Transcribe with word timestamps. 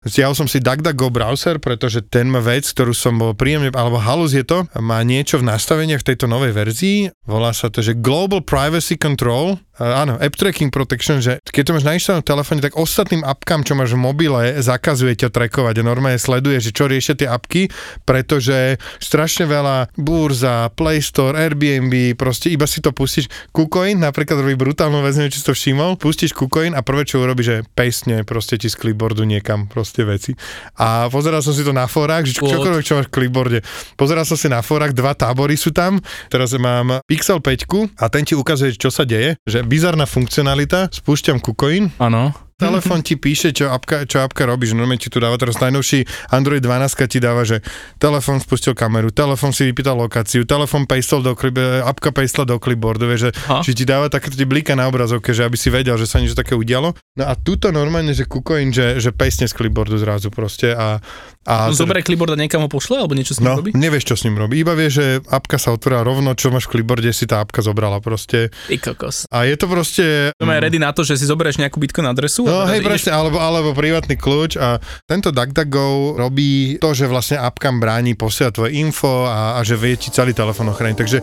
Stiahol 0.00 0.32
som 0.32 0.48
si 0.48 0.64
DuckDuckGo 0.64 1.12
browser, 1.12 1.60
pretože 1.60 2.00
ten 2.00 2.24
má 2.24 2.40
vec, 2.40 2.64
ktorú 2.64 2.96
som 2.96 3.20
bol 3.20 3.36
príjemne, 3.36 3.68
alebo 3.76 4.00
halus 4.00 4.32
je 4.32 4.40
to, 4.40 4.64
má 4.80 5.04
niečo 5.04 5.36
v 5.36 5.52
nastaveniach 5.52 6.00
v 6.00 6.08
tejto 6.08 6.24
novej 6.24 6.56
verzii, 6.56 7.12
volá 7.28 7.52
sa 7.52 7.68
to, 7.68 7.84
že 7.84 8.00
Global 8.00 8.40
Privacy 8.40 8.96
Control, 8.96 9.60
uh, 9.60 10.00
áno, 10.00 10.16
App 10.16 10.40
Tracking 10.40 10.72
Protection, 10.72 11.20
že 11.20 11.36
keď 11.44 11.62
to 11.68 11.74
máš 11.76 11.84
nainštalované 11.84 12.24
v 12.24 12.30
telefóne, 12.32 12.60
tak 12.64 12.80
ostatným 12.80 13.28
apkám, 13.28 13.60
čo 13.60 13.76
máš 13.76 13.92
v 13.92 14.00
mobile, 14.00 14.56
zakazuje 14.64 15.20
ťa 15.20 15.28
trackovať. 15.36 15.84
A 15.84 15.84
normálne 15.84 16.16
sleduje, 16.16 16.64
že 16.64 16.72
čo 16.72 16.88
riešia 16.88 17.20
tie 17.20 17.28
apky, 17.28 17.68
pretože 18.08 18.80
strašne 19.04 19.44
veľa 19.44 19.92
burza, 20.00 20.72
Play 20.80 21.04
Store, 21.04 21.36
Airbnb, 21.36 22.16
proste 22.16 22.48
iba 22.48 22.64
si 22.64 22.80
to 22.80 22.96
pustíš. 22.96 23.28
KuCoin 23.52 24.00
napríklad 24.00 24.40
robí 24.40 24.56
brutálnu 24.56 25.04
vec, 25.04 25.12
neviem, 25.20 25.28
či 25.28 25.44
si 25.44 25.48
to 25.48 25.52
všimol, 25.52 26.00
pustíš 26.00 26.32
KuCoin 26.32 26.72
a 26.72 26.80
prvé, 26.80 27.04
čo 27.04 27.20
urobí, 27.20 27.44
že 27.44 27.68
pastne 27.76 28.24
proste 28.24 28.56
ti 28.56 28.72
z 28.72 28.80
clipboardu 28.80 29.28
niekam 29.28 29.68
proste 29.68 29.89
proste 29.90 30.06
veci. 30.06 30.32
A 30.78 31.10
pozeral 31.10 31.42
som 31.42 31.50
si 31.50 31.66
to 31.66 31.74
na 31.74 31.90
fórach, 31.90 32.22
že 32.22 32.38
čokoľvek, 32.38 32.86
čo 32.86 32.94
máš 33.02 33.10
v 33.10 33.14
clipboarde. 33.18 33.58
Pozeral 33.98 34.22
som 34.22 34.38
si 34.38 34.46
na 34.46 34.62
fórach, 34.62 34.94
dva 34.94 35.18
tábory 35.18 35.58
sú 35.58 35.74
tam, 35.74 35.98
teraz 36.30 36.54
mám 36.54 37.02
Pixel 37.10 37.42
5 37.42 37.98
a 37.98 38.06
ten 38.06 38.22
ti 38.22 38.38
ukazuje, 38.38 38.78
čo 38.78 38.94
sa 38.94 39.02
deje, 39.02 39.34
že 39.42 39.66
bizarná 39.66 40.06
funkcionalita, 40.06 40.94
spúšťam 40.94 41.42
KuCoin. 41.42 41.90
Áno 41.98 42.49
telefón 42.60 43.00
ti 43.00 43.16
píše, 43.16 43.56
čo 43.56 43.72
apka, 43.72 44.04
čo 44.04 44.20
apka 44.20 44.44
robí, 44.44 44.68
že 44.68 44.76
normálne 44.76 45.00
ti 45.00 45.08
tu 45.08 45.18
dáva 45.18 45.40
teraz 45.40 45.56
najnovší 45.56 46.04
Android 46.28 46.60
12 46.60 47.08
ti 47.08 47.18
dáva, 47.18 47.42
že 47.48 47.64
telefón 47.96 48.38
spustil 48.38 48.76
kameru, 48.76 49.08
telefón 49.10 49.56
si 49.56 49.64
vypýtal 49.66 49.96
lokáciu, 49.96 50.44
telefón 50.44 50.84
pastol 50.84 51.24
do 51.24 51.32
klip, 51.32 51.56
apka 51.60 52.12
pastla 52.12 52.44
do 52.44 52.60
clipboardu, 52.60 53.08
vieš, 53.08 53.20
že 53.28 53.30
či 53.64 53.70
ti 53.72 53.84
dáva 53.88 54.12
také 54.12 54.28
ti 54.28 54.44
blíka 54.44 54.76
na 54.76 54.86
obrazovke, 54.86 55.32
že 55.32 55.48
aby 55.48 55.56
si 55.56 55.72
vedel, 55.72 55.96
že 55.96 56.04
sa 56.04 56.20
niečo 56.20 56.36
také 56.36 56.52
udialo. 56.52 56.92
No 57.16 57.24
a 57.24 57.32
tuto 57.34 57.72
normálne, 57.72 58.12
že 58.12 58.28
KuCoin, 58.28 58.70
že, 58.70 59.00
že 59.00 59.10
pastne 59.10 59.48
z 59.48 59.56
clipboardu 59.56 59.96
zrazu 59.96 60.28
proste 60.28 60.76
a 60.76 61.00
a 61.48 61.72
no, 61.72 61.74
zoberie 61.74 62.04
clipboard 62.04 62.36
a 62.36 62.38
niekam 62.38 62.60
ho 62.60 62.68
pošle, 62.68 63.00
alebo 63.00 63.16
niečo 63.16 63.32
s 63.32 63.40
ním 63.40 63.48
no, 63.48 63.64
robí? 63.64 63.72
nevieš, 63.72 64.12
čo 64.12 64.14
s 64.20 64.28
ním 64.28 64.36
robí. 64.36 64.60
Iba 64.60 64.76
vie, 64.76 64.92
že 64.92 65.24
apka 65.24 65.56
sa 65.56 65.72
otvorila 65.72 66.04
rovno, 66.04 66.36
čo 66.36 66.52
máš 66.52 66.68
v 66.68 66.76
clipboarde, 66.76 67.16
si 67.16 67.24
tá 67.24 67.40
apka 67.40 67.64
zobrala 67.64 67.96
proste. 68.04 68.52
I 68.68 68.76
kokos. 68.76 69.24
A 69.32 69.48
je 69.48 69.56
to 69.56 69.64
proste... 69.64 70.36
To 70.36 70.44
má 70.44 70.60
ready 70.60 70.76
na 70.76 70.92
to, 70.92 71.00
že 71.00 71.16
si 71.16 71.24
zoberieš 71.24 71.56
nejakú 71.56 71.80
bitcoin 71.80 72.12
adresu? 72.12 72.44
No 72.50 72.66
hej, 72.66 72.82
ideš... 72.82 72.88
presne, 72.90 73.10
alebo, 73.14 73.38
alebo 73.38 73.70
privátny 73.70 74.18
kľúč 74.18 74.58
a 74.58 74.82
tento 75.06 75.30
DuckDuckGo 75.30 76.18
robí 76.18 76.82
to, 76.82 76.90
že 76.90 77.06
vlastne 77.06 77.38
apkam 77.38 77.78
bráni 77.78 78.18
posielať 78.18 78.52
tvoje 78.52 78.72
info 78.76 79.30
a, 79.30 79.56
a 79.56 79.60
že 79.62 79.78
vie 79.78 79.94
ti 79.94 80.10
celý 80.10 80.34
telefón 80.34 80.68
ochrániť. 80.74 80.98
Takže 80.98 81.18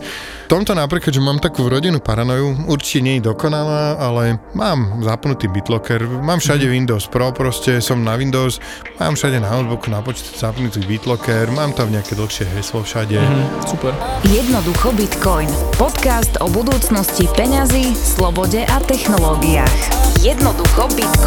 tomto 0.48 0.72
napríklad, 0.72 1.12
že 1.12 1.20
mám 1.20 1.38
takú 1.38 1.68
rodinnú 1.68 2.00
paranoju, 2.00 2.72
určite 2.72 3.04
nie 3.04 3.14
je 3.20 3.28
dokonalá, 3.28 4.00
ale 4.00 4.40
mám 4.56 5.04
zapnutý 5.04 5.46
BitLocker, 5.52 6.08
mám 6.08 6.40
všade 6.40 6.64
mm. 6.64 6.72
Windows 6.72 7.04
Pro, 7.12 7.30
proste 7.36 7.84
som 7.84 8.00
na 8.00 8.16
Windows, 8.16 8.58
mám 8.96 9.12
všade 9.12 9.36
na 9.38 9.52
notebooku, 9.52 9.92
na 9.92 10.00
počítač 10.00 10.40
zapnutý 10.40 10.80
BitLocker, 10.88 11.52
mám 11.52 11.76
tam 11.76 11.92
nejaké 11.92 12.16
dlhšie 12.16 12.48
heslo 12.56 12.80
všade. 12.80 13.20
Mm, 13.20 13.68
super. 13.68 13.92
Jednoducho 14.24 14.94
Bitcoin. 14.96 15.50
Podcast 15.76 16.40
o 16.40 16.48
budúcnosti 16.48 17.28
peňazí, 17.36 17.92
slobode 17.92 18.64
a 18.64 18.76
technológiách. 18.88 19.76
Jednoducho 20.24 20.88
Bitcoin. 20.96 21.17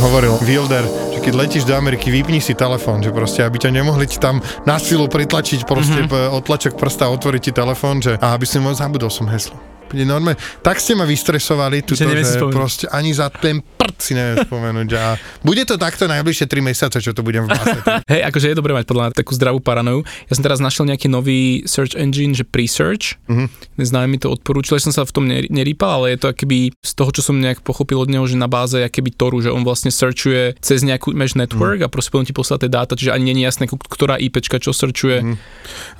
Hovoril 0.00 0.38
Wilder, 0.46 0.84
že 1.12 1.18
keď 1.20 1.34
letíš 1.36 1.64
do 1.68 1.76
Ameriky, 1.76 2.08
vypni 2.08 2.40
si 2.40 2.56
telefón, 2.56 3.04
že 3.04 3.12
proste, 3.12 3.44
aby 3.44 3.60
ťa 3.60 3.74
nemohli 3.74 4.08
ti 4.08 4.16
tam 4.16 4.40
na 4.64 4.80
silu 4.80 5.10
pritlačiť 5.12 5.68
proste 5.68 6.08
mm-hmm. 6.08 6.32
otlačok 6.40 6.78
prsta, 6.78 7.12
otvoriť 7.12 7.42
ti 7.42 7.52
telefón, 7.52 8.00
že 8.00 8.16
a 8.16 8.32
aby 8.32 8.48
si 8.48 8.56
môcť 8.56 8.80
zabudol 8.80 9.12
som 9.12 9.28
heslo 9.28 9.75
normálne, 9.94 10.38
tak 10.64 10.82
ste 10.82 10.98
ma 10.98 11.06
vystresovali, 11.06 11.86
tuto, 11.86 12.02
že, 12.02 12.10
že 12.10 12.42
proste 12.50 12.86
ani 12.90 13.14
za 13.14 13.30
ten 13.30 13.62
prd 13.62 13.96
si 14.02 14.12
neviem 14.18 14.42
spomenúť. 14.42 14.90
A 14.98 15.14
bude 15.46 15.62
to 15.62 15.78
takto 15.78 16.10
najbližšie 16.10 16.46
3 16.50 16.68
mesiace, 16.68 16.98
čo 16.98 17.14
to 17.14 17.22
budem 17.22 17.46
v 17.46 17.54
Hej, 18.12 18.22
akože 18.26 18.46
je 18.50 18.56
dobré 18.58 18.74
mať 18.74 18.84
podľa 18.90 19.02
mňa 19.08 19.12
takú 19.14 19.32
zdravú 19.38 19.62
paranoju. 19.62 20.02
Ja 20.26 20.34
som 20.34 20.42
teraz 20.42 20.58
našiel 20.58 20.90
nejaký 20.90 21.06
nový 21.06 21.62
search 21.68 21.94
engine, 21.94 22.34
že 22.34 22.42
Presearch. 22.42 23.20
Uh-huh. 23.30 23.46
Známe 23.78 24.16
mi 24.16 24.18
to 24.18 24.32
odporúčil, 24.32 24.80
som 24.82 24.90
sa 24.90 25.06
v 25.06 25.12
tom 25.14 25.24
nerýpal, 25.28 26.02
ale 26.02 26.16
je 26.16 26.26
to 26.26 26.26
akoby 26.32 26.74
z 26.82 26.92
toho, 26.96 27.10
čo 27.14 27.22
som 27.22 27.36
nejak 27.38 27.62
pochopil 27.62 28.02
od 28.02 28.10
neho, 28.10 28.24
že 28.26 28.34
na 28.34 28.50
báze 28.50 28.80
akoby 28.80 29.10
Toru, 29.14 29.38
že 29.44 29.52
on 29.52 29.62
vlastne 29.62 29.92
searchuje 29.92 30.58
cez 30.58 30.82
nejakú 30.82 31.14
mesh 31.14 31.38
network 31.38 31.84
uh-huh. 31.84 31.90
a 31.90 31.92
proste 31.92 32.10
potom 32.10 32.26
ti 32.26 32.34
poslá 32.34 32.56
tie 32.58 32.70
dáta, 32.72 32.98
čiže 32.98 33.14
ani 33.14 33.30
nie 33.32 33.44
je 33.44 33.48
jasné, 33.48 33.64
ktorá 33.70 34.18
IPčka 34.18 34.58
čo 34.58 34.72
searchuje. 34.72 35.22
Uh-huh. 35.22 35.36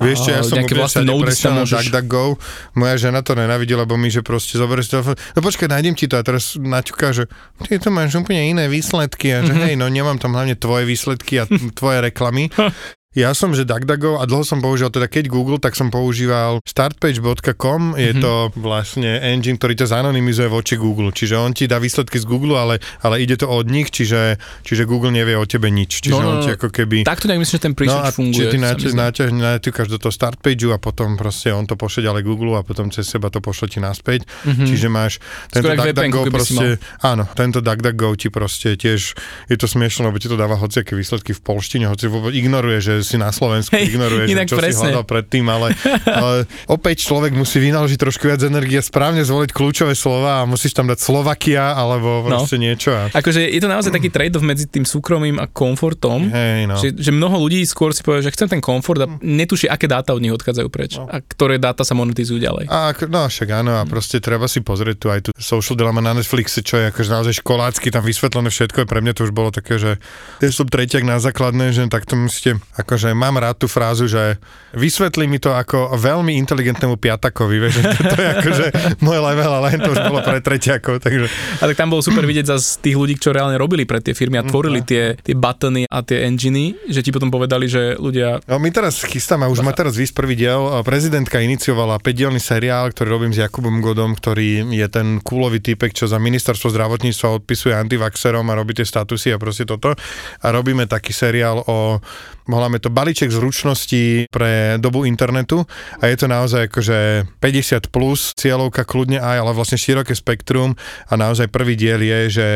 Vieš, 0.03 0.17
čo, 0.25 0.29
ja 0.33 0.41
som 0.43 0.57
nejaké 0.59 0.75
vlastne 0.75 1.05
sa 1.37 1.53
môžeš... 1.53 1.93
DuckDuckGo, 1.93 2.41
moja 2.75 2.95
žena 2.97 3.21
to 3.21 3.37
nenavidí, 3.37 3.76
lebo 3.77 3.93
mi, 3.95 4.09
že 4.09 4.25
proste 4.25 4.57
zoberieš 4.57 4.89
telefón, 4.89 5.15
no 5.37 5.39
počkaj, 5.45 5.69
nájdem 5.69 5.93
ti 5.93 6.09
to 6.09 6.17
a 6.17 6.25
teraz 6.25 6.57
naťuká, 6.57 7.13
že 7.13 7.29
ty 7.69 7.77
to 7.77 7.93
máš 7.93 8.17
úplne 8.17 8.57
iné 8.57 8.65
výsledky 8.65 9.37
a 9.37 9.45
že 9.45 9.53
mm-hmm. 9.53 9.65
hej, 9.69 9.75
no 9.77 9.85
nemám 9.85 10.17
tam 10.17 10.33
hlavne 10.33 10.57
tvoje 10.57 10.89
výsledky 10.89 11.37
a 11.37 11.49
tvoje 11.77 12.01
reklamy. 12.01 12.49
Ja 13.17 13.33
som, 13.33 13.49
že 13.49 13.65
DuckDuckGo 13.65 14.21
a 14.21 14.29
dlho 14.29 14.45
som 14.45 14.61
používal, 14.61 14.93
teda 14.93 15.09
keď 15.09 15.25
Google, 15.33 15.57
tak 15.57 15.73
som 15.73 15.89
používal 15.89 16.61
startpage.com, 16.61 17.97
je 17.97 18.13
mm-hmm. 18.13 18.21
to 18.21 18.33
vlastne 18.61 19.09
engine, 19.09 19.57
ktorý 19.57 19.73
ťa 19.73 19.89
zanonymizuje 19.89 20.45
voči 20.45 20.77
Google, 20.77 21.09
čiže 21.09 21.33
on 21.33 21.49
ti 21.49 21.65
dá 21.65 21.81
výsledky 21.81 22.21
z 22.21 22.29
Google, 22.29 22.61
ale, 22.61 22.77
ale 23.01 23.17
ide 23.17 23.33
to 23.33 23.49
od 23.49 23.73
nich, 23.73 23.89
čiže, 23.89 24.37
čiže 24.61 24.85
Google 24.85 25.09
nevie 25.09 25.33
o 25.33 25.49
tebe 25.49 25.73
nič, 25.73 26.05
čiže 26.05 26.13
no, 26.13 26.29
on 26.29 26.45
ti 26.45 26.53
ako 26.53 26.69
keby... 26.69 27.09
Takto 27.09 27.25
nejak 27.25 27.41
myslím, 27.41 27.57
že 27.57 27.63
ten 27.65 27.73
príčin 27.73 27.97
no, 28.05 28.13
funguje. 28.13 28.37
Čiže 28.37 28.53
ty 28.53 28.57
naťaž, 28.93 29.29
naťaž 29.33 29.87
do 29.89 29.97
toho 29.97 30.13
startpageu 30.13 30.69
a 30.69 30.77
potom 30.77 31.17
proste 31.17 31.49
on 31.49 31.65
to 31.65 31.73
pošle 31.73 32.05
ďalej 32.05 32.21
Google 32.21 32.53
a 32.53 32.61
potom 32.61 32.93
cez 32.93 33.09
seba 33.09 33.33
to 33.33 33.41
pošle 33.41 33.65
ti 33.65 33.81
naspäť, 33.81 34.29
mm-hmm. 34.29 34.67
čiže 34.69 34.87
máš 34.93 35.17
tento 35.49 35.73
DuckDuckGo 35.73 36.21
proste, 36.29 36.77
áno, 37.01 37.25
tento 37.33 37.65
DuckDuckGo 37.65 38.13
ti 38.13 38.29
proste 38.29 38.77
tiež, 38.77 39.17
je 39.49 39.57
to 39.57 39.65
smiešno, 39.65 40.13
lebo 40.13 40.21
ti 40.21 40.29
to 40.29 40.37
dáva 40.37 40.53
hociaké 40.53 40.93
výsledky 40.93 41.33
v 41.33 41.41
polštine, 41.41 41.89
hoci 41.89 42.05
vôbec 42.05 42.37
ignoruje, 42.37 42.77
že 42.77 43.06
si 43.07 43.15
na 43.15 43.31
Slovensku 43.31 43.71
hey, 43.71 43.87
ignoruješ, 43.87 44.27
inak 44.27 44.47
čo 44.51 44.59
presne. 44.59 44.75
si 44.75 44.83
hľadal 44.91 45.05
predtým, 45.07 45.45
ale, 45.47 45.71
ale 46.03 46.43
opäť 46.67 47.07
človek 47.07 47.31
musí 47.31 47.63
vynaložiť 47.63 47.95
trošku 47.95 48.27
viac 48.27 48.43
energie, 48.43 48.83
správne 48.83 49.23
zvoliť 49.23 49.55
kľúčové 49.55 49.95
slova 49.95 50.43
a 50.43 50.49
musíš 50.49 50.75
tam 50.75 50.91
dať 50.91 50.99
Slovakia 50.99 51.71
alebo 51.71 52.27
no. 52.27 52.43
proste 52.43 52.59
no. 52.59 52.67
niečo. 52.67 52.91
A... 52.91 53.07
Akože 53.15 53.47
je 53.47 53.61
to 53.63 53.71
naozaj 53.71 53.95
taký 53.95 54.11
trade-off 54.11 54.43
medzi 54.43 54.67
tým 54.67 54.83
súkromím 54.83 55.39
a 55.39 55.47
komfortom, 55.47 56.27
hey, 56.27 56.67
no. 56.67 56.75
že, 56.75 56.91
že 56.91 57.15
mnoho 57.15 57.39
ľudí 57.47 57.63
skôr 57.63 57.95
si 57.95 58.03
povie, 58.03 58.19
že 58.19 58.35
chcem 58.35 58.51
ten 58.51 58.59
komfort 58.59 58.99
a 58.99 59.07
netuší, 59.23 59.71
aké 59.71 59.87
dáta 59.87 60.11
od 60.11 60.19
nich 60.19 60.35
odchádzajú 60.35 60.67
preč 60.67 60.99
no. 60.99 61.07
a 61.07 61.23
ktoré 61.23 61.55
dáta 61.61 61.87
sa 61.87 61.95
monetizujú 61.95 62.43
ďalej. 62.43 62.67
A, 62.67 62.91
no 63.07 63.29
však 63.31 63.47
áno, 63.55 63.79
a 63.79 63.83
proste 63.87 64.19
treba 64.19 64.51
si 64.51 64.59
pozrieť 64.59 64.97
tu 64.99 65.07
aj 65.07 65.19
tu 65.23 65.31
social 65.37 65.77
dilemma 65.77 66.03
na 66.03 66.17
Netflixe, 66.17 66.65
čo 66.65 66.81
je 66.81 66.89
akože 66.91 67.09
naozaj 67.13 67.33
školácky, 67.39 67.87
tam 67.93 68.03
vysvetlené 68.03 68.49
všetko, 68.49 68.89
pre 68.89 68.99
mňa 68.99 69.13
to 69.13 69.21
už 69.29 69.31
bolo 69.31 69.53
také, 69.53 69.77
že 69.77 70.01
keď 70.41 70.49
som 70.51 70.65
tretiak 70.65 71.03
na 71.05 71.21
základné, 71.21 71.71
že 71.71 71.85
takto 71.87 72.17
musíte, 72.17 72.57
akože 72.97 73.13
mám 73.13 73.37
rád 73.37 73.61
tú 73.61 73.69
frázu, 73.69 74.09
že 74.09 74.41
vysvetlí 74.73 75.29
mi 75.29 75.37
to 75.37 75.53
ako 75.53 75.93
veľmi 75.93 76.33
inteligentnému 76.41 76.97
piatakovi, 76.97 77.61
vieš, 77.61 77.85
že 77.85 77.93
to 77.93 78.17
je 78.17 78.27
akože 78.41 78.65
môj 79.05 79.21
level, 79.21 79.51
ale 79.53 79.77
to 79.77 79.93
už 79.93 80.01
bolo 80.09 80.25
pre 80.25 80.41
treťakov, 80.41 80.97
takže... 80.97 81.29
A 81.61 81.69
tak 81.69 81.77
tam 81.77 81.93
bolo 81.93 82.01
super 82.01 82.25
vidieť 82.25 82.49
zase 82.49 82.81
tých 82.81 82.97
ľudí, 82.97 83.21
čo 83.21 83.29
reálne 83.29 83.53
robili 83.53 83.85
pre 83.85 84.01
tie 84.01 84.17
firmy 84.17 84.41
a 84.41 84.43
mhm, 84.43 84.49
tvorili 84.49 84.81
tie, 84.81 85.13
tie 85.21 85.37
buttony 85.37 85.85
a 85.85 86.01
tie 86.01 86.25
enginy, 86.25 86.73
že 86.89 87.05
ti 87.05 87.13
potom 87.13 87.29
povedali, 87.29 87.69
že 87.69 88.01
ľudia... 88.01 88.41
No 88.49 88.57
my 88.57 88.73
teraz 88.73 89.05
chystáme, 89.05 89.45
už 89.45 89.61
má 89.61 89.77
teraz 89.77 89.93
výsť 89.93 90.17
prvý 90.17 90.33
diel, 90.33 90.81
prezidentka 90.81 91.37
iniciovala 91.37 92.01
5-dielný 92.01 92.41
seriál, 92.41 92.89
ktorý 92.89 93.21
robím 93.21 93.31
s 93.37 93.45
Jakubom 93.45 93.77
Godom, 93.77 94.17
ktorý 94.17 94.73
je 94.73 94.87
ten 94.89 95.21
kúlový 95.21 95.61
typek, 95.61 95.93
čo 95.93 96.09
za 96.09 96.17
ministerstvo 96.17 96.73
zdravotníctva 96.73 97.45
odpisuje 97.45 97.77
antivaxerom 97.77 98.49
a 98.49 98.57
robí 98.57 98.73
tie 98.73 98.89
statusy 98.89 99.35
a 99.35 99.37
proste 99.37 99.69
toto. 99.69 99.93
A 100.41 100.47
robíme 100.49 100.89
taký 100.89 101.13
seriál 101.13 101.61
o 101.67 102.01
voláme 102.47 102.79
to 102.79 102.89
balíček 102.89 103.29
zručností 103.29 104.31
pre 104.31 104.79
dobu 104.79 105.03
internetu 105.03 105.67
a 105.99 106.07
je 106.07 106.15
to 106.17 106.27
naozaj 106.31 106.71
akože 106.71 107.27
50 107.43 107.93
plus 107.93 108.31
cieľovka 108.33 108.87
kľudne 108.87 109.19
aj, 109.19 109.37
ale 109.43 109.51
vlastne 109.51 109.77
široké 109.77 110.15
spektrum 110.15 110.73
a 111.11 111.13
naozaj 111.19 111.51
prvý 111.51 111.75
diel 111.75 111.99
je, 112.01 112.19
že 112.31 112.47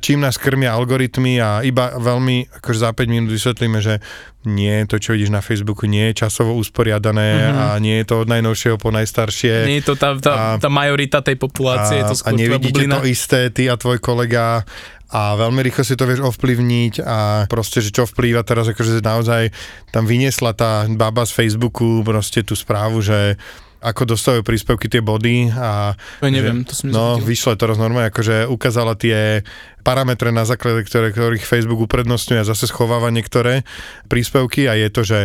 čím 0.00 0.24
nás 0.24 0.40
krmia 0.40 0.72
algoritmy 0.72 1.38
a 1.38 1.60
iba 1.60 1.94
veľmi 1.96 2.60
akože 2.60 2.78
za 2.80 2.90
5 2.96 3.08
minút 3.08 3.30
vysvetlíme, 3.30 3.78
že 3.84 4.00
nie, 4.44 4.84
to 4.84 5.00
čo 5.00 5.16
vidíš 5.16 5.32
na 5.32 5.40
Facebooku 5.40 5.88
nie 5.88 6.12
je 6.12 6.28
časovo 6.28 6.52
usporiadané 6.60 7.48
mm-hmm. 7.48 7.60
a 7.64 7.66
nie 7.80 7.96
je 8.00 8.06
to 8.12 8.14
od 8.24 8.28
najnovšieho 8.28 8.76
po 8.76 8.92
najstaršie. 8.92 9.64
Nie 9.64 9.80
je 9.80 9.88
to 9.88 9.94
tá, 9.96 10.12
tá, 10.20 10.32
a, 10.36 10.44
tá 10.60 10.68
majorita 10.68 11.24
tej 11.24 11.40
populácie, 11.40 11.96
a, 11.96 12.04
je 12.04 12.12
to 12.12 12.16
skôr 12.20 12.36
A 12.36 12.40
nevidíte 12.40 12.84
to 12.84 13.08
isté, 13.08 13.48
ty 13.48 13.72
a 13.72 13.80
tvoj 13.80 14.04
kolega 14.04 14.68
a 15.12 15.36
veľmi 15.36 15.60
rýchlo 15.60 15.84
si 15.84 15.94
to 15.94 16.08
vieš 16.08 16.24
ovplyvniť 16.24 16.94
a 17.04 17.44
proste, 17.46 17.84
že 17.84 17.92
čo 17.92 18.08
vplýva 18.08 18.40
teraz, 18.42 18.70
akože 18.70 19.04
naozaj 19.04 19.52
tam 19.92 20.08
vyniesla 20.08 20.56
tá 20.56 20.88
baba 20.88 21.28
z 21.28 21.32
Facebooku 21.36 22.00
proste 22.00 22.40
tú 22.40 22.56
správu, 22.56 23.04
že 23.04 23.36
ako 23.84 24.16
dostávajú 24.16 24.42
príspevky 24.48 24.88
tie 24.88 25.04
body 25.04 25.52
a... 25.52 25.92
Ja 26.24 26.32
neviem, 26.32 26.64
že, 26.64 26.72
to 26.72 26.74
som 26.74 26.86
No, 26.88 27.20
vyšlo 27.20 27.52
to 27.60 27.68
normálne, 27.76 28.08
akože 28.08 28.48
ukázala 28.48 28.96
tie 28.96 29.44
parametre, 29.84 30.32
na 30.32 30.48
základe 30.48 30.88
ktoré, 30.88 31.12
ktorých 31.12 31.44
Facebook 31.44 31.84
uprednostňuje 31.84 32.40
a 32.40 32.48
zase 32.48 32.64
schováva 32.64 33.12
niektoré 33.12 33.60
príspevky 34.08 34.72
a 34.72 34.74
je 34.80 34.88
to, 34.88 35.04
že 35.04 35.20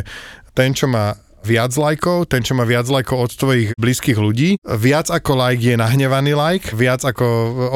ten, 0.51 0.75
čo 0.75 0.91
má 0.91 1.15
viac 1.43 1.71
lajkov, 1.75 2.27
ten, 2.27 2.43
čo 2.43 2.53
má 2.55 2.67
viac 2.67 2.85
lajkov 2.87 3.17
od 3.17 3.31
tvojich 3.33 3.69
blízkych 3.79 4.19
ľudí. 4.19 4.59
Viac 4.63 5.09
ako 5.09 5.39
like 5.39 5.63
je 5.63 5.75
nahnevaný 5.79 6.35
like, 6.35 6.71
viac 6.75 7.01
ako 7.03 7.25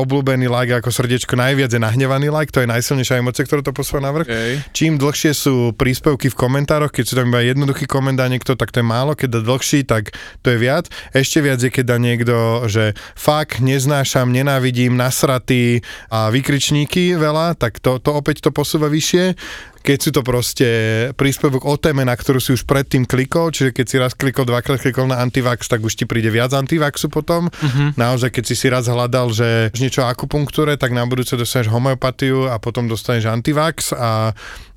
obľúbený 0.04 0.52
like, 0.52 0.72
ako 0.72 0.92
srdiečko, 0.92 1.40
najviac 1.40 1.72
je 1.72 1.82
nahnevaný 1.82 2.28
like, 2.30 2.52
to 2.52 2.62
je 2.62 2.70
najsilnejšia 2.70 3.24
emocia, 3.24 3.48
ktorá 3.48 3.64
to 3.64 3.76
posúva 3.76 4.04
na 4.04 4.12
vrch. 4.12 4.28
Okay. 4.28 4.52
Čím 4.76 5.00
dlhšie 5.00 5.32
sú 5.32 5.72
príspevky 5.74 6.28
v 6.30 6.38
komentároch, 6.38 6.92
keď 6.92 7.04
sú 7.08 7.14
tam 7.16 7.32
iba 7.32 7.42
jednoduchý 7.44 7.88
komentár 7.88 8.28
niekto, 8.28 8.60
tak 8.60 8.76
to 8.76 8.84
je 8.84 8.88
málo, 8.88 9.16
keď 9.16 9.40
dá 9.40 9.42
dlhší, 9.42 9.88
tak 9.88 10.14
to 10.44 10.54
je 10.54 10.58
viac. 10.60 10.92
Ešte 11.16 11.40
viac 11.40 11.60
je, 11.64 11.72
keď 11.72 11.86
dá 11.96 11.98
niekto, 11.98 12.68
že 12.68 12.94
fakt 13.16 13.64
neznášam, 13.64 14.30
nenávidím, 14.30 14.96
nasratý 15.00 15.82
a 16.12 16.30
vykričníky 16.30 17.16
veľa, 17.16 17.56
tak 17.56 17.80
to, 17.80 17.98
to 17.98 18.12
opäť 18.12 18.44
to 18.44 18.50
posúva 18.52 18.92
vyššie 18.92 19.36
keď 19.84 19.98
sú 20.00 20.10
to 20.16 20.22
proste 20.24 20.68
príspevok 21.20 21.68
o 21.68 21.76
téme, 21.76 22.08
na 22.08 22.16
ktorú 22.16 22.40
si 22.40 22.56
už 22.56 22.64
predtým 22.64 23.04
klikol, 23.04 23.52
čiže 23.52 23.76
keď 23.76 23.86
si 23.86 23.96
raz 24.00 24.16
klikol, 24.16 24.48
dvakrát 24.48 24.80
klikol 24.80 25.12
na 25.12 25.20
antivax, 25.20 25.68
tak 25.68 25.84
už 25.84 26.00
ti 26.00 26.08
príde 26.08 26.32
viac 26.32 26.56
antivaxu 26.56 27.12
potom. 27.12 27.52
Uh-huh. 27.52 27.92
Naozaj, 28.00 28.32
keď 28.32 28.44
si 28.48 28.56
si 28.56 28.72
raz 28.72 28.88
hľadal, 28.88 29.36
že 29.36 29.76
niečo 29.76 30.08
o 30.08 30.08
akupunktúre, 30.08 30.80
tak 30.80 30.96
na 30.96 31.04
budúce 31.04 31.36
dostaneš 31.36 31.68
homeopatiu 31.68 32.48
a 32.48 32.56
potom 32.64 32.88
dostaneš 32.88 33.28
antivax 33.28 33.92
a 33.92 34.32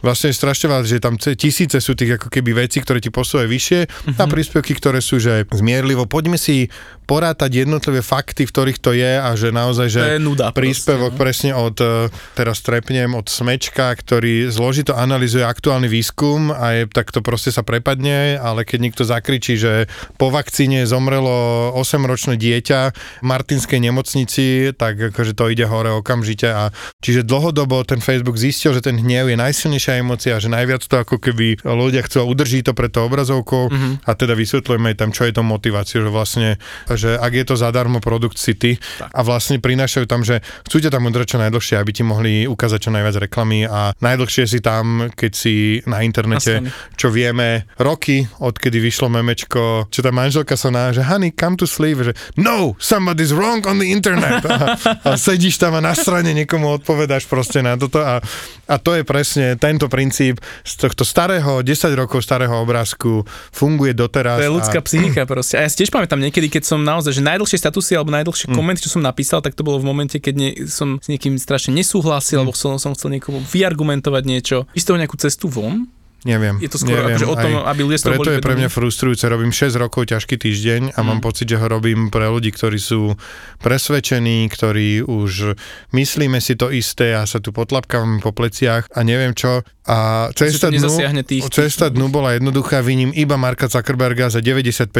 vlastne 0.04 0.32
strašne 0.32 0.68
veľa, 0.68 0.82
že 0.84 1.00
tam 1.00 1.16
tisíce 1.16 1.78
sú 1.80 1.96
tých 1.96 2.20
ako 2.20 2.28
keby 2.28 2.66
veci, 2.66 2.80
ktoré 2.80 3.00
ti 3.00 3.08
posúvajú 3.08 3.48
vyššie 3.48 3.80
uh-huh. 3.86 4.20
a 4.20 4.24
príspevky, 4.28 4.76
ktoré 4.76 5.00
sú, 5.00 5.16
že 5.16 5.48
zmierlivo. 5.48 6.04
Poďme 6.04 6.36
si 6.36 6.68
porátať 7.06 7.64
jednotlivé 7.64 8.02
fakty, 8.02 8.44
v 8.44 8.52
ktorých 8.52 8.78
to 8.82 8.90
je 8.90 9.12
a 9.22 9.30
že 9.38 9.54
naozaj, 9.54 9.86
že 9.88 10.02
to 10.02 10.14
je 10.18 10.26
nuda 10.26 10.50
príspevok 10.50 11.14
proste, 11.14 11.18
no? 11.18 11.22
presne 11.22 11.50
od, 11.54 11.76
e, 11.78 12.10
teraz 12.34 12.58
trepnem, 12.66 13.14
od 13.14 13.30
Smečka, 13.30 13.94
ktorý 13.94 14.50
zložito 14.50 14.92
analizuje 14.98 15.46
aktuálny 15.46 15.86
výskum 15.86 16.50
a 16.50 16.74
je, 16.74 16.82
tak 16.90 17.14
to 17.14 17.22
proste 17.22 17.54
sa 17.54 17.62
prepadne, 17.62 18.42
ale 18.42 18.66
keď 18.66 18.78
niekto 18.82 19.02
zakričí, 19.06 19.54
že 19.54 19.86
po 20.18 20.34
vakcíne 20.34 20.82
zomrelo 20.82 21.70
8-ročné 21.78 22.34
dieťa 22.34 22.80
v 23.22 23.24
Martinskej 23.24 23.78
nemocnici, 23.78 24.74
tak 24.74 25.14
akože 25.14 25.38
to 25.38 25.46
ide 25.54 25.62
hore 25.70 25.94
okamžite 25.94 26.50
a 26.50 26.74
čiže 26.98 27.22
dlhodobo 27.22 27.86
ten 27.86 28.02
Facebook 28.02 28.34
zistil, 28.34 28.74
že 28.74 28.82
ten 28.82 28.98
hnev 28.98 29.30
je 29.30 29.38
najsilnejšia 29.86 30.02
emocia, 30.02 30.42
že 30.42 30.50
najviac 30.50 30.82
to 30.82 30.96
ako 30.98 31.16
keby 31.22 31.62
ľudia 31.62 32.02
chcú 32.02 32.26
udrží 32.26 32.66
to 32.66 32.74
pre 32.74 32.90
to 32.90 33.06
obrazovkou 33.06 33.70
mm-hmm. 33.70 33.92
a 34.02 34.10
teda 34.18 34.34
vysvetľujeme 34.34 34.92
aj 34.92 34.96
tam, 34.98 35.10
čo 35.14 35.22
je 35.24 35.32
to 35.32 35.42
motiváciu, 35.46 36.02
že 36.02 36.10
vlastne 36.10 36.48
že 36.90 37.14
ak 37.14 37.32
je 37.32 37.44
to 37.46 37.54
zadarmo 37.54 38.02
produkt 38.02 38.38
City 38.38 38.78
tak. 38.98 39.10
a 39.14 39.20
vlastne 39.22 39.62
prinášajú 39.62 40.06
tam, 40.10 40.26
že 40.26 40.42
chcú 40.66 40.82
ťa 40.82 40.90
tam 40.90 41.06
udržať 41.06 41.28
čo 41.36 41.38
najdlhšie, 41.38 41.76
aby 41.78 41.90
ti 41.94 42.02
mohli 42.02 42.32
ukázať 42.50 42.78
čo 42.82 42.90
najviac 42.90 43.16
reklamy 43.30 43.66
a 43.66 43.94
najdlhšie 44.02 44.44
si 44.48 44.58
tam, 44.58 45.08
keď 45.14 45.32
si 45.32 45.54
na 45.86 46.02
internete, 46.02 46.66
Aslan. 46.66 46.72
čo 46.98 47.08
vieme, 47.12 47.70
roky, 47.78 48.26
odkedy 48.42 48.82
vyšlo 48.82 49.06
memečko, 49.10 49.90
čo 49.90 50.00
tá 50.02 50.10
manželka 50.10 50.58
sa 50.58 50.72
ná, 50.72 50.90
že 50.90 51.06
honey, 51.06 51.30
come 51.30 51.54
to 51.54 51.68
sleep, 51.68 52.02
že 52.02 52.12
no, 52.40 52.74
somebody's 52.82 53.30
wrong 53.30 53.62
on 53.66 53.78
the 53.78 53.88
internet 53.92 54.42
a, 54.46 54.74
a 55.06 55.10
sedíš 55.14 55.60
tam 55.60 55.78
a 55.78 55.80
na 55.84 55.94
strane 55.94 56.34
niekomu 56.34 56.82
odpovedáš 56.82 57.28
proste 57.28 57.62
na 57.62 57.78
toto 57.78 58.00
a, 58.02 58.18
a 58.66 58.74
to 58.80 58.96
je 58.96 59.02
presne 59.06 59.54
tento 59.76 59.92
princíp 59.92 60.40
z 60.64 60.72
tohto 60.80 61.04
starého, 61.04 61.60
10 61.60 61.92
rokov 61.92 62.24
starého 62.24 62.56
obrázku 62.56 63.28
funguje 63.52 63.92
doteraz. 63.92 64.40
To 64.40 64.48
je 64.48 64.56
ľudská 64.56 64.80
a... 64.80 64.86
psychika 64.88 65.22
proste. 65.28 65.60
A 65.60 65.64
ja 65.64 65.70
si 65.70 65.84
tiež 65.84 65.92
pamätám 65.92 66.16
niekedy, 66.16 66.48
keď 66.48 66.64
som 66.64 66.80
naozaj, 66.80 67.12
že 67.12 67.20
najdlhšie 67.20 67.60
statusy 67.60 67.92
alebo 67.92 68.08
najdlhšie 68.16 68.48
mm. 68.48 68.56
komenty, 68.56 68.80
čo 68.80 68.96
som 68.96 69.04
napísal, 69.04 69.44
tak 69.44 69.52
to 69.52 69.60
bolo 69.60 69.76
v 69.76 69.86
momente, 69.92 70.16
keď 70.16 70.34
nie, 70.34 70.50
som 70.64 70.96
s 70.96 71.12
niekým 71.12 71.36
strašne 71.36 71.76
nesúhlasil, 71.76 72.40
mm. 72.40 72.42
alebo 72.48 72.56
som, 72.56 72.80
som 72.80 72.96
chcel 72.96 73.20
niekomu 73.20 73.44
vyargumentovať 73.44 74.22
niečo. 74.24 74.56
Istou 74.72 74.96
nejakú 74.96 75.20
cestu 75.20 75.52
von, 75.52 75.92
Neviem. 76.26 76.58
Je 76.58 76.66
to 76.66 76.82
skôr 76.82 76.98
neviem, 76.98 77.14
akože 77.14 77.26
o 77.30 77.36
tom, 77.38 77.52
aj, 77.62 77.70
aby 77.70 77.80
ľudia 77.86 77.98
Preto 78.02 78.30
je 78.34 78.40
pre 78.42 78.54
mňa 78.58 78.68
frustrujúce. 78.68 79.24
Robím 79.30 79.54
6 79.54 79.78
rokov 79.78 80.10
ťažký 80.10 80.34
týždeň 80.34 80.82
a 80.98 81.00
mm. 81.00 81.06
mám 81.06 81.20
pocit, 81.22 81.46
že 81.46 81.56
ho 81.62 81.66
robím 81.70 82.10
pre 82.10 82.26
ľudí, 82.26 82.50
ktorí 82.50 82.82
sú 82.82 83.14
presvedčení, 83.62 84.50
ktorí 84.50 85.06
už 85.06 85.54
myslíme 85.94 86.42
si 86.42 86.58
to 86.58 86.74
isté 86.74 87.14
a 87.14 87.22
sa 87.30 87.38
tu 87.38 87.54
potlapkávame 87.54 88.18
po 88.18 88.34
pleciach 88.34 88.90
a 88.90 89.00
neviem 89.06 89.38
čo. 89.38 89.62
A 89.86 90.28
cesta 90.34 90.66
dnu, 90.66 90.90
tých, 91.22 91.46
cesta 91.46 91.86
dnu 91.86 92.10
bola 92.10 92.34
jednoduchá, 92.34 92.82
vyním 92.82 93.14
iba 93.14 93.38
Marka 93.38 93.70
Zuckerberga, 93.70 94.26
za 94.26 94.42
95% 94.42 94.90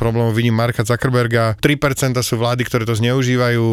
problémov 0.00 0.32
vyním 0.32 0.56
Marka 0.56 0.80
Zuckerberga, 0.80 1.60
3% 1.60 2.16
sú 2.24 2.40
vlády, 2.40 2.64
ktoré 2.64 2.88
to 2.88 2.96
zneužívajú, 2.96 3.66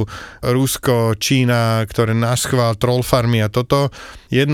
Rusko, 0.44 1.16
Čína, 1.16 1.88
ktoré 1.88 2.12
naschvál, 2.12 2.76
troll 2.76 3.00
farmy 3.00 3.40
a 3.40 3.48
toto, 3.48 3.88
1% 4.28 4.52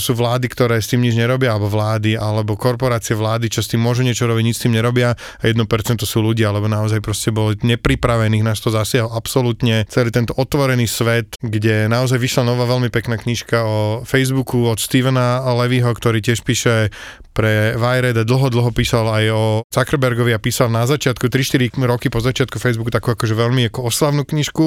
sú 0.00 0.12
vlády, 0.16 0.48
ktoré 0.48 0.80
s 0.80 0.88
tým 0.88 1.04
nič 1.04 1.12
nerobia, 1.12 1.52
alebo 1.52 1.68
vlády, 1.68 2.16
alebo 2.16 2.56
korporácie 2.56 3.12
vlády, 3.12 3.52
čo 3.52 3.60
s 3.60 3.68
tým 3.68 3.84
môžu 3.84 4.00
niečo 4.00 4.24
robiť, 4.24 4.44
nič 4.44 4.56
s 4.56 4.64
tým 4.64 4.72
nerobia. 4.72 5.12
A 5.12 5.42
1% 5.44 5.60
sú 6.08 6.18
ľudia, 6.24 6.48
alebo 6.48 6.72
naozaj 6.72 7.04
proste 7.04 7.28
boli 7.28 7.60
nepripravených, 7.60 8.44
nás 8.44 8.64
to 8.64 8.72
zasiahol 8.72 9.12
absolútne 9.12 9.84
celý 9.92 10.08
tento 10.08 10.32
otvorený 10.40 10.88
svet, 10.88 11.36
kde 11.44 11.92
naozaj 11.92 12.16
vyšla 12.16 12.48
nová 12.48 12.64
veľmi 12.64 12.88
pekná 12.88 13.20
knižka 13.20 13.60
o 13.60 13.78
Facebooku 14.08 14.64
od 14.64 14.80
Stevena 14.80 15.44
Levyho, 15.56 15.90
ktorý 15.90 16.22
tiež 16.22 16.42
píše 16.46 16.94
pre 17.30 17.78
Wired 17.78 18.26
dlho, 18.26 18.50
dlho 18.50 18.70
písal 18.74 19.06
aj 19.06 19.24
o 19.32 19.42
Zuckerbergovi 19.70 20.34
a 20.34 20.42
písal 20.42 20.68
na 20.68 20.84
začiatku, 20.84 21.30
3-4 21.30 21.72
roky 21.86 22.12
po 22.12 22.20
začiatku 22.20 22.58
Facebooku 22.58 22.90
takú 22.90 23.14
akože 23.14 23.32
veľmi 23.32 23.70
ako 23.70 23.88
oslavnú 23.88 24.26
knižku 24.26 24.66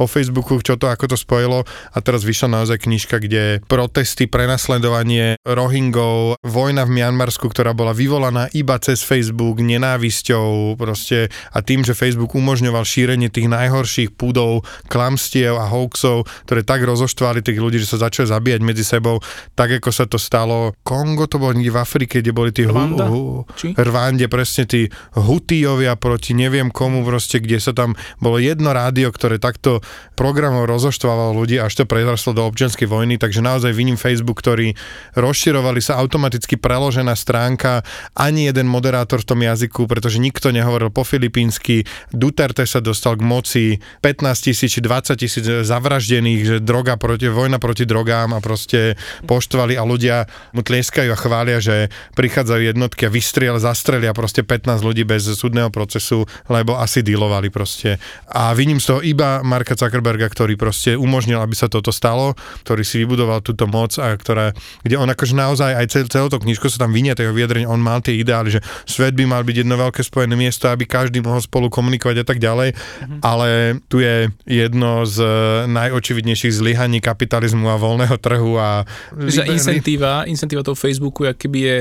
o 0.00 0.04
Facebooku, 0.06 0.56
čo 0.62 0.78
to, 0.78 0.88
ako 0.88 1.12
to 1.12 1.16
spojilo. 1.18 1.66
A 1.66 1.98
teraz 2.00 2.22
vyšla 2.22 2.62
naozaj 2.62 2.86
knižka, 2.86 3.20
kde 3.20 3.60
protesty, 3.66 4.30
prenasledovanie 4.30 5.36
Rohingov, 5.44 6.40
vojna 6.46 6.86
v 6.86 7.02
Mianmarsku, 7.02 7.50
ktorá 7.50 7.74
bola 7.76 7.92
vyvolaná 7.92 8.48
iba 8.54 8.78
cez 8.78 9.02
Facebook, 9.02 9.60
nenávisťou 9.60 10.78
proste 10.78 11.28
a 11.52 11.60
tým, 11.60 11.82
že 11.82 11.92
Facebook 11.92 12.32
umožňoval 12.32 12.86
šírenie 12.86 13.28
tých 13.28 13.50
najhorších 13.50 14.14
púdov, 14.14 14.64
klamstiev 14.88 15.58
a 15.58 15.66
hoaxov, 15.68 16.24
ktoré 16.48 16.62
tak 16.62 16.86
rozoštvali 16.86 17.42
tých 17.42 17.58
ľudí, 17.58 17.82
že 17.82 17.92
sa 17.92 18.08
začali 18.08 18.30
zabíjať 18.30 18.60
medzi 18.62 18.84
sebou, 18.86 19.20
tak 19.58 19.82
ako 19.82 19.90
sa 19.90 20.08
to 20.08 20.15
stalo. 20.16 20.76
Kongo 20.82 21.28
to 21.28 21.40
bolo 21.40 21.56
niekde 21.56 21.72
v 21.72 21.80
Afrike, 21.80 22.14
kde 22.20 22.32
boli 22.32 22.50
tí 22.52 22.64
hu, 22.64 22.74
hu, 22.74 23.44
Rwande, 23.76 24.28
presne 24.28 24.64
tí 24.68 24.88
Hutijovia 25.16 25.96
proti 25.96 26.32
neviem 26.36 26.68
komu 26.70 27.02
proste, 27.02 27.40
kde 27.40 27.58
sa 27.58 27.72
tam 27.72 27.98
bolo 28.20 28.36
jedno 28.40 28.72
rádio, 28.72 29.10
ktoré 29.10 29.40
takto 29.40 29.80
programov 30.14 30.70
rozoštvávalo 30.70 31.36
ľudí, 31.36 31.58
až 31.58 31.82
to 31.82 31.84
prerastlo 31.84 32.32
do 32.32 32.46
občianskej 32.46 32.88
vojny, 32.88 33.18
takže 33.18 33.42
naozaj 33.42 33.74
viním 33.74 33.98
Facebook, 33.98 34.40
ktorý 34.40 34.72
rozširovali 35.18 35.80
sa 35.82 35.98
automaticky 35.98 36.56
preložená 36.56 37.12
stránka, 37.18 37.82
ani 38.14 38.48
jeden 38.48 38.70
moderátor 38.70 39.24
v 39.24 39.28
tom 39.28 39.40
jazyku, 39.42 39.90
pretože 39.90 40.22
nikto 40.22 40.54
nehovoril 40.54 40.94
po 40.94 41.02
filipínsky, 41.02 41.82
Duterte 42.14 42.62
sa 42.64 42.78
dostal 42.78 43.18
k 43.18 43.26
moci, 43.26 43.64
15 44.00 44.46
tisíc 44.46 44.70
či 44.72 44.80
20 44.80 45.18
tisíc 45.18 45.44
zavraždených, 45.44 46.40
že 46.46 46.56
droga 46.62 46.94
proti, 46.94 47.26
vojna 47.26 47.58
proti 47.58 47.82
drogám 47.82 48.36
a 48.36 48.38
proste 48.38 48.94
poštvali 49.26 49.74
a 49.74 49.82
ľudia 49.82 50.05
mu 50.54 50.60
tlieskajú 50.62 51.10
a 51.12 51.18
chvália, 51.18 51.58
že 51.58 51.92
prichádzajú 52.14 52.62
jednotky 52.72 53.06
a 53.06 53.10
vystrieľ, 53.12 53.60
zastrelia 53.60 54.16
proste 54.16 54.46
15 54.46 54.80
ľudí 54.80 55.02
bez 55.04 55.26
súdneho 55.26 55.68
procesu, 55.68 56.24
lebo 56.48 56.78
asi 56.78 57.02
dealovali 57.02 57.50
proste. 57.52 57.98
A 58.30 58.54
vidím 58.56 58.78
z 58.78 58.86
toho 58.92 59.00
iba 59.02 59.42
Marka 59.42 59.74
Zuckerberga, 59.76 60.30
ktorý 60.30 60.54
proste 60.56 60.94
umožnil, 60.96 61.42
aby 61.42 61.52
sa 61.52 61.66
toto 61.66 61.90
stalo, 61.90 62.38
ktorý 62.64 62.82
si 62.86 63.02
vybudoval 63.02 63.42
túto 63.42 63.68
moc 63.68 63.96
a 63.98 64.14
ktorá, 64.14 64.54
kde 64.86 64.96
on 64.96 65.08
akože 65.10 65.34
naozaj 65.34 65.72
aj 65.76 65.86
cel, 65.90 66.04
celou 66.08 66.28
to 66.30 66.40
knižku 66.40 66.70
sa 66.70 66.86
tam 66.86 66.94
vynie 66.94 67.12
jeho 67.16 67.32
vyjadrenie, 67.32 67.68
on 67.68 67.80
mal 67.80 68.04
tie 68.04 68.18
ideály, 68.20 68.58
že 68.58 68.60
svet 68.84 69.16
by 69.16 69.24
mal 69.24 69.42
byť 69.42 69.64
jedno 69.64 69.74
veľké 69.78 70.04
spojené 70.04 70.36
miesto, 70.36 70.68
aby 70.68 70.84
každý 70.84 71.24
mohol 71.24 71.40
spolu 71.40 71.72
komunikovať 71.72 72.22
a 72.22 72.26
tak 72.26 72.38
ďalej, 72.38 72.76
mm-hmm. 72.76 73.20
ale 73.24 73.80
tu 73.88 74.04
je 74.04 74.28
jedno 74.44 75.08
z 75.08 75.18
najočividnejších 75.70 76.52
zlyhaní 76.52 77.00
kapitalizmu 77.00 77.66
a 77.72 77.80
voľného 77.80 78.16
trhu 78.20 78.60
a 78.60 78.84
že 79.16 79.42
incentíva, 79.96 80.28
incentíva 80.28 80.62
toho 80.62 80.76
Facebooku, 80.76 81.24
keby 81.32 81.58
je 81.60 81.76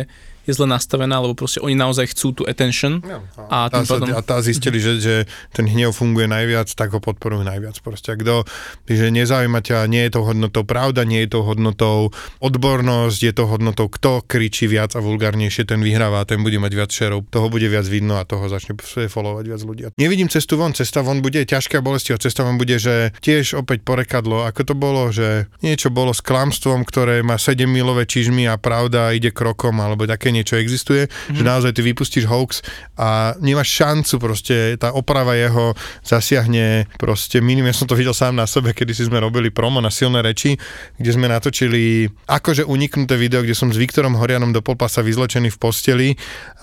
je 0.45 0.53
zle 0.53 0.69
nastavená, 0.69 1.19
lebo 1.21 1.33
proste 1.33 1.59
oni 1.61 1.73
naozaj 1.73 2.13
chcú 2.13 2.41
tú 2.41 2.43
attention. 2.45 3.01
No, 3.01 3.25
a, 3.49 3.67
a, 3.67 3.81
potom... 3.81 4.09
a 4.09 4.21
tá 4.21 4.39
zistili, 4.41 4.77
že, 4.77 5.01
že 5.01 5.15
ten 5.51 5.65
hnev 5.65 5.91
funguje 5.91 6.29
najviac, 6.29 6.69
tak 6.71 6.93
ho 6.93 7.01
podporujú 7.01 7.41
najviac. 7.45 7.77
Proste. 7.81 8.13
Kto, 8.17 8.45
že 8.85 9.09
nezaujíma 9.09 9.59
ťa, 9.61 9.89
nie 9.89 10.05
je 10.07 10.11
to 10.17 10.21
hodnotou 10.21 10.63
pravda, 10.63 11.03
nie 11.03 11.25
je 11.25 11.37
to 11.37 11.39
hodnotou 11.41 12.13
odbornosť, 12.39 13.19
je 13.19 13.33
to 13.33 13.43
hodnotou, 13.49 13.87
kto 13.89 14.21
kričí 14.25 14.69
viac 14.69 14.93
a 14.93 15.01
vulgárnejšie, 15.01 15.65
ten 15.65 15.81
vyhráva 15.81 16.21
a 16.21 16.27
ten 16.27 16.41
bude 16.45 16.61
mať 16.61 16.71
viac 16.73 16.91
šerov, 16.93 17.25
toho 17.31 17.47
bude 17.49 17.65
viac 17.65 17.87
vidno 17.89 18.21
a 18.21 18.27
toho 18.27 18.45
začne 18.51 18.77
followovať 19.09 19.45
viac 19.49 19.61
ľudí. 19.63 19.81
Nevidím 19.97 20.29
cestu 20.29 20.59
von, 20.59 20.75
cesta 20.75 21.01
von 21.01 21.23
bude 21.23 21.41
ťažká 21.41 21.79
bolesti, 21.79 22.11
a 22.11 22.21
cesta 22.21 22.43
von 22.43 22.59
bude, 22.59 22.75
že 22.77 23.15
tiež 23.23 23.57
opäť 23.57 23.87
porekadlo, 23.87 24.43
ako 24.43 24.61
to 24.67 24.75
bolo, 24.75 25.09
že 25.09 25.47
niečo 25.63 25.89
bolo 25.89 26.11
s 26.11 26.19
klamstvom, 26.19 26.83
ktoré 26.83 27.23
má 27.23 27.39
7 27.39 27.63
milové 27.65 28.03
čižmy 28.03 28.51
a 28.51 28.59
pravda 28.59 29.15
ide 29.15 29.31
krokom, 29.31 29.79
alebo 29.79 30.03
také 30.03 30.34
niečo 30.35 30.59
existuje, 30.59 31.07
mm-hmm. 31.07 31.35
že 31.39 31.43
naozaj 31.47 31.71
ty 31.71 31.81
vypustíš 31.87 32.27
hoax 32.27 32.59
a 32.99 33.39
nemáš 33.39 33.71
šancu 33.71 34.15
proste, 34.19 34.75
tá 34.75 34.91
oprava 34.91 35.39
jeho 35.39 35.71
zasiahne 36.03 36.91
proste 36.99 37.39
minimum, 37.39 37.71
ja 37.71 37.79
som 37.79 37.87
to 37.87 37.95
videl 37.95 38.11
sám 38.11 38.35
na 38.35 38.43
sebe, 38.43 38.75
kedy 38.75 38.91
si 38.91 39.07
sme 39.07 39.23
robili 39.23 39.47
promo 39.49 39.79
na 39.79 39.87
silné 39.87 40.19
reči, 40.19 40.59
kde 40.99 41.11
sme 41.15 41.31
natočili 41.31 42.11
akože 42.27 42.67
uniknuté 42.67 43.15
video, 43.15 43.39
kde 43.39 43.55
som 43.55 43.71
s 43.71 43.79
Viktorom 43.79 44.19
Horianom 44.19 44.51
do 44.51 44.59
polpasa 44.59 44.99
vyzlečený 44.99 45.55
v 45.55 45.57
posteli 45.57 46.09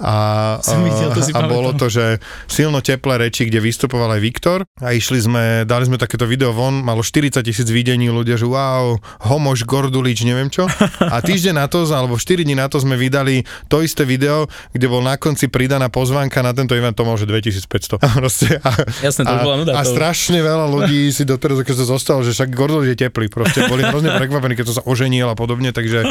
a, 0.02 0.58
videl, 0.60 1.10
to 1.16 1.22
a 1.32 1.40
bolo 1.48 1.72
to, 1.72 1.88
že 1.88 2.20
silno 2.50 2.84
teplé 2.84 3.28
reči, 3.28 3.48
kde 3.48 3.62
vystupoval 3.62 4.18
aj 4.18 4.20
Viktor 4.20 4.58
a 4.82 4.92
išli 4.92 5.18
sme, 5.22 5.44
dali 5.64 5.88
sme 5.88 5.96
takéto 5.96 6.28
video 6.28 6.50
von, 6.52 6.82
malo 6.82 7.00
40 7.00 7.40
tisíc 7.40 7.68
videní, 7.70 8.10
ľudia, 8.10 8.36
že 8.36 8.48
wow, 8.48 8.98
homož, 9.28 9.64
gordulič, 9.64 10.26
neviem 10.26 10.50
čo. 10.50 10.66
A 11.00 11.22
týždeň 11.22 11.54
na 11.56 11.66
to, 11.70 11.86
alebo 11.88 12.18
4 12.18 12.42
dní 12.42 12.58
na 12.58 12.66
to 12.66 12.82
sme 12.82 12.98
vydali 12.98 13.46
to 13.68 13.84
isté 13.84 14.06
video, 14.06 14.46
kde 14.72 14.86
bol 14.88 15.02
na 15.04 15.18
konci 15.18 15.46
pridaná 15.50 15.90
pozvánka 15.92 16.40
na 16.40 16.54
tento 16.56 16.72
event, 16.72 16.94
to 16.94 17.04
môže 17.06 17.26
2500. 17.28 18.02
A 18.02 18.08
proste, 18.14 18.58
a, 18.62 18.70
Jasne, 19.02 19.26
to 19.26 19.34
a, 19.34 19.42
bola 19.42 19.56
nuda. 19.60 19.72
A 19.76 19.82
to... 19.82 19.92
strašne 19.92 20.38
veľa 20.40 20.66
ľudí 20.70 21.08
si 21.16 21.22
doteraz, 21.26 21.62
keď 21.62 21.76
sa 21.82 21.86
zostalo, 21.86 22.20
že 22.26 22.34
však 22.34 22.50
gordulič 22.52 22.94
je 22.94 22.98
teplý, 23.08 23.26
proste 23.28 23.66
boli 23.70 23.84
hrozne 23.84 24.14
prekvapení, 24.14 24.54
keď 24.58 24.64
som 24.72 24.76
sa 24.80 24.84
oženil 24.86 25.28
a 25.28 25.36
podobne, 25.36 25.70
takže... 25.70 26.04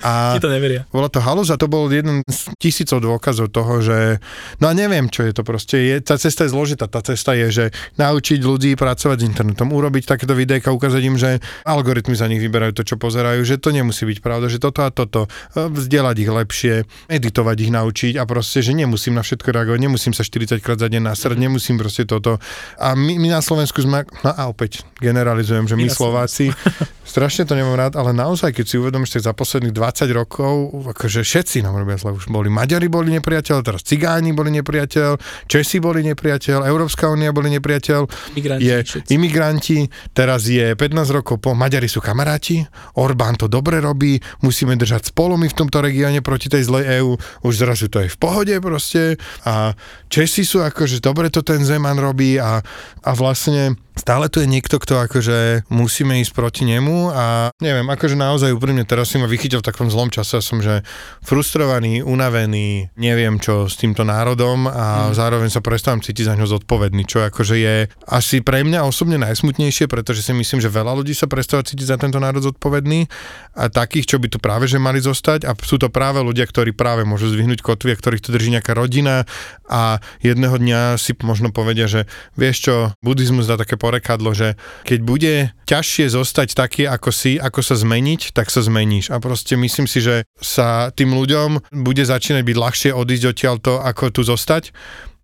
A 0.00 0.36
Ti 0.36 0.42
to 0.42 0.48
neveria. 0.48 0.88
Bola 0.88 1.12
to 1.12 1.20
halus 1.20 1.52
a 1.52 1.60
to 1.60 1.68
bol 1.68 1.84
jeden 1.92 2.24
z 2.24 2.48
tisícov 2.56 3.04
dôkazov 3.04 3.52
toho, 3.52 3.84
že 3.84 4.16
no 4.58 4.70
a 4.70 4.72
neviem, 4.72 5.12
čo 5.12 5.28
je 5.28 5.32
to 5.36 5.42
proste. 5.44 5.76
Je, 5.76 5.96
tá 6.00 6.16
cesta 6.16 6.48
je 6.48 6.52
zložitá. 6.56 6.88
Tá 6.88 7.04
cesta 7.04 7.36
je, 7.36 7.48
že 7.52 7.64
naučiť 8.00 8.40
ľudí 8.40 8.72
pracovať 8.80 9.20
s 9.20 9.24
internetom, 9.28 9.68
urobiť 9.70 10.08
takéto 10.08 10.32
videjka, 10.32 10.72
ukázať 10.72 11.02
im, 11.04 11.16
že 11.20 11.40
algoritmy 11.68 12.16
za 12.16 12.26
nich 12.32 12.40
vyberajú 12.40 12.72
to, 12.80 12.82
čo 12.86 12.96
pozerajú, 12.96 13.44
že 13.44 13.60
to 13.60 13.70
nemusí 13.74 14.08
byť 14.08 14.18
pravda, 14.24 14.46
že 14.48 14.58
toto 14.62 14.80
a 14.84 14.90
toto, 14.90 15.28
vzdelať 15.54 16.16
ich 16.20 16.30
lepšie, 16.30 16.74
editovať 17.08 17.56
ich, 17.62 17.70
naučiť 17.72 18.14
a 18.20 18.24
proste, 18.28 18.60
že 18.60 18.76
nemusím 18.76 19.16
na 19.16 19.22
všetko 19.24 19.48
reagovať, 19.50 19.80
nemusím 19.80 20.12
sa 20.12 20.26
40 20.26 20.60
krát 20.60 20.78
za 20.78 20.90
deň 20.90 21.02
nasrať, 21.10 21.38
nemusím 21.38 21.80
proste 21.80 22.04
toto. 22.04 22.36
A 22.76 22.92
my, 22.92 23.16
my 23.16 23.28
na 23.32 23.40
Slovensku 23.40 23.80
sme, 23.80 24.04
no 24.26 24.30
a 24.30 24.42
opäť 24.50 24.84
generalizujem, 25.00 25.66
že 25.66 25.74
my, 25.74 25.88
my 25.88 25.90
Slováci, 25.90 26.52
strašne 27.12 27.48
to 27.48 27.58
nemám 27.58 27.74
rád, 27.74 27.98
ale 27.98 28.14
naozaj, 28.14 28.54
keď 28.54 28.64
si 28.68 28.76
uvedomíš, 28.78 29.18
tak 29.18 29.26
za 29.26 29.34
posledných 29.34 29.74
20 29.74 30.06
rokov, 30.14 30.70
akože 30.94 31.26
všetci 31.26 31.64
nám 31.64 31.80
robia 31.80 31.98
zle, 31.98 32.14
už. 32.14 32.30
Boli 32.30 32.52
Maďari 32.52 32.86
boli 32.86 33.10
nepriateľ, 33.18 33.56
teraz 33.66 33.82
Cigáni 33.82 34.30
boli 34.30 34.54
nepriateľ, 34.54 35.18
Česi 35.50 35.82
boli 35.82 36.06
nepriateľ, 36.06 36.68
Európska 36.68 37.10
únia 37.10 37.34
boli 37.34 37.50
nepriateľ, 37.58 38.00
imigranti, 38.36 38.62
je 38.62 38.76
všetci. 38.86 39.10
imigranti, 39.10 39.78
teraz 40.14 40.46
je 40.46 40.76
15 40.78 41.16
rokov 41.16 41.42
po, 41.42 41.56
Maďari 41.56 41.90
sú 41.90 41.98
kamaráti, 41.98 42.62
Orbán 43.00 43.34
to 43.40 43.50
dobre 43.50 43.82
robí, 43.82 44.20
musíme 44.44 44.78
držať 44.78 45.10
spolu 45.10 45.40
my 45.40 45.48
v 45.48 45.58
tomto 45.58 45.82
regióne 45.82 46.22
proti 46.22 46.52
tej 46.52 46.68
zlej 46.68 47.02
EÚ, 47.02 47.16
už 47.48 47.54
zrazu 47.56 47.88
to 47.88 48.04
je 48.04 48.08
v 48.12 48.18
pohode 48.20 48.54
proste. 48.60 49.16
A 49.48 49.72
Česi 50.12 50.44
sú 50.44 50.60
akože 50.60 51.00
dobre 51.00 51.32
to 51.32 51.40
ten 51.40 51.64
Zeman 51.64 51.98
robí 51.98 52.36
a, 52.36 52.60
a 53.02 53.10
vlastne 53.16 53.74
stále 54.00 54.32
tu 54.32 54.40
je 54.40 54.48
niekto, 54.48 54.80
kto 54.80 55.04
akože 55.04 55.68
musíme 55.68 56.24
ísť 56.24 56.32
proti 56.32 56.64
nemu 56.64 57.12
a 57.12 57.52
neviem, 57.60 57.84
akože 57.84 58.16
naozaj 58.16 58.56
úprimne 58.56 58.88
teraz 58.88 59.12
si 59.12 59.20
ma 59.20 59.28
vychytil 59.28 59.60
v 59.60 59.68
takom 59.68 59.92
zlom 59.92 60.08
čase, 60.08 60.40
som 60.40 60.64
že 60.64 60.80
frustrovaný, 61.20 62.00
unavený, 62.00 62.88
neviem 62.96 63.36
čo 63.36 63.68
s 63.68 63.76
týmto 63.76 64.00
národom 64.08 64.64
a 64.64 65.12
hmm. 65.12 65.20
zároveň 65.20 65.52
sa 65.52 65.60
prestávam 65.60 66.00
cítiť 66.00 66.32
za 66.32 66.34
ňo 66.40 66.48
zodpovedný, 66.48 67.04
čo 67.04 67.20
akože 67.28 67.56
je 67.60 67.76
asi 68.08 68.40
pre 68.40 68.64
mňa 68.64 68.88
osobne 68.88 69.20
najsmutnejšie, 69.20 69.84
pretože 69.84 70.24
si 70.24 70.32
myslím, 70.32 70.64
že 70.64 70.72
veľa 70.72 70.96
ľudí 70.96 71.12
sa 71.12 71.28
prestáva 71.28 71.60
cítiť 71.68 71.92
za 71.92 72.00
tento 72.00 72.16
národ 72.16 72.40
zodpovedný 72.40 73.04
a 73.52 73.68
takých, 73.68 74.16
čo 74.16 74.16
by 74.16 74.32
tu 74.32 74.40
práve 74.40 74.64
že 74.64 74.80
mali 74.80 75.04
zostať 75.04 75.44
a 75.44 75.52
sú 75.60 75.76
to 75.76 75.92
práve 75.92 76.24
ľudia, 76.24 76.48
ktorí 76.48 76.72
práve 76.72 77.04
môžu 77.04 77.28
zdvihnúť 77.28 77.60
kotvy 77.60 77.92
a 77.92 78.00
ktorých 78.00 78.24
to 78.24 78.32
drží 78.32 78.48
nejaká 78.54 78.72
rodina 78.72 79.28
a 79.68 80.00
jedného 80.24 80.56
dňa 80.56 80.96
si 80.96 81.12
možno 81.20 81.52
povedia, 81.52 81.90
že 81.90 82.08
vieš 82.38 82.70
čo, 82.70 82.74
buddhizmus 83.02 83.50
dá 83.50 83.58
také 83.58 83.74
porekadlo, 83.90 84.30
že 84.30 84.54
keď 84.86 84.98
bude 85.02 85.34
ťažšie 85.66 86.06
zostať 86.14 86.54
taký, 86.54 86.86
ako 86.86 87.10
si, 87.10 87.42
ako 87.42 87.58
sa 87.58 87.74
zmeniť, 87.74 88.30
tak 88.30 88.46
sa 88.46 88.62
zmeníš. 88.62 89.10
A 89.10 89.18
proste 89.18 89.58
myslím 89.58 89.90
si, 89.90 89.98
že 89.98 90.22
sa 90.38 90.94
tým 90.94 91.10
ľuďom 91.10 91.74
bude 91.74 92.06
začínať 92.06 92.46
byť 92.46 92.56
ľahšie 92.56 92.90
odísť 92.94 93.24
odtiaľto, 93.34 93.82
ako 93.82 94.14
tu 94.14 94.22
zostať 94.22 94.70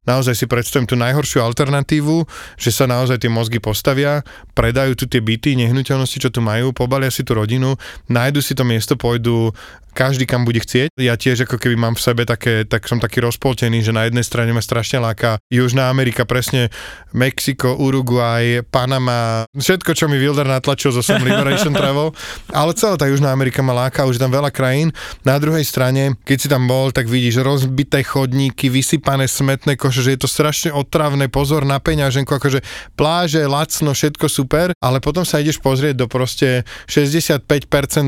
naozaj 0.06 0.34
si 0.38 0.46
predstavím 0.46 0.88
tú 0.88 0.94
najhoršiu 0.96 1.42
alternatívu, 1.42 2.24
že 2.56 2.70
sa 2.72 2.88
naozaj 2.88 3.20
tie 3.20 3.30
mozgy 3.30 3.58
postavia, 3.60 4.22
predajú 4.56 4.94
tu 4.94 5.04
tie 5.10 5.20
byty, 5.20 5.58
nehnuteľnosti, 5.58 6.22
čo 6.22 6.30
tu 6.32 6.40
majú, 6.40 6.72
pobalia 6.72 7.12
si 7.12 7.26
tú 7.26 7.34
rodinu, 7.36 7.76
nájdu 8.08 8.40
si 8.40 8.54
to 8.54 8.62
miesto, 8.64 8.94
pôjdu 8.94 9.52
každý 9.96 10.28
kam 10.28 10.44
bude 10.44 10.60
chcieť. 10.60 10.92
Ja 11.00 11.16
tiež 11.16 11.48
ako 11.48 11.56
keby 11.56 11.72
mám 11.80 11.96
v 11.96 12.04
sebe 12.04 12.28
také, 12.28 12.68
tak 12.68 12.84
som 12.84 13.00
taký 13.00 13.24
rozpoltený, 13.24 13.80
že 13.80 13.96
na 13.96 14.04
jednej 14.04 14.20
strane 14.20 14.52
ma 14.52 14.60
strašne 14.60 15.00
láka 15.00 15.40
Južná 15.48 15.88
Amerika, 15.88 16.28
presne 16.28 16.68
Mexiko, 17.16 17.80
Uruguay, 17.80 18.60
Panama, 18.60 19.48
všetko, 19.56 19.96
čo 19.96 20.04
mi 20.12 20.20
Wilder 20.20 20.44
natlačil 20.44 20.92
zo 20.92 21.00
som 21.00 21.16
Liberation 21.24 21.72
Travel, 21.80 22.12
ale 22.52 22.76
celá 22.76 23.00
tá 23.00 23.08
Južná 23.08 23.32
Amerika 23.32 23.64
ma 23.64 23.72
láka, 23.72 24.04
už 24.04 24.20
tam 24.20 24.28
veľa 24.28 24.52
krajín. 24.52 24.92
Na 25.24 25.40
druhej 25.40 25.64
strane, 25.64 26.20
keď 26.28 26.36
si 26.36 26.52
tam 26.52 26.68
bol, 26.68 26.92
tak 26.92 27.08
vidíš 27.08 27.40
rozbité 27.40 28.04
chodníky, 28.04 28.68
vysypané 28.68 29.24
smetné 29.24 29.80
koše, 29.80 29.95
že 30.00 30.16
je 30.16 30.20
to 30.24 30.28
strašne 30.30 30.72
otravné, 30.72 31.28
pozor 31.28 31.68
na 31.68 31.76
peňaženku, 31.76 32.32
akože 32.32 32.64
pláže, 32.96 33.44
lacno, 33.44 33.92
všetko 33.92 34.26
super, 34.32 34.72
ale 34.80 35.04
potom 35.04 35.28
sa 35.28 35.44
ideš 35.44 35.60
pozrieť 35.60 36.00
do 36.00 36.06
proste 36.08 36.64
65% 36.88 37.44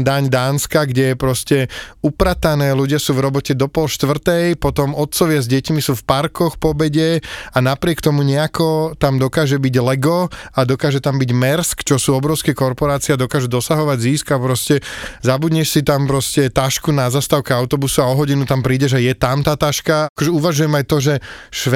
daň 0.03 0.33
Dánska, 0.33 0.89
kde 0.89 1.13
je 1.13 1.15
proste 1.15 1.59
upratané, 2.01 2.73
ľudia 2.73 2.97
sú 2.97 3.13
v 3.13 3.29
robote 3.29 3.53
do 3.53 3.69
pol 3.69 3.91
štvrtej, 3.91 4.57
potom 4.57 4.97
otcovia 4.97 5.45
s 5.45 5.51
deťmi 5.51 5.85
sú 5.85 5.93
v 5.99 6.07
parkoch 6.09 6.57
po 6.57 6.79
obede 6.79 7.19
a 7.53 7.59
napriek 7.59 7.99
tomu 7.99 8.23
nejako 8.23 8.95
tam 9.03 9.19
dokáže 9.19 9.59
byť 9.59 9.75
Lego 9.83 10.31
a 10.31 10.61
dokáže 10.63 11.03
tam 11.03 11.19
byť 11.19 11.31
Mersk, 11.35 11.83
čo 11.83 11.99
sú 11.99 12.15
obrovské 12.15 12.55
korporácie 12.55 13.13
a 13.15 13.21
dokážu 13.21 13.51
dosahovať 13.51 13.99
získ 13.99 14.27
a 14.31 14.39
proste 14.39 14.79
zabudneš 15.27 15.75
si 15.75 15.81
tam 15.83 16.07
proste 16.07 16.47
tašku 16.55 16.95
na 16.95 17.11
zastávke 17.11 17.51
autobusu 17.51 18.07
a 18.07 18.11
o 18.13 18.15
hodinu 18.15 18.47
tam 18.47 18.63
príde, 18.63 18.87
že 18.87 19.03
je 19.03 19.11
tam 19.19 19.43
tá 19.43 19.59
taška. 19.59 20.07
Akože 20.15 20.31
uvažujem 20.31 20.73
aj 20.79 20.85
to, 20.87 20.97
že 21.03 21.15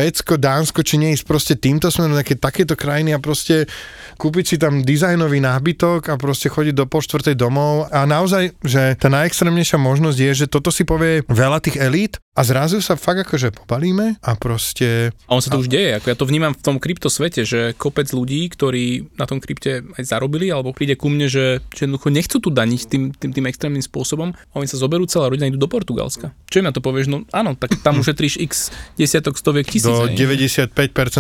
Švédsko, 0.03 0.35
Dánsko, 0.35 0.83
či 0.83 0.99
nie 0.99 1.15
ísť 1.15 1.23
proste 1.23 1.55
týmto 1.55 1.87
smerom, 1.87 2.19
nejaké 2.19 2.35
takéto 2.35 2.75
krajiny 2.75 3.15
a 3.15 3.23
proste 3.23 3.71
kúpiť 4.19 4.45
si 4.51 4.57
tam 4.59 4.83
dizajnový 4.83 5.39
nábytok 5.39 6.11
a 6.11 6.19
proste 6.19 6.51
chodiť 6.51 6.75
do 6.75 6.91
pol 6.91 7.07
štvrtej 7.07 7.39
domov. 7.39 7.87
A 7.95 8.03
naozaj, 8.03 8.51
že 8.67 8.99
tá 8.99 9.07
najextrémnejšia 9.07 9.79
možnosť 9.79 10.19
je, 10.19 10.31
že 10.43 10.51
toto 10.51 10.75
si 10.75 10.83
povie 10.83 11.23
veľa 11.31 11.63
tých 11.63 11.79
elít 11.79 12.19
a 12.33 12.49
zrazu 12.49 12.81
sa 12.81 12.97
fakt 12.97 13.29
akože 13.29 13.53
pobalíme 13.53 14.17
a 14.25 14.31
proste... 14.41 15.13
A 15.29 15.37
on 15.37 15.45
sa 15.45 15.53
to 15.53 15.61
už 15.61 15.69
deje, 15.69 16.01
ako 16.01 16.07
ja 16.09 16.17
to 16.17 16.25
vnímam 16.25 16.57
v 16.57 16.65
tom 16.65 16.81
kryptosvete, 16.81 17.45
že 17.45 17.77
kopec 17.77 18.09
ľudí, 18.09 18.49
ktorí 18.49 19.13
na 19.21 19.29
tom 19.29 19.37
krypte 19.37 19.85
aj 20.01 20.05
zarobili, 20.09 20.49
alebo 20.49 20.73
príde 20.73 20.97
ku 20.97 21.13
mne, 21.13 21.29
že, 21.29 21.61
že 21.77 21.85
jednoducho 21.85 22.09
nechcú 22.09 22.41
tu 22.41 22.49
daniť 22.49 22.81
tým, 22.89 23.13
tým, 23.13 23.31
tým 23.37 23.47
extrémnym 23.53 23.85
spôsobom 23.85 24.33
a 24.33 24.55
oni 24.57 24.65
sa 24.65 24.81
zoberú 24.81 25.05
celá 25.05 25.29
rodina 25.29 25.53
idú 25.53 25.61
do 25.61 25.69
Portugalska. 25.69 26.33
Čo 26.49 26.65
im 26.65 26.67
na 26.69 26.73
to 26.73 26.81
povieš? 26.81 27.13
No 27.13 27.29
áno, 27.37 27.53
tak 27.53 27.77
tam 27.85 27.99
ušetríš 28.03 28.41
x 28.41 28.73
desiatok, 28.97 29.37
stoviek 29.37 29.69
tisíc. 29.69 29.93
Do 29.93 30.09
95% 30.09 30.73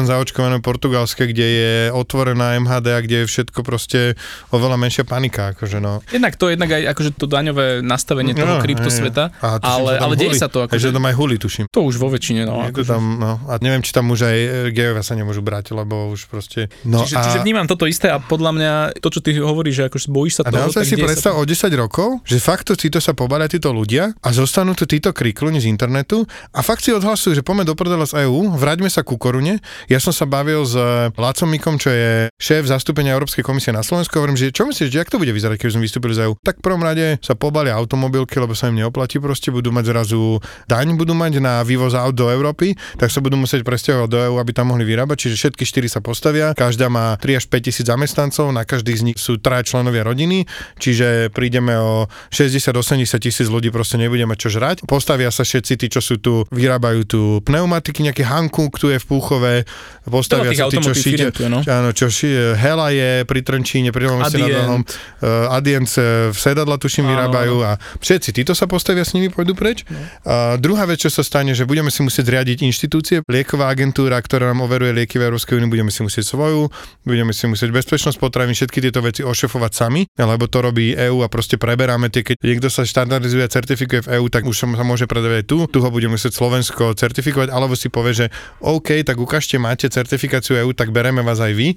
zaočkované 0.08 0.64
Portugalske, 0.64 1.28
kde 1.28 1.44
je 1.44 1.72
otvorená 1.92 2.56
MHD 2.56 2.88
a 2.88 3.00
kde 3.04 3.16
je 3.24 3.26
všetko 3.28 3.60
proste 3.60 4.16
oveľa 4.48 4.80
menšia 4.80 5.04
panika. 5.04 5.52
Akože 5.52 5.76
no. 5.76 6.00
Jednak 6.08 6.40
to, 6.40 6.48
jednak 6.48 6.72
aj 6.72 6.88
akože 6.96 7.10
to 7.20 7.28
daňové 7.28 7.84
nastavenie 7.84 8.32
toho 8.32 8.56
no, 8.56 8.64
kryptosveta, 8.64 9.28
ale, 9.44 10.00
ale 10.00 10.16
deje 10.16 10.40
sa 10.40 10.48
to. 10.48 10.64
Akože, 10.64 11.01
tam 11.02 11.10
aj 11.10 11.18
huli, 11.18 11.34
tuším. 11.34 11.66
To 11.74 11.90
už 11.90 11.98
vo 11.98 12.06
väčšine, 12.14 12.46
no. 12.46 12.62
Je 12.62 12.70
to 12.70 12.86
akože- 12.86 12.92
tam, 12.94 13.02
no. 13.18 13.32
A 13.50 13.58
neviem, 13.58 13.82
či 13.82 13.90
tam 13.90 14.06
už 14.14 14.22
aj 14.22 14.38
e, 14.38 14.48
gejovia 14.70 15.02
sa 15.02 15.18
nemôžu 15.18 15.42
brať, 15.42 15.74
lebo 15.74 16.14
už 16.14 16.30
proste... 16.30 16.70
No 16.86 17.02
čiže, 17.02 17.18
a... 17.18 17.22
čiže 17.26 17.38
vnímam 17.42 17.66
toto 17.66 17.90
isté 17.90 18.06
a 18.06 18.22
podľa 18.22 18.50
mňa 18.54 18.72
to, 19.02 19.08
čo 19.10 19.18
ty 19.18 19.34
hovoríš, 19.34 19.74
že 19.74 19.84
akože 19.90 20.06
bojíš 20.14 20.34
sa 20.38 20.42
a 20.46 20.50
toho, 20.54 20.70
naozaj 20.70 20.86
si 20.86 20.94
predstav 20.94 21.34
o 21.34 21.42
10 21.42 21.74
rokov, 21.74 22.22
že 22.22 22.38
fakt 22.38 22.70
to 22.70 22.78
títo 22.78 23.02
sa 23.02 23.18
pobalia 23.18 23.50
títo 23.50 23.74
ľudia 23.74 24.14
a 24.22 24.28
zostanú 24.30 24.78
tu 24.78 24.86
títo 24.86 25.10
krikluni 25.10 25.58
z 25.58 25.66
internetu 25.66 26.22
a 26.54 26.62
fakt 26.62 26.86
si 26.86 26.94
odhlasujú, 26.94 27.34
že 27.34 27.42
poďme 27.42 27.66
do 27.66 27.74
prdela 27.74 28.06
z 28.06 28.22
EÚ, 28.30 28.54
vráťme 28.54 28.86
sa 28.86 29.02
ku 29.02 29.18
korune. 29.18 29.58
Ja 29.90 29.98
som 29.98 30.14
sa 30.14 30.22
bavil 30.22 30.62
s 30.62 30.78
Lacom 31.18 31.50
Mikom, 31.50 31.82
čo 31.82 31.90
je 31.90 32.30
šéf 32.38 32.70
zastúpenia 32.70 33.18
Európskej 33.18 33.42
komisie 33.42 33.74
na 33.74 33.82
Slovensku, 33.82 34.14
hovorím, 34.22 34.38
že 34.38 34.54
čo 34.54 34.70
myslíš, 34.70 34.86
že 34.86 35.02
ak 35.02 35.10
to 35.10 35.18
bude 35.18 35.34
vyzerať, 35.34 35.58
keď 35.58 35.74
sme 35.74 35.82
vystúpili 35.82 36.14
z 36.14 36.30
EÚ? 36.30 36.38
Tak 36.38 36.60
v 36.60 36.62
prvom 36.62 36.82
rade 36.86 37.18
sa 37.24 37.34
pobalia 37.34 37.74
automobilky, 37.74 38.38
lebo 38.38 38.54
sa 38.54 38.70
im 38.70 38.78
neoplatí, 38.78 39.18
proste 39.18 39.50
budú 39.50 39.72
mať 39.72 39.84
zrazu 39.90 40.38
daň 40.68 40.91
daň 40.92 41.00
budú 41.00 41.16
mať 41.16 41.40
na 41.40 41.64
vývoz 41.64 41.96
aut 41.96 42.12
do 42.12 42.28
Európy, 42.28 42.76
tak 43.00 43.08
sa 43.08 43.24
budú 43.24 43.40
musieť 43.40 43.64
presťahovať 43.64 44.08
do 44.12 44.18
EÚ, 44.28 44.36
aby 44.36 44.52
tam 44.52 44.76
mohli 44.76 44.84
vyrábať, 44.84 45.26
čiže 45.26 45.48
všetky 45.48 45.64
štyri 45.64 45.88
sa 45.88 46.04
postavia, 46.04 46.52
každá 46.52 46.92
má 46.92 47.16
3 47.16 47.40
až 47.40 47.48
5 47.48 47.64
tisíc 47.64 47.86
zamestnancov, 47.88 48.52
na 48.52 48.68
každých 48.68 48.98
z 49.00 49.04
nich 49.08 49.16
sú 49.16 49.40
traja 49.40 49.64
členovia 49.64 50.04
rodiny, 50.04 50.44
čiže 50.76 51.32
prídeme 51.32 51.72
o 51.80 52.12
60-80 52.28 53.08
tisíc 53.16 53.48
ľudí, 53.48 53.72
proste 53.72 53.96
nebudeme 53.96 54.36
čo 54.36 54.52
žrať. 54.52 54.84
Postavia 54.84 55.32
sa 55.32 55.48
všetci 55.48 55.80
tí, 55.80 55.86
čo 55.88 56.04
sú 56.04 56.20
tu, 56.20 56.44
vyrábajú 56.52 57.00
tu 57.08 57.20
pneumatiky, 57.48 58.04
nejaký 58.04 58.28
Hankook 58.28 58.76
tu 58.76 58.92
je 58.92 59.00
v 59.00 59.06
Púchove, 59.08 59.64
postavia 60.04 60.52
sa 60.52 60.68
tí, 60.68 60.76
čo 60.76 60.92
šíte, 60.92 61.32
no? 61.48 61.64
áno, 61.64 61.96
čo 61.96 62.12
šíte, 62.12 62.60
Hela 62.60 62.92
je 62.92 63.10
pri 63.24 63.40
Trnčíne, 63.40 63.88
pri 63.94 64.12
nad 64.12 64.28
Váhom, 64.28 64.82
uh, 64.84 65.56
Adient 65.56 65.88
v 66.32 66.36
Sedadla 66.36 66.76
tuším 66.76 67.06
vyrábajú 67.06 67.62
a 67.62 67.78
všetci 68.02 68.34
títo 68.34 68.52
sa 68.52 68.66
postavia 68.66 69.06
s 69.06 69.14
nimi, 69.14 69.30
pôjdu 69.30 69.54
preč. 69.54 69.86
No. 69.86 70.02
A 70.26 70.34
druhá 70.58 70.81
vec, 70.86 71.02
čo 71.02 71.10
sa 71.10 71.22
stane, 71.22 71.52
že 71.52 71.66
budeme 71.66 71.90
si 71.90 72.00
musieť 72.00 72.28
zriadiť 72.28 72.64
inštitúcie, 72.66 73.16
lieková 73.26 73.70
agentúra, 73.70 74.18
ktorá 74.18 74.50
nám 74.50 74.66
overuje 74.66 74.92
lieky 74.92 75.18
v 75.18 75.30
Európskej 75.30 75.58
únii, 75.58 75.70
budeme 75.70 75.90
si 75.90 76.00
musieť 76.04 76.32
svoju, 76.32 76.70
budeme 77.02 77.32
si 77.34 77.44
musieť 77.50 77.70
bezpečnosť 77.74 78.18
potravín, 78.18 78.54
všetky 78.54 78.78
tieto 78.78 79.00
veci 79.02 79.20
ošefovať 79.22 79.72
sami, 79.72 80.06
lebo 80.14 80.46
to 80.46 80.58
robí 80.62 80.94
EÚ 80.94 81.24
a 81.24 81.28
proste 81.28 81.58
preberáme 81.58 82.08
tie, 82.08 82.22
keď 82.22 82.36
niekto 82.42 82.68
sa 82.70 82.86
štandardizuje 82.86 83.42
a 83.42 83.50
certifikuje 83.50 84.00
v 84.06 84.10
EÚ, 84.20 84.26
tak 84.30 84.46
už 84.46 84.54
sa 84.54 84.66
môže 84.70 85.10
predávať 85.10 85.48
tu, 85.48 85.64
tu 85.66 85.78
ho 85.82 85.88
budeme 85.90 86.14
musieť 86.14 86.36
Slovensko 86.36 86.94
certifikovať, 86.94 87.48
alebo 87.50 87.74
si 87.74 87.90
povie, 87.90 88.14
že 88.14 88.26
OK, 88.62 89.02
tak 89.02 89.18
ukážte, 89.18 89.58
máte 89.58 89.90
certifikáciu 89.90 90.60
EÚ, 90.62 90.72
tak 90.72 90.94
bereme 90.94 91.24
vás 91.24 91.40
aj 91.42 91.52
vy. 91.54 91.74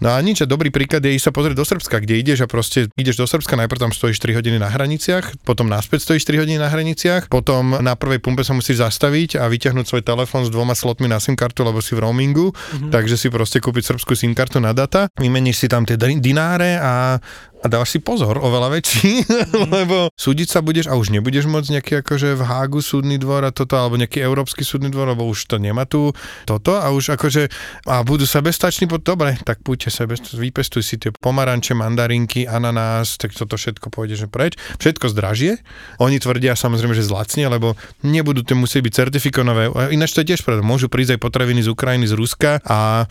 No 0.00 0.16
a 0.16 0.18
nič, 0.24 0.40
a 0.40 0.48
dobrý 0.48 0.72
príklad 0.72 1.04
je 1.04 1.12
ísť 1.12 1.28
sa 1.28 1.32
pozrieť 1.36 1.56
do 1.60 1.66
Srbska, 1.68 2.00
kde 2.00 2.16
ideš 2.16 2.40
a 2.44 2.48
proste 2.48 2.88
ideš 2.96 3.20
do 3.20 3.28
Srbska, 3.28 3.52
najprv 3.60 3.84
tam 3.84 3.92
stojíš 3.92 4.16
3 4.16 4.40
hodiny 4.40 4.56
na 4.56 4.72
hraniciach, 4.72 5.44
potom 5.44 5.68
naspäť 5.68 6.08
stojíš 6.08 6.24
3 6.24 6.40
hodiny 6.40 6.56
na 6.56 6.72
hraniciach, 6.72 7.28
potom 7.28 7.76
na 7.84 7.92
prvej 8.00 8.24
pumpe 8.24 8.40
sa 8.40 8.56
musíš 8.56 8.80
zastaviť 8.80 9.36
a 9.36 9.44
vyťahnuť 9.52 9.84
svoj 9.84 10.00
telefón 10.00 10.48
s 10.48 10.50
dvoma 10.50 10.72
slotmi 10.72 11.04
na 11.04 11.20
SIM 11.20 11.36
kartu, 11.36 11.68
lebo 11.68 11.84
si 11.84 11.92
v 11.92 12.00
roamingu, 12.00 12.48
mm-hmm. 12.48 12.88
takže 12.88 13.20
si 13.20 13.28
proste 13.28 13.60
kúpiť 13.60 13.92
srbskú 13.92 14.16
SIM 14.16 14.32
kartu 14.32 14.56
na 14.56 14.72
data, 14.72 15.12
vymeníš 15.20 15.62
si 15.62 15.66
tam 15.68 15.84
tie 15.84 16.00
dináre 16.00 16.80
a 16.80 17.20
a 17.60 17.66
dávaš 17.68 17.96
si 17.96 17.98
pozor, 18.00 18.40
oveľa 18.40 18.72
väčší, 18.72 19.12
mm. 19.26 19.68
lebo 19.68 20.08
súdiť 20.16 20.48
sa 20.48 20.60
budeš 20.64 20.88
a 20.88 20.96
už 20.96 21.12
nebudeš 21.12 21.44
môcť 21.44 21.68
nejaký 21.76 21.92
akože 22.00 22.38
v 22.38 22.42
Hágu 22.42 22.80
súdny 22.80 23.20
dvor 23.20 23.44
a 23.44 23.52
toto, 23.52 23.76
alebo 23.76 24.00
nejaký 24.00 24.24
európsky 24.24 24.64
súdny 24.64 24.88
dvor, 24.88 25.12
lebo 25.12 25.28
už 25.28 25.50
to 25.50 25.60
nemá 25.60 25.84
tu 25.84 26.12
toto 26.48 26.80
a 26.80 26.88
už 26.94 27.18
akože 27.20 27.52
a 27.84 28.00
budú 28.06 28.24
sebestační, 28.24 28.88
pod 28.88 29.04
dobre, 29.04 29.36
tak 29.44 29.60
púďte 29.60 29.92
sebe, 29.92 30.16
vypestuj 30.16 30.82
si 30.84 30.96
tie 30.96 31.12
pomaranče, 31.12 31.76
mandarinky, 31.76 32.48
ananás, 32.48 33.20
tak 33.20 33.36
toto 33.36 33.60
všetko 33.60 33.92
pôjde 33.92 34.16
že 34.20 34.26
preč. 34.28 34.56
Všetko 34.80 35.12
zdražie. 35.12 35.60
Oni 36.02 36.20
tvrdia 36.20 36.52
samozrejme, 36.52 36.92
že 36.92 37.06
zlacne, 37.06 37.48
lebo 37.48 37.78
nebudú 38.04 38.44
to 38.44 38.52
musieť 38.52 38.84
byť 38.84 38.92
certifikované. 38.92 39.72
Ináč 39.92 40.12
to 40.12 40.20
je 40.24 40.34
tiež 40.34 40.44
pravda. 40.44 40.60
Môžu 40.64 40.92
prísť 40.92 41.16
aj 41.16 41.20
potraviny 41.24 41.60
z 41.64 41.72
Ukrajiny, 41.72 42.06
z 42.08 42.14
Ruska 42.16 42.60
a 42.64 43.08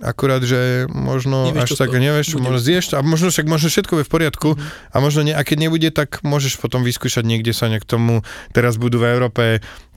akurát, 0.00 0.40
že 0.40 0.88
možno 0.88 1.52
nevieš, 1.52 1.76
až 1.76 1.86
tak 1.86 1.92
nevieš, 1.92 2.36
čo 2.36 2.38
možno 2.40 2.60
zješ 2.60 2.96
a 2.96 3.04
možno 3.04 3.28
však 3.28 3.46
možno 3.46 3.68
všetko 3.68 3.92
je 4.00 4.06
v 4.08 4.12
poriadku 4.12 4.48
mm-hmm. 4.56 4.92
a 4.92 4.96
možno 4.98 5.20
ne, 5.28 5.32
a 5.36 5.42
keď 5.44 5.68
nebude, 5.68 5.88
tak 5.92 6.24
môžeš 6.24 6.56
potom 6.58 6.82
vyskúšať 6.82 7.24
niekde 7.24 7.52
sa 7.52 7.68
nejak 7.68 7.84
tomu, 7.84 8.24
teraz 8.56 8.80
budú 8.80 9.00
v 9.00 9.12
Európe 9.12 9.44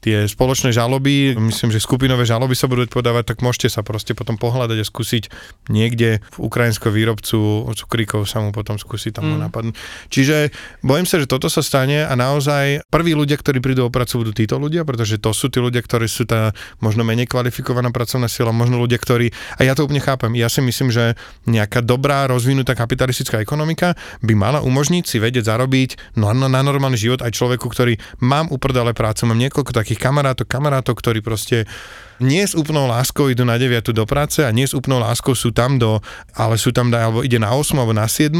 tie 0.03 0.27
spoločné 0.27 0.75
žaloby, 0.75 1.39
myslím, 1.39 1.71
že 1.71 1.79
skupinové 1.79 2.27
žaloby 2.27 2.59
sa 2.59 2.67
budú 2.67 2.83
podávať, 2.91 3.33
tak 3.33 3.37
môžete 3.39 3.71
sa 3.71 3.81
proste 3.81 4.11
potom 4.11 4.35
pohľadať 4.35 4.77
a 4.77 4.85
skúsiť 4.85 5.23
niekde 5.71 6.19
v 6.35 6.37
ukrajinského 6.43 6.91
výrobcu 6.91 7.71
cukríkov 7.71 8.27
sa 8.27 8.43
mu 8.43 8.51
potom 8.51 8.75
skúsiť 8.75 9.15
tam 9.15 9.31
mm. 9.31 9.47
napadnúť. 9.47 9.75
Čiže 10.11 10.51
bojím 10.83 11.07
sa, 11.07 11.23
že 11.23 11.27
toto 11.31 11.47
sa 11.47 11.63
stane 11.63 12.03
a 12.03 12.13
naozaj 12.13 12.83
prví 12.91 13.15
ľudia, 13.15 13.39
ktorí 13.39 13.63
prídu 13.63 13.87
o 13.87 13.93
prácu, 13.93 14.27
budú 14.27 14.31
títo 14.35 14.59
ľudia, 14.59 14.83
pretože 14.83 15.15
to 15.17 15.31
sú 15.31 15.47
tí 15.47 15.63
ľudia, 15.63 15.79
ktorí 15.79 16.05
sú 16.05 16.27
tá 16.27 16.51
možno 16.83 17.07
menej 17.07 17.31
kvalifikovaná 17.31 17.89
pracovná 17.95 18.27
sila, 18.27 18.51
možno 18.51 18.77
ľudia, 18.83 18.99
ktorí, 18.99 19.31
a 19.57 19.61
ja 19.63 19.73
to 19.73 19.87
úplne 19.87 20.03
chápem, 20.03 20.35
ja 20.35 20.51
si 20.51 20.59
myslím, 20.59 20.91
že 20.91 21.15
nejaká 21.47 21.79
dobrá, 21.79 22.27
rozvinutá 22.27 22.75
kapitalistická 22.75 23.39
ekonomika 23.39 23.95
by 24.19 24.33
mala 24.35 24.59
umožniť 24.59 25.03
si 25.07 25.17
vedieť 25.21 25.47
zarobiť 25.47 26.19
no, 26.19 26.33
na 26.33 26.59
normálny 26.59 26.97
život 26.99 27.21
aj 27.21 27.31
človeku, 27.37 27.69
ktorý 27.69 27.95
mám 28.19 28.49
uprdale 28.49 28.91
prácu, 28.91 29.29
mám 29.29 29.39
niekoľko 29.39 29.71
takých 29.75 29.92
takých 29.93 30.09
kamarátov, 30.09 30.45
kamarátov, 30.49 30.93
ktorí 30.97 31.21
proste 31.21 31.69
nie 32.23 32.47
s 32.47 32.55
úplnou 32.55 32.87
láskou 32.87 33.27
idú 33.27 33.43
na 33.43 33.59
9 33.59 33.91
do 33.91 34.07
práce 34.07 34.39
a 34.41 34.49
nie 34.49 34.63
s 34.63 34.71
úplnou 34.71 35.03
láskou 35.03 35.35
sú 35.35 35.51
tam 35.51 35.75
do, 35.77 35.99
ale 36.33 36.55
sú 36.55 36.71
tam, 36.71 36.89
alebo 36.95 37.21
ide 37.21 37.37
na 37.37 37.51
8 37.51 37.75
alebo 37.75 37.91
na 37.91 38.07
7 38.07 38.33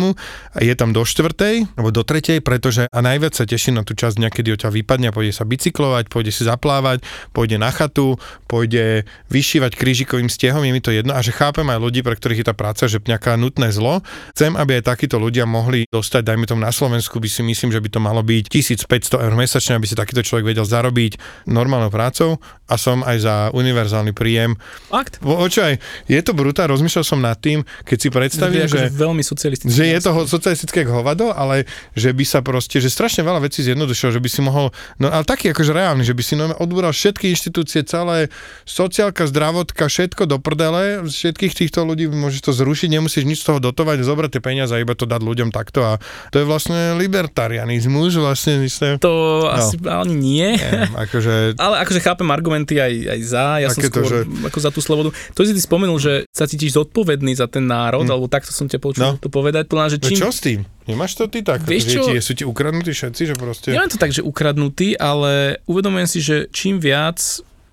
a 0.56 0.60
je 0.64 0.74
tam 0.74 0.96
do 0.96 1.04
4 1.04 1.76
alebo 1.76 1.92
do 1.92 2.02
3, 2.02 2.40
pretože 2.40 2.88
a 2.88 3.00
najviac 3.04 3.36
sa 3.36 3.44
teší 3.44 3.76
na 3.76 3.84
tú 3.84 3.94
časť 3.94 4.16
dňa, 4.18 4.30
kedy 4.32 4.50
od 4.56 4.60
ťa 4.64 4.70
vypadne 4.72 5.12
pôjde 5.12 5.36
sa 5.36 5.44
bicyklovať, 5.44 6.08
pôjde 6.08 6.32
si 6.32 6.48
zaplávať, 6.48 7.04
pôjde 7.36 7.60
na 7.60 7.70
chatu, 7.70 8.16
pôjde 8.48 9.04
vyšívať 9.28 9.76
krížikovým 9.76 10.32
stiehom, 10.32 10.64
je 10.64 10.72
mi 10.72 10.82
to 10.82 10.96
jedno 10.96 11.12
a 11.12 11.22
že 11.26 11.36
chápem 11.36 11.66
aj 11.68 11.80
ľudí, 11.82 12.00
pre 12.06 12.16
ktorých 12.16 12.46
je 12.46 12.48
tá 12.48 12.56
práca, 12.56 12.88
že 12.88 13.02
nejaká 13.04 13.36
nutné 13.36 13.74
zlo. 13.74 14.06
Chcem, 14.38 14.56
aby 14.56 14.80
aj 14.80 14.94
takíto 14.94 15.18
ľudia 15.18 15.44
mohli 15.50 15.90
dostať, 15.90 16.22
dajme 16.24 16.46
tomu 16.48 16.62
na 16.64 16.72
Slovensku, 16.72 17.18
by 17.18 17.30
si 17.30 17.42
myslím, 17.44 17.74
že 17.74 17.82
by 17.82 17.90
to 17.92 18.00
malo 18.00 18.22
byť 18.22 18.46
1500 18.88 19.26
eur 19.26 19.34
mesačne, 19.34 19.76
aby 19.76 19.90
si 19.90 19.98
takýto 19.98 20.22
človek 20.22 20.54
vedel 20.54 20.64
zarobiť 20.64 21.18
normálnou 21.50 21.90
prácou 21.90 22.38
a 22.70 22.76
som 22.80 23.02
aj 23.04 23.18
za 23.20 23.36
univerzálny 23.74 24.14
príjem. 24.14 24.54
Fakt? 24.94 25.18
Očaj, 25.26 25.82
je 26.06 26.22
to 26.22 26.38
brutál, 26.38 26.70
rozmýšľal 26.70 27.02
som 27.02 27.18
nad 27.18 27.34
tým, 27.42 27.66
keď 27.90 27.98
si 27.98 28.10
predstavím, 28.14 28.70
že, 28.70 28.94
že, 28.94 28.94
veľmi 28.94 29.26
socialistické. 29.26 29.74
že 29.74 29.86
je 29.90 30.00
to 30.06 30.30
socialistické 30.30 30.86
hovado, 30.86 31.34
ale 31.34 31.66
že 31.98 32.14
by 32.14 32.22
sa 32.22 32.46
proste, 32.46 32.78
že 32.78 32.94
strašne 32.94 33.26
veľa 33.26 33.50
vecí 33.50 33.66
zjednodušilo, 33.66 34.14
že 34.14 34.22
by 34.22 34.30
si 34.30 34.42
mohol, 34.46 34.70
no 35.02 35.10
ale 35.10 35.26
taký 35.26 35.50
akože 35.50 35.74
reálny, 35.74 36.06
že 36.06 36.14
by 36.14 36.22
si 36.22 36.38
odbúral 36.38 36.94
všetky 36.94 37.34
inštitúcie, 37.34 37.82
celé 37.82 38.30
sociálka, 38.70 39.26
zdravotka, 39.26 39.90
všetko 39.90 40.30
do 40.30 40.38
prdele, 40.38 41.10
všetkých 41.10 41.54
týchto 41.58 41.82
ľudí 41.88 42.06
môžeš 42.12 42.46
to 42.46 42.52
zrušiť, 42.54 42.94
nemusíš 42.94 43.26
nič 43.26 43.42
z 43.42 43.50
toho 43.50 43.60
dotovať, 43.64 44.06
zobrať 44.06 44.38
tie 44.38 44.42
peniaze 44.44 44.72
a 44.76 44.78
iba 44.78 44.94
to 44.94 45.10
dať 45.10 45.22
ľuďom 45.24 45.50
takto 45.50 45.82
a 45.82 45.98
to 46.30 46.44
je 46.44 46.46
vlastne 46.46 47.00
libertarianizmus, 47.00 48.20
vlastne 48.20 48.62
myslím. 48.62 49.00
To 49.02 49.48
no. 49.48 49.56
asi 49.56 49.80
ani 49.82 50.14
nie. 50.14 50.48
nie 50.60 50.72
akože... 50.94 51.34
ale 51.66 51.76
akože 51.82 52.00
chápem 52.04 52.28
argumenty 52.30 52.78
aj, 52.78 52.94
aj 53.16 53.20
za, 53.24 53.48
ja 53.64 53.70
som 53.72 53.82
skôr 53.82 54.04
to, 54.04 54.12
že... 54.12 54.20
ako 54.44 54.60
za 54.60 54.72
tú 54.76 54.80
slobodu. 54.84 55.10
To 55.34 55.40
si 55.48 55.56
ty 55.56 55.62
spomenul, 55.64 55.98
že 55.98 56.28
sa 56.30 56.44
cítiš 56.44 56.76
zodpovedný 56.76 57.32
za 57.34 57.48
ten 57.48 57.64
národ, 57.64 58.04
mm. 58.04 58.12
alebo 58.12 58.28
takto 58.28 58.52
som 58.52 58.68
ťa 58.68 58.80
počul 58.84 59.04
no. 59.04 59.12
to 59.18 59.32
povedať. 59.32 59.72
Plná, 59.72 59.88
že 59.88 59.98
no 60.00 60.06
čím... 60.08 60.18
No 60.20 60.22
čo 60.28 60.32
s 60.32 60.40
tým? 60.44 60.60
Nemáš 60.84 61.16
to 61.16 61.32
ty 61.32 61.40
tak? 61.40 61.64
Vieš 61.64 61.84
čo? 61.88 62.02
Ti, 62.04 62.20
sú 62.20 62.36
ti 62.36 62.44
ukradnutí 62.44 62.92
všetci, 62.92 63.22
že 63.32 63.36
proste... 63.40 63.72
Nemám 63.72 63.96
to 63.96 64.00
tak, 64.00 64.12
že 64.12 64.20
ukradnutí, 64.20 65.00
ale 65.00 65.64
uvedomujem 65.64 66.08
si, 66.12 66.20
že 66.20 66.52
čím 66.52 66.84
viac 66.84 67.20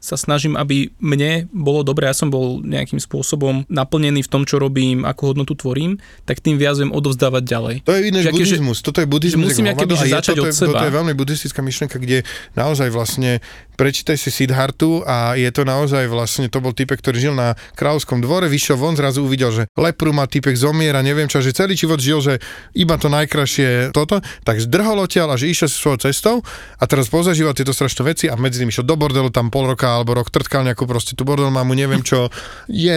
sa 0.00 0.16
snažím, 0.16 0.56
aby 0.56 0.88
mne 0.96 1.44
bolo 1.52 1.84
dobre, 1.84 2.08
ja 2.08 2.16
som 2.16 2.32
bol 2.32 2.64
nejakým 2.64 2.96
spôsobom 2.96 3.68
naplnený 3.68 4.24
v 4.24 4.30
tom, 4.32 4.48
čo 4.48 4.56
robím, 4.56 5.04
akú 5.04 5.28
hodnotu 5.28 5.52
tvorím, 5.52 6.00
tak 6.24 6.40
tým 6.40 6.56
viac 6.56 6.80
viem 6.80 6.88
odovzdávať 6.88 7.42
ďalej. 7.44 7.74
To 7.84 7.92
je 7.92 8.00
iné 8.08 8.24
buddhizmus. 8.32 8.80
Toto 8.80 9.04
je 9.04 9.06
buddhizmus. 9.06 9.52
Musím 9.52 9.68
nejaký 9.68 9.84
že 10.00 10.16
začať 10.16 10.40
toto 10.40 10.48
od 10.48 10.56
seba. 10.56 10.80
Toto 10.80 10.88
je 10.88 10.96
veľmi 10.96 11.12
buddhistická 11.12 11.60
myšlienka, 11.60 12.00
kde 12.00 12.24
naozaj 12.56 12.88
vlastne 12.88 13.44
prečítaj 13.76 14.16
si 14.16 14.32
Siddhartu 14.32 15.04
a 15.04 15.36
je 15.36 15.48
to 15.52 15.64
naozaj 15.68 16.08
vlastne, 16.08 16.48
to 16.48 16.60
bol 16.64 16.72
typek, 16.72 17.00
ktorý 17.00 17.16
žil 17.16 17.34
na 17.36 17.56
kráľovskom 17.76 18.24
dvore, 18.24 18.48
vyšiel 18.48 18.76
von, 18.76 18.96
zrazu 18.96 19.24
uvidel, 19.24 19.52
že 19.52 19.64
lepru 19.76 20.12
má 20.12 20.28
typek 20.28 20.52
zomiera, 20.52 21.00
neviem 21.04 21.28
čo, 21.28 21.40
že 21.40 21.56
celý 21.56 21.76
život 21.76 21.96
žil, 22.00 22.20
že 22.20 22.44
iba 22.76 23.00
to 23.00 23.08
najkrajšie 23.08 23.92
toto, 23.92 24.20
tak 24.44 24.60
zdrhol 24.60 25.00
odtiaľ 25.04 25.32
a 25.32 25.40
že 25.40 25.48
išiel 25.48 25.68
svojou 25.68 25.98
cestou 26.08 26.36
a 26.76 26.84
teraz 26.84 27.08
pozažíval 27.08 27.56
tieto 27.56 27.72
strašné 27.72 28.02
veci 28.04 28.24
a 28.28 28.36
medzi 28.36 28.60
tým 28.60 28.68
išiel 28.68 28.84
do 28.84 28.96
bordelu 29.00 29.32
tam 29.32 29.48
pol 29.48 29.72
roka 29.72 29.89
alebo 29.98 30.14
rok 30.14 30.30
trtkal 30.30 30.62
nejakú 30.62 30.86
proste 30.86 31.18
tú 31.18 31.26
bordel 31.26 31.50
mamu, 31.50 31.74
neviem 31.74 32.04
čo, 32.04 32.30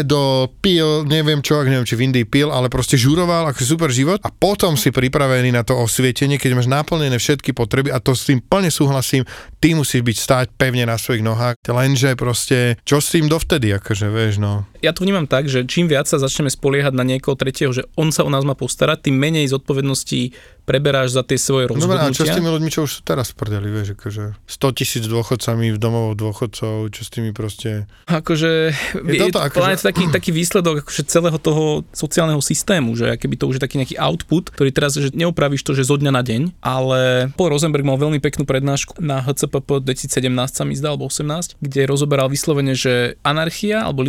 do 0.06 0.52
pil, 0.62 1.08
neviem 1.08 1.42
čo, 1.42 1.64
neviem 1.64 1.88
či 1.88 1.98
v 1.98 2.12
Indii 2.12 2.28
pil, 2.28 2.52
ale 2.52 2.68
proste 2.68 3.00
žuroval 3.00 3.50
ako 3.50 3.62
super 3.64 3.90
život 3.90 4.20
a 4.22 4.30
potom 4.30 4.78
si 4.78 4.94
pripravený 4.94 5.56
na 5.56 5.66
to 5.66 5.78
osvietenie, 5.80 6.38
keď 6.38 6.52
máš 6.60 6.70
naplnené 6.70 7.18
všetky 7.18 7.56
potreby 7.56 7.90
a 7.90 8.04
to 8.04 8.14
s 8.14 8.28
tým 8.28 8.44
plne 8.44 8.70
súhlasím, 8.70 9.24
ty 9.58 9.74
musíš 9.74 10.04
byť 10.04 10.18
stáť 10.18 10.46
pevne 10.60 10.84
na 10.86 11.00
svojich 11.00 11.24
nohách, 11.24 11.58
lenže 11.66 12.14
proste 12.20 12.78
čo 12.84 13.00
s 13.00 13.16
tým 13.16 13.32
dovtedy, 13.32 13.74
akože 13.80 14.08
vieš, 14.12 14.44
no. 14.44 14.68
Ja 14.84 14.92
to 14.92 15.08
vnímam 15.08 15.32
tak, 15.32 15.48
že 15.48 15.64
čím 15.64 15.88
viac 15.88 16.12
sa 16.12 16.20
začneme 16.20 16.52
spoliehať 16.52 16.92
na 16.92 17.08
niekoho 17.08 17.40
tretieho, 17.40 17.72
že 17.72 17.88
on 17.96 18.12
sa 18.12 18.28
o 18.28 18.30
nás 18.30 18.44
má 18.44 18.52
postarať, 18.52 19.08
tým 19.08 19.16
menej 19.16 19.48
zodpovedností 19.56 20.36
preberáš 20.64 21.16
za 21.16 21.24
tie 21.24 21.36
svoje 21.36 21.68
rozhodnutia. 21.68 22.08
Dobre, 22.08 22.12
a 22.12 22.16
čo 22.16 22.24
s 22.24 22.36
tými 22.36 22.50
ľuďmi, 22.52 22.70
čo 22.72 22.82
už 22.88 22.92
teraz 23.04 23.36
prdeli, 23.36 23.68
vieš, 23.68 24.00
akože 24.00 24.24
100 24.48 24.80
tisíc 24.80 25.04
dôchodcami 25.08 25.76
v 25.76 25.78
domov 25.80 26.16
dôchodcov, 26.16 26.88
čo 26.92 27.02
s 27.04 27.10
tými 27.12 27.36
proste... 27.36 27.88
Akože, 28.08 28.52
je, 28.96 29.12
je 29.12 29.22
toto, 29.28 29.44
akože... 29.44 29.84
to 29.84 29.88
taký, 29.92 30.04
taký 30.08 30.32
výsledok 30.32 30.88
akože 30.88 31.04
celého 31.08 31.36
toho 31.40 31.84
sociálneho 31.92 32.40
systému, 32.40 32.96
že 32.96 33.20
keby 33.20 33.36
to 33.36 33.52
už 33.52 33.60
je 33.60 33.64
taký 33.64 33.76
nejaký 33.80 33.96
output, 34.00 34.56
ktorý 34.56 34.72
teraz, 34.72 34.96
že 34.96 35.12
neopravíš 35.12 35.68
to, 35.68 35.76
že 35.76 35.84
zo 35.84 36.00
dňa 36.00 36.12
na 36.16 36.24
deň, 36.24 36.42
ale 36.64 37.28
Paul 37.36 37.52
Rosenberg 37.52 37.84
mal 37.84 38.00
veľmi 38.00 38.24
peknú 38.24 38.48
prednášku 38.48 39.04
na 39.04 39.20
HCPP 39.20 39.84
2017 39.84 40.32
sa 40.48 40.64
mi 40.64 40.80
zdá, 40.80 40.96
alebo 40.96 41.12
18, 41.12 41.60
kde 41.60 41.82
rozoberal 41.88 42.32
vyslovene, 42.32 42.72
že 42.72 43.20
anarchia 43.28 43.84
alebo 43.84 44.00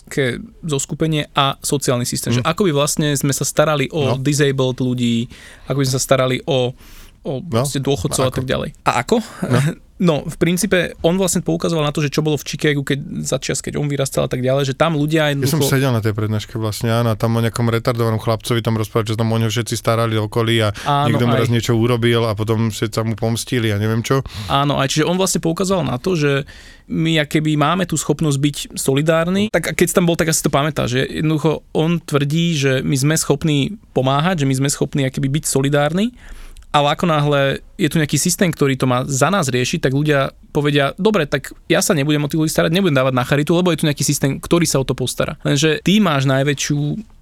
libertariánske 0.00 0.42
zoskupenie 0.64 1.28
a 1.34 1.56
sociálny 1.62 2.06
systém, 2.08 2.32
mm. 2.32 2.36
že 2.40 2.42
ako 2.42 2.62
by 2.66 2.72
vlastne 2.74 3.08
sme 3.14 3.30
sa 3.30 3.44
starali 3.44 3.86
o 3.92 4.16
no. 4.16 4.18
disabled 4.18 4.80
ľudí, 4.80 5.28
ako 5.68 5.78
by 5.80 5.86
sme 5.86 5.96
sa 5.96 6.02
starali 6.02 6.36
o, 6.46 6.74
o 7.22 7.32
no, 7.40 7.64
dôchodcov 7.64 8.24
a 8.26 8.32
tak 8.32 8.46
ďalej. 8.46 8.74
A 8.84 9.04
ako? 9.04 9.16
No. 9.50 9.60
No, 10.00 10.24
v 10.24 10.36
princípe 10.40 10.96
on 11.04 11.20
vlastne 11.20 11.44
poukazoval 11.44 11.84
na 11.84 11.92
to, 11.92 12.00
že 12.00 12.08
čo 12.08 12.24
bolo 12.24 12.40
v 12.40 12.48
Chicagu, 12.48 12.80
keď 12.80 13.20
začas, 13.20 13.60
keď 13.60 13.76
on 13.76 13.84
vyrastal 13.84 14.24
a 14.24 14.30
tak 14.32 14.40
ďalej, 14.40 14.72
že 14.72 14.74
tam 14.74 14.96
ľudia 14.96 15.28
Ja 15.28 15.36
som 15.44 15.60
jednoducho... 15.60 15.76
sedel 15.76 15.92
na 15.92 16.00
tej 16.00 16.16
prednáške 16.16 16.56
vlastne, 16.56 16.88
áno, 16.88 17.12
a 17.12 17.16
tam 17.20 17.36
o 17.36 17.44
nejakom 17.44 17.68
retardovanom 17.68 18.16
chlapcovi 18.16 18.64
tam 18.64 18.80
rozprávať, 18.80 19.12
že 19.12 19.20
tam 19.20 19.28
o 19.28 19.36
neho 19.36 19.52
všetci 19.52 19.76
starali 19.76 20.16
okolí 20.16 20.64
a 20.64 20.72
Áno, 20.88 21.12
niekto 21.12 21.28
mu 21.28 21.36
aj. 21.36 21.40
raz 21.44 21.48
niečo 21.52 21.76
urobil 21.76 22.24
a 22.24 22.32
potom 22.32 22.72
všetci 22.72 22.96
sa 22.96 23.04
mu 23.04 23.12
pomstili 23.12 23.68
a 23.68 23.76
neviem 23.76 24.00
čo. 24.00 24.24
Áno, 24.48 24.80
aj 24.80 24.88
čiže 24.88 25.04
on 25.04 25.20
vlastne 25.20 25.44
poukazoval 25.44 25.84
na 25.84 26.00
to, 26.00 26.16
že 26.16 26.48
my 26.88 27.20
keby 27.22 27.54
máme 27.60 27.84
tú 27.86 27.94
schopnosť 27.94 28.38
byť 28.40 28.56
solidárni, 28.74 29.52
tak 29.52 29.76
keď 29.76 30.00
tam 30.00 30.08
bol, 30.08 30.16
tak 30.16 30.32
asi 30.32 30.40
to 30.42 30.50
pamätá, 30.50 30.88
že 30.88 31.04
jednoducho 31.04 31.62
on 31.70 32.00
tvrdí, 32.00 32.56
že 32.56 32.72
my 32.82 32.96
sme 32.96 33.14
schopní 33.14 33.78
pomáhať, 33.94 34.42
že 34.42 34.46
my 34.48 34.54
sme 34.64 34.68
schopní 34.72 35.06
akéby 35.06 35.28
byť 35.28 35.44
solidárni, 35.46 36.10
ale 36.70 36.94
ako 36.94 37.04
náhle 37.10 37.40
je 37.74 37.88
tu 37.90 37.98
nejaký 37.98 38.14
systém, 38.14 38.46
ktorý 38.54 38.78
to 38.78 38.86
má 38.86 39.02
za 39.02 39.26
nás 39.26 39.50
riešiť, 39.50 39.82
tak 39.82 39.92
ľudia 39.96 40.30
povedia, 40.50 40.94
dobre, 40.98 41.26
tak 41.26 41.54
ja 41.70 41.82
sa 41.82 41.94
nebudem 41.94 42.22
o 42.22 42.30
tých 42.30 42.38
ľudí 42.42 42.50
starať, 42.50 42.74
nebudem 42.74 42.94
dávať 42.94 43.14
na 43.14 43.26
charitu, 43.26 43.54
lebo 43.54 43.70
je 43.70 43.82
tu 43.82 43.86
nejaký 43.86 44.02
systém, 44.02 44.38
ktorý 44.38 44.66
sa 44.66 44.82
o 44.82 44.86
to 44.86 44.94
postará. 44.94 45.38
Lenže 45.46 45.82
ty 45.82 46.02
máš 46.02 46.26
najväčšiu 46.26 46.78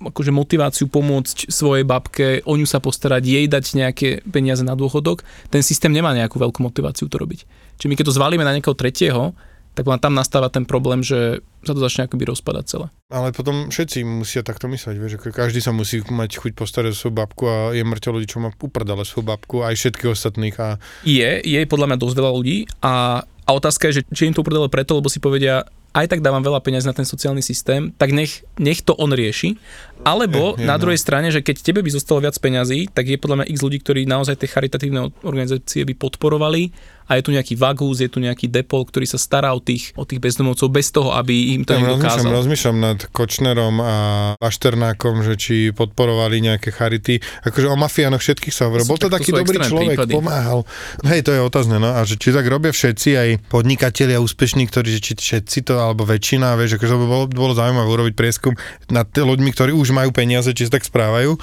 akože 0.08 0.32
motiváciu 0.32 0.86
pomôcť 0.88 1.48
svojej 1.48 1.84
babke, 1.84 2.40
o 2.44 2.56
ňu 2.56 2.64
sa 2.64 2.80
postarať, 2.80 3.22
jej 3.24 3.46
dať 3.48 3.64
nejaké 3.76 4.08
peniaze 4.28 4.64
na 4.64 4.76
dôchodok. 4.76 5.24
Ten 5.52 5.60
systém 5.64 5.92
nemá 5.92 6.12
nejakú 6.16 6.40
veľkú 6.40 6.60
motiváciu 6.64 7.08
to 7.08 7.16
robiť. 7.20 7.44
Čiže 7.78 7.88
my 7.88 7.94
keď 7.96 8.06
to 8.08 8.16
zvalíme 8.16 8.44
na 8.44 8.52
niekoho 8.56 8.76
tretieho, 8.76 9.36
tak 9.78 9.86
vám 9.86 10.02
tam 10.02 10.18
nastáva 10.18 10.50
ten 10.50 10.66
problém, 10.66 11.06
že 11.06 11.38
sa 11.62 11.70
to 11.70 11.78
začne 11.78 12.10
akoby 12.10 12.26
rozpadať 12.34 12.64
celé. 12.66 12.86
Ale 13.14 13.30
potom 13.30 13.70
všetci 13.70 14.02
musia 14.02 14.42
takto 14.42 14.66
mysleť, 14.66 14.98
vieš, 14.98 15.22
ako 15.22 15.30
každý 15.30 15.62
sa 15.62 15.70
musí 15.70 16.02
mať 16.02 16.42
chuť 16.42 16.58
postarať 16.58 16.90
o 16.90 16.98
svoju 16.98 17.14
babku 17.14 17.46
a 17.46 17.70
je 17.78 17.86
mŕte 17.86 18.10
ľudí, 18.10 18.26
čo 18.26 18.42
má 18.42 18.50
uprdale 18.50 19.06
svoju 19.06 19.30
babku, 19.30 19.62
aj 19.62 19.78
všetkých 19.78 20.10
ostatných 20.10 20.58
a 20.58 20.82
Je, 21.06 21.30
je 21.46 21.60
podľa 21.70 21.94
mňa 21.94 22.02
dosť 22.02 22.16
veľa 22.18 22.32
ľudí 22.34 22.66
a, 22.82 23.22
a 23.22 23.50
otázka 23.54 23.94
je, 23.94 24.02
že 24.02 24.06
či 24.10 24.26
im 24.26 24.34
to 24.34 24.42
uprdele 24.42 24.66
preto, 24.66 24.98
lebo 24.98 25.06
si 25.06 25.22
povedia, 25.22 25.62
aj 25.94 26.10
tak 26.10 26.20
dávam 26.20 26.42
veľa 26.42 26.60
peniazí 26.60 26.90
na 26.90 26.96
ten 26.96 27.06
sociálny 27.06 27.40
systém, 27.40 27.94
tak 27.94 28.10
nech, 28.10 28.42
nech 28.58 28.82
to 28.82 28.98
on 28.98 29.14
rieši. 29.14 29.56
Alebo 30.06 30.54
Je, 30.54 30.62
je, 30.62 30.66
na 30.68 30.76
no. 30.76 30.80
druhej 30.86 31.00
strane, 31.00 31.28
že 31.30 31.42
keď 31.42 31.56
tebe 31.62 31.80
by 31.82 31.90
zostalo 31.90 32.22
viac 32.22 32.38
peňazí, 32.38 32.90
tak 32.90 33.10
je 33.10 33.18
podľa 33.18 33.42
mňa 33.42 33.46
x 33.50 33.58
ľudí, 33.62 33.78
ktorí 33.82 34.00
naozaj 34.06 34.38
tie 34.38 34.48
charitatívne 34.50 35.10
organizácie 35.22 35.82
by 35.82 35.94
podporovali 35.98 36.70
a 37.08 37.16
je 37.16 37.24
tu 37.24 37.30
nejaký 37.32 37.56
Vagus, 37.56 38.04
je 38.04 38.10
tu 38.12 38.20
nejaký 38.20 38.52
Depol, 38.52 38.84
ktorý 38.84 39.08
sa 39.08 39.16
stará 39.16 39.56
o 39.56 39.60
tých, 39.64 39.96
o 39.96 40.04
tých 40.04 40.20
bezdomovcov 40.20 40.68
bez 40.68 40.92
toho, 40.92 41.16
aby 41.16 41.56
im 41.56 41.64
to 41.64 41.72
Tam 41.72 41.88
niekto 41.88 42.04
rozmýšľam, 42.04 42.36
rozmýšľam 42.36 42.76
nad 42.76 42.98
Kočnerom 43.08 43.74
a 43.80 43.96
Pašternákom, 44.36 45.24
že 45.24 45.40
či 45.40 45.56
podporovali 45.72 46.44
nejaké 46.44 46.68
charity. 46.68 47.16
Akože 47.48 47.72
o 47.72 47.76
mafiánoch 47.80 48.20
všetkých 48.20 48.52
sa 48.52 48.68
hovorilo. 48.68 48.92
Bol 48.92 49.00
to 49.00 49.08
tak 49.08 49.24
to 49.24 49.32
taký 49.32 49.40
dobrý 49.40 49.56
človek, 49.64 49.96
prípady. 49.96 50.12
pomáhal. 50.20 50.68
Hej, 51.08 51.24
to 51.24 51.32
je 51.32 51.40
otázne, 51.40 51.80
no. 51.80 51.96
A 51.96 52.04
že 52.04 52.20
či 52.20 52.28
tak 52.28 52.44
robia 52.44 52.76
všetci, 52.76 53.08
aj 53.16 53.28
podnikatelia 53.48 54.20
úspešní, 54.20 54.68
ktorí, 54.68 55.00
že 55.00 55.00
či 55.00 55.12
všetci 55.16 55.64
to, 55.64 55.80
alebo 55.80 56.04
väčšina, 56.04 56.60
vieš, 56.60 56.76
akože 56.76 56.92
to 56.92 57.00
by 57.00 57.06
bolo, 57.08 57.24
bolo 57.32 57.52
zaujímavé 57.56 57.88
urobiť 57.88 58.14
prieskum 58.20 58.52
nad 58.92 59.08
ľuďmi, 59.08 59.48
ktorí 59.56 59.72
už 59.72 59.87
majú 59.90 60.10
peniaze, 60.12 60.50
či 60.52 60.68
sa 60.68 60.78
tak 60.78 60.86
správajú. 60.86 61.36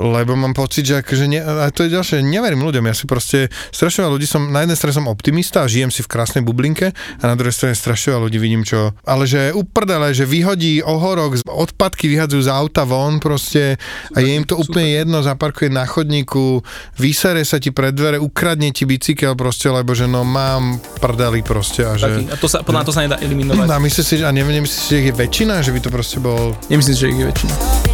Lebo 0.00 0.36
mám 0.38 0.56
pocit, 0.56 0.88
že 0.88 1.04
akože 1.04 1.24
ne, 1.28 1.40
a 1.42 1.68
to 1.68 1.84
je 1.84 1.92
ďalšie, 1.92 2.24
neverím 2.24 2.64
ľuďom, 2.64 2.88
ja 2.88 2.94
si 2.96 3.04
proste, 3.04 3.52
strašne 3.74 4.08
ľudí 4.08 4.24
som, 4.24 4.48
na 4.48 4.64
jednej 4.64 4.78
strane 4.78 4.94
som 4.96 5.06
optimista 5.10 5.64
a 5.64 5.70
žijem 5.70 5.92
si 5.92 6.00
v 6.00 6.08
krásnej 6.08 6.42
bublinke 6.44 6.92
a 6.94 7.24
na 7.24 7.36
druhej 7.36 7.52
strane 7.52 7.76
strašne 7.76 8.16
ľudí 8.16 8.40
vidím, 8.40 8.64
čo, 8.64 8.96
ale 9.04 9.28
že 9.28 9.52
uprdele, 9.52 10.16
že 10.16 10.24
vyhodí 10.24 10.80
ohorok, 10.80 11.44
odpadky 11.44 12.08
vyhadzujú 12.08 12.48
z 12.48 12.50
auta 12.50 12.88
von 12.88 13.20
proste 13.20 13.76
a 14.12 14.18
je 14.20 14.32
im 14.32 14.44
to 14.48 14.56
Super. 14.56 14.80
úplne 14.80 14.88
jedno, 14.96 15.20
zaparkuje 15.20 15.68
na 15.68 15.84
chodníku, 15.84 16.64
vysere 16.96 17.44
sa 17.44 17.60
ti 17.60 17.68
pred 17.68 17.92
dvere, 17.92 18.16
ukradne 18.16 18.72
ti 18.72 18.88
bicykel 18.88 19.36
proste, 19.36 19.68
lebo 19.68 19.92
že 19.92 20.08
no 20.08 20.24
mám 20.24 20.80
prdeli 21.00 21.44
proste 21.44 21.84
a 21.84 21.94
Taký, 21.96 22.28
že... 22.28 22.32
a 22.32 22.36
to 22.40 22.46
sa, 22.48 22.64
podľa 22.64 22.82
to 22.88 22.92
sa 22.92 23.04
nedá 23.04 23.16
eliminovať. 23.20 23.66
A 23.68 23.76
myslíš 23.76 24.04
si, 24.04 24.14
a 24.24 24.30
neviem, 24.32 24.62
nemyslíš 24.62 24.80
si, 24.80 24.88
že 24.88 24.96
je 25.08 25.14
väčšina, 25.14 25.60
že 25.60 25.70
by 25.72 25.80
to 25.80 25.90
proste 25.92 26.18
bol... 26.18 26.56
Nemyslím 26.72 26.94
si, 26.94 27.00
že 27.00 27.10
ich 27.12 27.20
je 27.20 27.26
väčšina. 27.28 27.91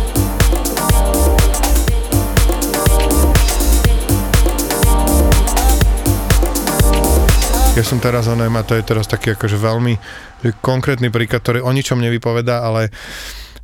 Ja 7.79 7.87
som 7.87 8.03
teraz 8.03 8.27
onem, 8.27 8.51
a 8.59 8.67
to 8.67 8.75
je 8.75 8.83
teraz 8.83 9.07
taký 9.07 9.39
akože 9.39 9.55
veľmi 9.55 9.95
konkrétny 10.59 11.15
príklad, 11.15 11.47
ktorý 11.47 11.63
o 11.63 11.71
ničom 11.71 12.03
nevypovedá, 12.03 12.67
ale 12.67 12.91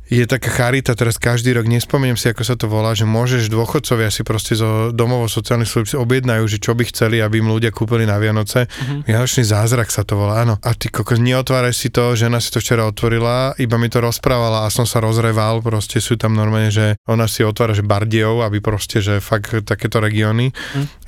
je 0.05 0.25
taká 0.29 0.53
charita, 0.53 0.93
teraz 0.93 1.17
každý 1.17 1.57
rok, 1.57 1.65
nespomeniem 1.65 2.13
si, 2.13 2.29
ako 2.29 2.43
sa 2.45 2.53
to 2.53 2.69
volá, 2.69 2.93
že 2.93 3.09
môžeš 3.09 3.49
dôchodcovia 3.49 4.13
si 4.13 4.21
proste 4.21 4.53
zo 4.53 4.93
domov 4.93 5.25
sociálnych 5.33 5.65
služieb 5.65 5.97
objednajú, 5.97 6.45
že 6.45 6.61
čo 6.61 6.77
by 6.77 6.85
chceli, 6.85 7.25
aby 7.25 7.41
im 7.41 7.49
ľudia 7.49 7.73
kúpili 7.73 8.05
na 8.05 8.21
Vianoce. 8.21 8.69
Uh-huh. 8.69 9.01
Vianočný 9.01 9.41
zázrak 9.41 9.89
sa 9.89 10.05
to 10.05 10.13
volá, 10.13 10.45
áno. 10.45 10.61
A 10.61 10.77
ty 10.77 10.93
kokos, 10.93 11.17
neotváraj 11.17 11.73
si 11.73 11.89
to, 11.89 12.13
žena 12.13 12.37
si 12.37 12.53
to 12.53 12.61
včera 12.61 12.85
otvorila, 12.85 13.57
iba 13.57 13.81
mi 13.81 13.89
to 13.89 13.97
rozprávala 13.97 14.69
a 14.69 14.73
som 14.73 14.85
sa 14.85 15.01
rozreval, 15.01 15.65
proste 15.65 15.97
sú 15.97 16.21
tam 16.21 16.37
normálne, 16.37 16.69
že 16.69 17.01
ona 17.09 17.25
si 17.25 17.41
otvára, 17.41 17.73
že 17.73 17.81
Bardejov, 17.81 18.45
aby 18.45 18.61
proste, 18.61 19.01
že 19.01 19.17
fakt 19.17 19.57
takéto 19.65 19.97
regióny 19.97 20.53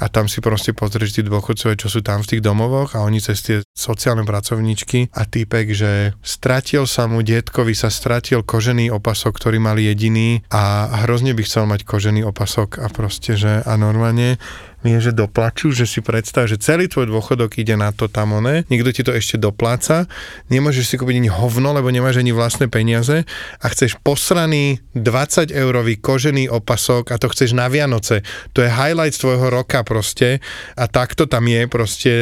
a 0.02 0.06
tam 0.10 0.26
si 0.26 0.42
proste 0.42 0.74
pozrieš 0.74 1.20
tí 1.20 1.22
dôchodcovia, 1.22 1.78
čo 1.78 1.90
sú 1.92 2.02
tam 2.02 2.26
v 2.26 2.38
tých 2.38 2.42
domovoch 2.42 2.98
a 2.98 3.06
oni 3.06 3.22
cez 3.22 3.46
tie 3.46 3.58
sociálne 3.78 4.26
pracovníčky 4.26 5.14
a 5.14 5.30
týpek, 5.30 5.70
že 5.78 5.92
stratil 6.26 6.90
sa 6.90 7.06
mu, 7.06 7.22
detkovi 7.22 7.78
sa 7.78 7.94
stratil 7.94 8.42
kožený 8.42 8.90
opasok, 8.90 9.38
ktorý 9.38 9.62
mal 9.62 9.78
jediný 9.78 10.42
a 10.50 10.90
hrozne 11.06 11.38
by 11.38 11.46
chcel 11.46 11.70
mať 11.70 11.86
kožený 11.86 12.26
opasok 12.26 12.82
a 12.82 12.90
proste, 12.90 13.38
že 13.38 13.62
a 13.62 13.74
normálne 13.78 14.42
mi 14.86 14.94
je, 14.98 15.10
že 15.10 15.18
doplačú, 15.18 15.74
že 15.74 15.90
si 15.90 16.06
predstav, 16.06 16.46
že 16.46 16.62
celý 16.62 16.86
tvoj 16.86 17.10
dôchodok 17.10 17.58
ide 17.58 17.74
na 17.74 17.90
to 17.90 18.06
tam 18.06 18.38
one, 18.38 18.62
niekto 18.70 18.94
ti 18.94 19.02
to 19.02 19.10
ešte 19.10 19.42
dopláca, 19.42 20.06
nemôžeš 20.54 20.86
si 20.86 20.96
kúpiť 21.02 21.18
ani 21.18 21.32
hovno, 21.34 21.74
lebo 21.74 21.90
nemáš 21.90 22.22
ani 22.22 22.30
vlastné 22.30 22.70
peniaze 22.70 23.26
a 23.58 23.66
chceš 23.74 23.98
posraný 24.06 24.80
20 24.94 25.50
eurový 25.50 25.98
kožený 25.98 26.54
opasok 26.54 27.10
a 27.10 27.18
to 27.18 27.28
chceš 27.34 27.58
na 27.58 27.66
Vianoce. 27.68 28.22
To 28.54 28.62
je 28.62 28.70
highlight 28.70 29.18
tvojho 29.18 29.50
roka 29.50 29.82
proste 29.82 30.44
a 30.78 30.86
takto 30.86 31.26
tam 31.26 31.50
je 31.50 31.66
proste 31.66 32.14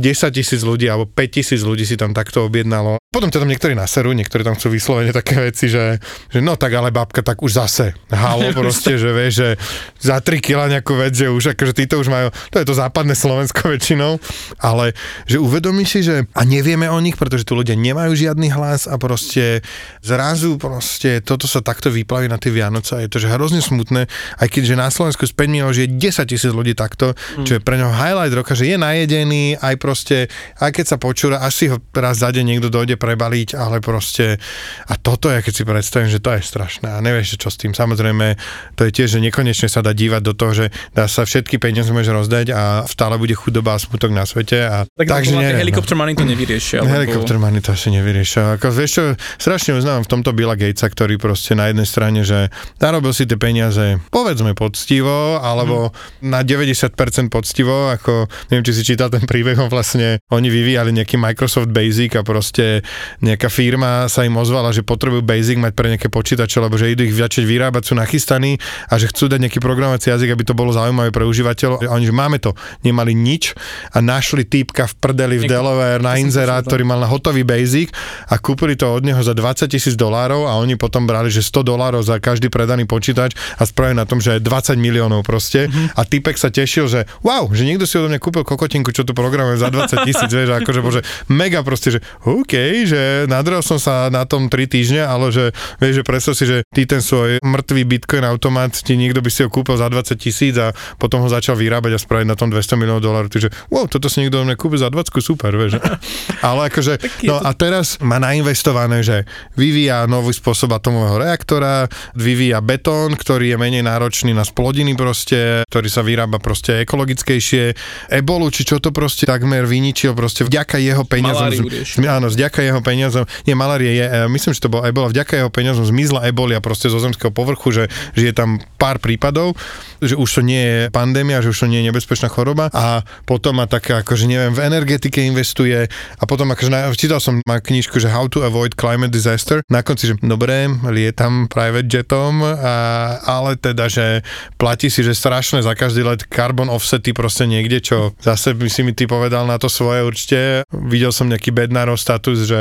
10 0.00 0.32
tisíc 0.32 0.64
ľudí 0.64 0.88
alebo 0.88 1.04
5 1.10 1.28
tisíc 1.28 1.60
ľudí 1.60 1.84
si 1.84 2.00
tam 2.00 2.16
takto 2.16 2.46
objednalo. 2.46 2.96
Potom 3.08 3.32
ťa 3.32 3.40
tam 3.40 3.48
niektorí 3.48 3.72
naserú, 3.72 4.12
niektorí 4.12 4.44
tam 4.44 4.52
chcú 4.52 4.68
vyslovene 4.68 5.16
také 5.16 5.40
veci, 5.40 5.72
že, 5.72 5.96
že 6.28 6.44
no 6.44 6.60
tak 6.60 6.76
ale 6.76 6.92
babka, 6.92 7.24
tak 7.24 7.40
už 7.40 7.56
zase. 7.56 7.96
Halo 8.12 8.52
proste, 8.60 9.00
že 9.00 9.16
vieš, 9.16 9.32
že 9.32 9.48
za 9.96 10.20
3 10.20 10.44
kila 10.44 10.68
nejakú 10.68 10.92
vec, 10.92 11.16
že 11.16 11.32
už 11.32 11.56
akože 11.56 11.72
títo 11.72 12.04
už 12.04 12.12
majú, 12.12 12.28
to 12.52 12.60
je 12.60 12.68
to 12.68 12.76
západné 12.76 13.16
Slovensko 13.16 13.72
väčšinou, 13.72 14.20
ale 14.60 14.92
že 15.24 15.40
uvedomí 15.40 15.88
si, 15.88 16.04
že 16.04 16.28
a 16.36 16.44
nevieme 16.44 16.84
o 16.92 17.00
nich, 17.00 17.16
pretože 17.16 17.48
tu 17.48 17.56
ľudia 17.56 17.80
nemajú 17.80 18.12
žiadny 18.12 18.52
hlas 18.52 18.84
a 18.84 19.00
proste 19.00 19.64
zrazu 20.04 20.60
proste 20.60 21.24
toto 21.24 21.48
sa 21.48 21.64
takto 21.64 21.88
vyplaví 21.88 22.28
na 22.28 22.36
tie 22.36 22.52
Vianoce 22.52 22.92
a 22.92 23.00
je 23.00 23.08
to 23.08 23.24
že 23.24 23.32
hrozne 23.32 23.64
smutné, 23.64 24.04
aj 24.36 24.48
keďže 24.52 24.76
na 24.76 24.92
Slovensku 24.92 25.24
z 25.24 25.32
5 25.32 25.48
miliónov 25.48 25.72
žije 25.72 25.96
10 25.96 26.28
tisíc 26.28 26.52
ľudí 26.52 26.76
takto, 26.76 27.16
čo 27.40 27.56
je 27.56 27.64
pre 27.64 27.80
ňoho 27.80 27.88
highlight 27.88 28.36
roka, 28.36 28.52
že 28.52 28.68
je 28.68 28.76
najedený, 28.76 29.56
aj 29.64 29.80
proste, 29.80 30.28
aj 30.60 30.76
keď 30.76 30.84
sa 30.84 30.96
počúra, 31.00 31.40
až 31.40 31.52
si 31.56 31.64
ho 31.72 31.80
raz 31.96 32.20
za 32.20 32.28
deň 32.28 32.44
niekto 32.44 32.68
dojde 32.68 32.97
prebaliť, 32.98 33.54
ale 33.54 33.78
proste 33.78 34.36
a 34.84 34.94
toto 34.94 35.30
je, 35.30 35.40
keď 35.40 35.52
si 35.54 35.62
predstavím, 35.62 36.10
že 36.10 36.18
to 36.18 36.34
je 36.34 36.42
strašné 36.42 36.88
a 36.88 36.98
nevieš, 36.98 37.38
čo 37.38 37.48
s 37.48 37.56
tým. 37.56 37.72
Samozrejme, 37.72 38.34
to 38.74 38.82
je 38.84 38.92
tiež, 38.92 39.16
že 39.16 39.20
nekonečne 39.20 39.66
sa 39.66 39.80
dá 39.80 39.92
dívať 39.92 40.20
do 40.20 40.34
toho, 40.34 40.52
že 40.52 40.66
dá 40.90 41.06
sa 41.06 41.22
všetky 41.22 41.56
peniaze 41.56 41.88
môže 41.88 42.10
rozdať 42.10 42.50
a 42.50 42.62
stále 42.84 43.14
bude 43.16 43.32
chudoba 43.32 43.72
a 43.72 43.80
smutok 43.80 44.10
na 44.10 44.26
svete. 44.26 44.58
A, 44.60 44.84
Tak 44.84 45.06
takže 45.06 45.30
takže 45.30 45.30
neviem, 45.36 45.54
no. 45.54 45.62
helikopter 45.62 45.94
money 45.94 46.14
to 46.14 46.24
nevyriešia. 46.24 46.78
lebo- 46.80 46.90
Helikopter 46.90 47.36
money 47.36 47.60
to 47.60 47.70
asi 47.70 47.88
nevyriešia. 47.88 48.58
Ako, 48.58 48.66
vieš 48.68 48.90
čo, 48.90 49.02
strašne 49.36 49.76
uznávam 49.76 50.02
v 50.02 50.10
tomto 50.10 50.34
Billa 50.34 50.58
Gatesa, 50.58 50.88
ktorý 50.88 51.14
proste 51.16 51.54
na 51.54 51.68
jednej 51.68 51.84
strane, 51.84 52.20
že 52.24 52.48
narobil 52.78 53.12
si 53.12 53.24
tie 53.24 53.36
peniaze, 53.36 54.00
povedzme 54.10 54.56
poctivo, 54.56 55.38
alebo 55.38 55.92
na 56.18 56.40
90% 56.40 56.96
poctivo, 57.28 57.92
ako 57.92 58.26
neviem, 58.48 58.64
či 58.64 58.72
si 58.72 58.82
čítal 58.82 59.12
ten 59.12 59.22
príbeh, 59.22 59.54
on 59.54 59.68
vlastne, 59.68 60.18
oni 60.32 60.48
vyvíjali 60.48 60.90
nejaký 60.90 61.14
Microsoft 61.14 61.68
Basic 61.68 62.16
a 62.16 62.24
proste 62.24 62.80
nejaká 63.20 63.48
firma 63.48 64.06
sa 64.06 64.22
im 64.22 64.34
ozvala, 64.34 64.70
že 64.70 64.82
potrebujú 64.82 65.22
Basic 65.22 65.58
mať 65.58 65.72
pre 65.74 65.92
nejaké 65.92 66.08
počítače, 66.08 66.58
lebo 66.58 66.76
že 66.76 66.92
idú 66.92 67.04
ich 67.04 67.14
začať 67.14 67.44
vyrábať, 67.44 67.82
sú 67.88 67.94
nachystaní 67.94 68.56
a 68.88 68.96
že 68.96 69.08
chcú 69.10 69.28
dať 69.28 69.40
nejaký 69.48 69.58
programovací 69.58 70.10
jazyk, 70.10 70.32
aby 70.32 70.44
to 70.44 70.54
bolo 70.54 70.70
zaujímavé 70.70 71.10
pre 71.10 71.24
užívateľov. 71.24 71.84
A 71.84 71.94
oni, 71.94 72.06
že 72.06 72.14
máme 72.14 72.38
to, 72.38 72.54
nemali 72.82 73.12
nič 73.12 73.52
a 73.92 73.98
našli 73.98 74.44
týpka 74.44 74.86
v 74.88 74.94
prdeli 74.98 75.36
v 75.38 75.48
Delaware 75.48 76.02
na 76.02 76.16
inzerát, 76.18 76.62
ktorý 76.62 76.84
mal 76.84 76.98
na 76.98 77.08
hotový 77.08 77.42
basic 77.42 77.90
a 78.28 78.36
kúpili 78.38 78.74
to 78.74 78.88
od 78.88 79.02
neho 79.04 79.20
za 79.20 79.32
20 79.32 79.68
tisíc 79.68 79.94
dolárov 79.94 80.46
a 80.46 80.56
oni 80.56 80.76
potom 80.76 81.04
brali, 81.04 81.28
že 81.28 81.42
100 81.42 81.64
dolárov 81.64 82.02
za 82.02 82.18
každý 82.18 82.48
predaný 82.48 82.84
počítač 82.84 83.32
a 83.56 83.64
spravili 83.64 83.98
na 83.98 84.06
tom, 84.06 84.18
že 84.18 84.38
20 84.38 84.78
miliónov 84.78 85.22
proste 85.22 85.66
Mhm. 85.68 85.98
a 85.98 86.00
typek 86.04 86.38
sa 86.38 86.48
tešil, 86.48 86.86
že 86.86 87.00
wow, 87.20 87.50
že 87.50 87.66
niekto 87.66 87.84
si 87.84 87.98
odo 87.98 88.08
mňa 88.08 88.20
kúpil 88.20 88.44
kokotinku, 88.46 88.94
čo 88.94 89.02
tu 89.02 89.12
programuje 89.12 89.58
za 89.58 89.68
20 89.68 90.06
tisíc, 90.06 90.30
vieš, 90.30 90.54
akože 90.54 90.80
bože, 90.80 91.00
mega 91.28 91.60
proste, 91.60 91.98
že 91.98 92.00
OK, 92.24 92.77
hej, 92.78 92.94
že 92.94 93.00
nadrel 93.26 93.58
som 93.66 93.82
sa 93.82 94.06
na 94.06 94.22
tom 94.22 94.46
3 94.46 94.70
týždne, 94.70 95.02
ale 95.02 95.34
že 95.34 95.50
vieš, 95.82 96.02
že 96.02 96.04
predstav 96.06 96.32
si, 96.38 96.44
že 96.46 96.62
ty 96.70 96.86
ten 96.86 97.02
svoj 97.02 97.42
mŕtvý 97.42 97.82
bitcoin 97.82 98.22
automat, 98.22 98.70
ti 98.78 98.94
niekto 98.94 99.18
by 99.18 99.30
si 99.32 99.42
ho 99.42 99.50
kúpil 99.50 99.74
za 99.74 99.90
20 99.90 100.14
tisíc 100.14 100.54
a 100.54 100.70
potom 101.02 101.24
ho 101.24 101.28
začal 101.28 101.58
vyrábať 101.58 101.98
a 101.98 101.98
spraviť 101.98 102.26
na 102.28 102.38
tom 102.38 102.54
200 102.54 102.78
miliónov 102.78 103.02
dolárov. 103.02 103.30
Takže 103.32 103.50
wow, 103.72 103.90
toto 103.90 104.06
si 104.06 104.22
niekto 104.22 104.46
mne 104.46 104.54
kúpi 104.54 104.78
za 104.78 104.92
20, 104.92 105.10
super, 105.18 105.50
vieš. 105.58 105.82
ale 106.46 106.70
akože, 106.70 107.26
no 107.26 107.42
a 107.42 107.50
teraz 107.56 107.98
má 107.98 108.22
nainvestované, 108.22 109.02
že 109.02 109.26
vyvíja 109.58 110.06
nový 110.06 110.30
spôsob 110.30 110.70
atomového 110.70 111.18
reaktora, 111.18 111.90
vyvíja 112.14 112.62
betón, 112.62 113.18
ktorý 113.18 113.54
je 113.54 113.56
menej 113.58 113.82
náročný 113.82 114.30
na 114.30 114.46
splodiny 114.46 114.94
proste, 114.94 115.66
ktorý 115.66 115.88
sa 115.90 116.04
vyrába 116.04 116.38
proste 116.38 116.84
ekologickejšie. 116.86 117.74
Ebolu, 118.12 118.52
či 118.52 118.62
čo 118.68 118.78
to 118.78 118.94
proste 118.94 119.26
takmer 119.26 119.64
vyničil 119.64 120.12
proste 120.12 120.44
vďaka 120.46 120.76
jeho 120.78 121.02
peniazom. 121.08 121.50
Z, 121.68 122.04
áno, 122.04 122.28
vďaka 122.28 122.67
jeho 122.68 122.82
peniazom. 122.84 123.24
Nie, 123.48 123.56
malárie 123.56 123.96
je, 123.96 124.06
e, 124.06 124.28
myslím, 124.28 124.52
že 124.52 124.62
to 124.62 124.72
bol 124.72 124.84
ebola, 124.84 125.10
vďaka 125.10 125.40
jeho 125.40 125.50
peniazom 125.50 125.84
zmizla 125.88 126.28
ebolia 126.28 126.60
proste 126.60 126.92
zo 126.92 127.00
zemského 127.00 127.32
povrchu, 127.32 127.72
že, 127.72 127.84
že 128.12 128.30
je 128.30 128.34
tam 128.34 128.60
pár 128.76 129.00
prípadov, 129.00 129.56
že 129.98 130.14
už 130.14 130.40
to 130.40 130.42
nie 130.44 130.62
je 130.62 130.78
pandémia, 130.92 131.42
že 131.42 131.50
už 131.50 131.64
to 131.64 131.70
nie 131.70 131.82
je 131.82 131.88
nebezpečná 131.90 132.28
choroba 132.28 132.70
a 132.70 133.02
potom 133.24 133.58
má 133.58 133.66
také, 133.66 133.96
akože 133.98 134.28
neviem, 134.28 134.52
v 134.54 134.64
energetike 134.68 135.24
investuje 135.24 135.88
a 135.90 136.22
potom 136.28 136.52
akože 136.52 136.70
na, 136.70 136.88
čítal 136.94 137.18
som 137.18 137.40
má 137.42 137.58
knižku, 137.58 137.98
že 137.98 138.12
How 138.12 138.30
to 138.30 138.44
Avoid 138.44 138.78
Climate 138.78 139.10
Disaster, 139.10 139.64
na 139.66 139.82
konci, 139.82 140.12
že 140.12 140.14
dobre, 140.20 140.70
lietam 140.88 141.48
private 141.50 141.88
jetom, 141.88 142.44
a, 142.44 143.18
ale 143.24 143.56
teda, 143.56 143.90
že 143.90 144.22
platí 144.60 144.92
si, 144.92 145.02
že 145.02 145.16
strašné 145.16 145.64
za 145.64 145.74
každý 145.74 146.04
let 146.04 146.26
carbon 146.28 146.70
offsety 146.70 147.10
proste 147.16 147.48
niekde, 147.48 147.82
čo 147.82 147.96
zase 148.22 148.54
by 148.54 148.68
si 148.70 148.82
mi 148.84 148.92
ty 148.92 149.08
povedal 149.08 149.48
na 149.48 149.56
to 149.56 149.66
svoje 149.70 150.04
určite. 150.04 150.38
Videl 150.70 151.10
som 151.10 151.30
nejaký 151.30 151.50
bednárov 151.54 151.96
status, 151.98 152.46
že 152.46 152.57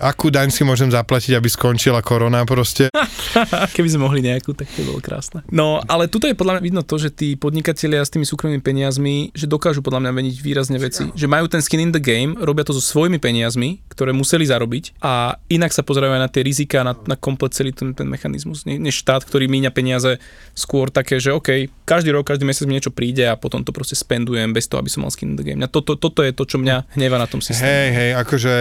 akú 0.00 0.28
daň 0.28 0.52
si 0.52 0.62
môžem 0.62 0.92
zaplatiť, 0.92 1.36
aby 1.36 1.48
skončila 1.48 2.04
korona 2.04 2.44
proste. 2.44 2.92
Keby 3.76 3.88
sme 3.88 4.06
mohli 4.08 4.20
nejakú, 4.24 4.52
tak 4.52 4.68
to 4.72 4.84
bolo 4.84 5.00
krásne. 5.00 5.44
No, 5.48 5.80
ale 5.88 6.08
tuto 6.08 6.28
je 6.28 6.36
podľa 6.36 6.58
mňa 6.58 6.62
vidno 6.64 6.82
to, 6.84 7.00
že 7.00 7.12
tí 7.12 7.34
podnikatelia 7.36 8.04
s 8.04 8.12
tými 8.12 8.28
súkromnými 8.28 8.62
peniazmi, 8.62 9.32
že 9.32 9.48
dokážu 9.48 9.80
podľa 9.80 10.06
mňa 10.06 10.12
meniť 10.12 10.36
výrazne 10.40 10.78
veci. 10.80 11.08
Že 11.12 11.26
majú 11.28 11.46
ten 11.48 11.64
skin 11.64 11.88
in 11.88 11.92
the 11.92 12.02
game, 12.02 12.36
robia 12.36 12.64
to 12.64 12.76
so 12.76 12.82
svojimi 12.82 13.16
peniazmi, 13.16 13.80
ktoré 13.88 14.12
museli 14.12 14.44
zarobiť 14.44 15.00
a 15.00 15.40
inak 15.48 15.72
sa 15.72 15.80
pozerajú 15.80 16.12
aj 16.16 16.22
na 16.22 16.30
tie 16.30 16.42
rizika, 16.44 16.84
na, 16.84 16.92
na 17.08 17.16
komplet 17.16 17.56
celý 17.56 17.72
ten, 17.72 17.96
ten 17.96 18.08
mechanizmus, 18.08 18.68
než 18.68 19.00
štát, 19.00 19.24
ktorý 19.24 19.48
míňa 19.48 19.72
peniaze 19.72 20.20
skôr 20.52 20.92
také, 20.92 21.16
že 21.16 21.32
OK, 21.32 21.70
každý 21.88 22.12
rok, 22.12 22.28
každý 22.28 22.44
mesiac 22.44 22.68
mi 22.68 22.76
niečo 22.76 22.92
príde 22.92 23.24
a 23.24 23.38
potom 23.40 23.64
to 23.64 23.72
proste 23.72 23.96
spendujem 23.96 24.52
bez 24.52 24.68
toho, 24.68 24.80
aby 24.84 24.92
som 24.92 25.04
mal 25.04 25.12
skin 25.12 25.32
in 25.32 25.38
the 25.40 25.44
game. 25.44 25.60
toto, 25.68 25.96
toto 25.96 26.20
je 26.20 26.32
to, 26.36 26.44
čo 26.44 26.60
mňa 26.60 26.96
hneva 26.96 27.16
na 27.16 27.28
tom 27.28 27.40
systéme. 27.40 27.68
Hej, 27.68 27.88
hej, 27.92 28.10
akože... 28.20 28.54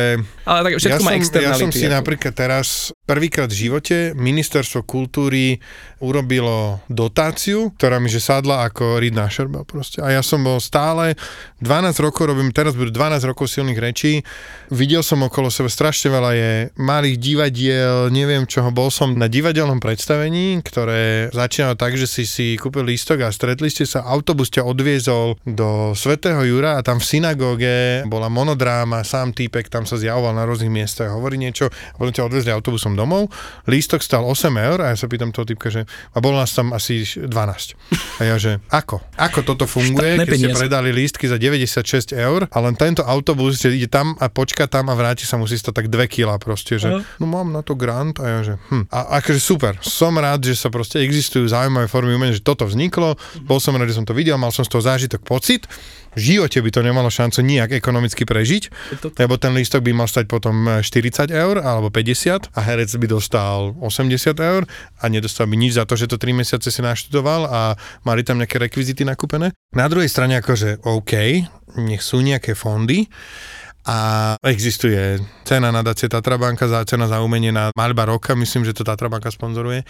Ale 0.48 0.60
tak 0.66 0.82
všetko 0.82 1.02
ja 1.02 1.06
má 1.06 1.12
som, 1.22 1.42
ja 1.46 1.54
som 1.54 1.70
si 1.70 1.86
ako... 1.86 1.94
napríklad 2.02 2.34
teraz 2.34 2.90
prvýkrát 3.06 3.54
v 3.54 3.70
živote 3.70 3.98
ministerstvo 4.18 4.82
kultúry 4.82 5.62
urobilo 6.02 6.82
dotáciu, 6.90 7.70
ktorá 7.78 8.02
mi 8.02 8.10
že 8.10 8.18
sadla 8.20 8.66
ako 8.66 8.98
Reed 8.98 9.14
Nasherba 9.14 9.62
proste. 9.64 10.02
A 10.02 10.10
ja 10.10 10.26
som 10.26 10.42
bol 10.42 10.58
stále, 10.58 11.14
12 11.62 11.96
rokov 12.02 12.34
robím, 12.34 12.50
teraz 12.50 12.74
budú 12.74 12.90
12 12.92 13.30
rokov 13.30 13.48
silných 13.48 13.80
rečí, 13.80 14.26
videl 14.74 15.06
som 15.06 15.22
okolo 15.22 15.54
seba 15.54 15.70
strašne 15.70 16.10
veľa 16.10 16.32
je 16.34 16.52
malých 16.82 17.18
divadiel, 17.22 17.98
neviem 18.10 18.50
čoho, 18.50 18.74
bol 18.74 18.90
som 18.90 19.14
na 19.14 19.30
divadelnom 19.30 19.78
predstavení, 19.78 20.60
ktoré 20.66 21.30
začínalo 21.32 21.78
tak, 21.78 21.96
že 21.96 22.10
si 22.10 22.24
si 22.26 22.58
kúpil 22.58 22.86
lístok 22.86 23.24
a 23.26 23.30
stretli 23.30 23.70
ste 23.70 23.86
sa, 23.86 24.04
autobus 24.06 24.50
ťa 24.50 24.66
odviezol 24.66 25.38
do 25.46 25.94
Svetého 25.94 26.42
Jura 26.44 26.78
a 26.78 26.86
tam 26.86 26.98
v 26.98 27.08
synagóge 27.08 27.76
bola 28.10 28.28
monodráma, 28.28 29.06
sám 29.06 29.32
týpek 29.32 29.70
tam 29.70 29.88
sa 29.88 29.96
zjavoval 29.96 30.34
na 30.36 30.44
rôznych 30.56 30.72
miestach, 30.72 31.12
hovorí 31.12 31.36
niečo 31.36 31.68
a 31.68 31.96
potom 32.00 32.16
ťa 32.16 32.24
odviezli 32.32 32.52
autobusom 32.56 32.96
domov. 32.96 33.28
Lístok 33.68 34.00
stal 34.00 34.24
8 34.24 34.56
eur 34.56 34.80
a 34.80 34.96
ja 34.96 34.98
sa 34.98 35.12
pýtam 35.12 35.36
toho 35.36 35.44
typka, 35.44 35.68
že 35.68 35.84
a 35.86 36.18
bolo 36.24 36.40
nás 36.40 36.56
tam 36.56 36.72
asi 36.72 37.04
12. 37.04 37.28
A 37.28 38.22
ja, 38.24 38.40
že 38.40 38.64
ako? 38.72 39.04
Ako 39.20 39.44
toto 39.44 39.68
funguje, 39.68 40.24
keď 40.24 40.38
ste 40.40 40.56
predali 40.56 40.96
lístky 40.96 41.28
za 41.28 41.36
96 41.36 42.16
eur 42.16 42.48
a 42.48 42.58
len 42.64 42.80
tento 42.80 43.04
autobus, 43.04 43.60
že 43.60 43.76
ide 43.76 43.92
tam 43.92 44.16
a 44.24 44.32
počka 44.32 44.72
tam 44.72 44.88
a 44.88 44.96
vráti 44.96 45.28
sa 45.28 45.36
musí 45.36 45.60
stať 45.60 45.84
tak 45.84 45.88
2 45.92 46.08
kg 46.08 46.40
proste, 46.40 46.80
že 46.80 47.04
no 47.20 47.26
mám 47.28 47.52
na 47.52 47.60
to 47.60 47.76
grant 47.76 48.24
a 48.24 48.40
ja, 48.40 48.40
že 48.42 48.54
hm. 48.72 48.88
A 48.88 49.20
akože 49.20 49.42
super, 49.44 49.76
som 49.84 50.16
rád, 50.16 50.48
že 50.48 50.56
sa 50.56 50.72
proste 50.72 51.04
existujú 51.04 51.44
zaujímavé 51.52 51.92
formy 51.92 52.16
umenia, 52.16 52.40
že 52.40 52.46
toto 52.46 52.64
vzniklo, 52.64 53.20
bol 53.44 53.60
som 53.60 53.76
rád, 53.76 53.92
že 53.92 54.00
som 54.00 54.08
to 54.08 54.16
videl, 54.16 54.40
mal 54.40 54.56
som 54.56 54.64
z 54.64 54.72
toho 54.72 54.84
zážitok 54.86 55.28
pocit, 55.28 55.68
v 56.16 56.20
živote 56.20 56.64
by 56.64 56.72
to 56.72 56.82
nemalo 56.82 57.12
šancu 57.12 57.44
nijak 57.44 57.76
ekonomicky 57.76 58.24
prežiť, 58.24 58.64
lebo 59.20 59.36
ten 59.36 59.52
lístok 59.52 59.84
by 59.84 59.92
mal 59.92 60.08
stať 60.08 60.32
potom 60.32 60.82
40 60.82 61.30
eur 61.30 61.56
alebo 61.60 61.92
50 61.92 62.56
a 62.56 62.60
herec 62.64 62.90
by 62.96 63.08
dostal 63.12 63.76
80 63.84 64.36
eur 64.40 64.64
a 65.00 65.04
nedostal 65.12 65.46
by 65.46 65.56
nič 65.60 65.76
za 65.76 65.84
to, 65.84 66.00
že 66.00 66.08
to 66.08 66.16
3 66.16 66.32
mesiace 66.32 66.72
si 66.72 66.82
naštudoval 66.82 67.52
a 67.52 67.62
mali 68.08 68.24
tam 68.24 68.40
nejaké 68.40 68.58
rekvizity 68.58 69.04
nakúpené. 69.04 69.52
Na 69.76 69.92
druhej 69.92 70.08
strane 70.08 70.40
akože 70.40 70.88
OK, 70.88 71.14
nech 71.84 72.02
sú 72.02 72.24
nejaké 72.24 72.56
fondy, 72.56 73.12
a 73.86 74.34
existuje 74.42 75.22
cena 75.46 75.70
nadácie 75.70 76.10
Tatrabanka 76.10 76.66
za 76.66 76.82
cena 76.90 77.06
za 77.06 77.22
umenie 77.22 77.54
na 77.54 77.70
malba 77.78 78.10
roka, 78.10 78.34
myslím, 78.34 78.66
že 78.66 78.74
to 78.74 78.82
Tatrabanka 78.82 79.30
sponzoruje. 79.30 79.86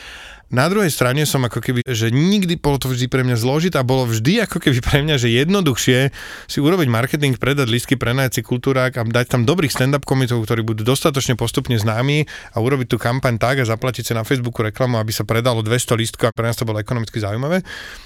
Na 0.53 0.69
druhej 0.69 0.93
strane 0.93 1.25
som 1.25 1.41
ako 1.41 1.57
keby, 1.57 1.81
že 1.89 2.13
nikdy 2.13 2.61
bolo 2.61 2.77
to 2.77 2.93
vždy 2.93 3.09
pre 3.09 3.25
mňa 3.25 3.33
zložité 3.33 3.81
a 3.81 3.87
bolo 3.87 4.05
vždy 4.05 4.45
ako 4.45 4.61
keby 4.61 4.77
pre 4.77 5.01
mňa, 5.01 5.15
že 5.17 5.33
jednoduchšie 5.33 6.13
si 6.45 6.57
urobiť 6.61 6.85
marketing, 6.85 7.33
predať 7.41 7.65
lístky, 7.65 7.97
prenajať 7.97 8.37
si 8.37 8.41
kultúrák 8.45 8.93
a 8.93 9.01
dať 9.01 9.25
tam 9.25 9.41
dobrých 9.41 9.73
stand-up 9.73 10.05
komitov, 10.05 10.45
ktorí 10.45 10.61
budú 10.61 10.85
dostatočne 10.85 11.33
postupne 11.33 11.73
známi 11.81 12.29
a 12.53 12.61
urobiť 12.61 12.93
tú 12.93 12.97
kampaň 13.01 13.41
tak 13.41 13.61
a 13.61 13.65
zaplatiť 13.65 14.03
si 14.05 14.13
na 14.13 14.21
Facebooku 14.21 14.61
reklamu, 14.61 15.01
aby 15.01 15.09
sa 15.09 15.25
predalo 15.25 15.65
200 15.65 15.97
lístkov 15.97 16.29
a 16.29 16.35
pre 16.37 16.45
nás 16.45 16.57
to 16.61 16.69
bolo 16.69 16.77
ekonomicky 16.77 17.17
zaujímavé. 17.17 17.65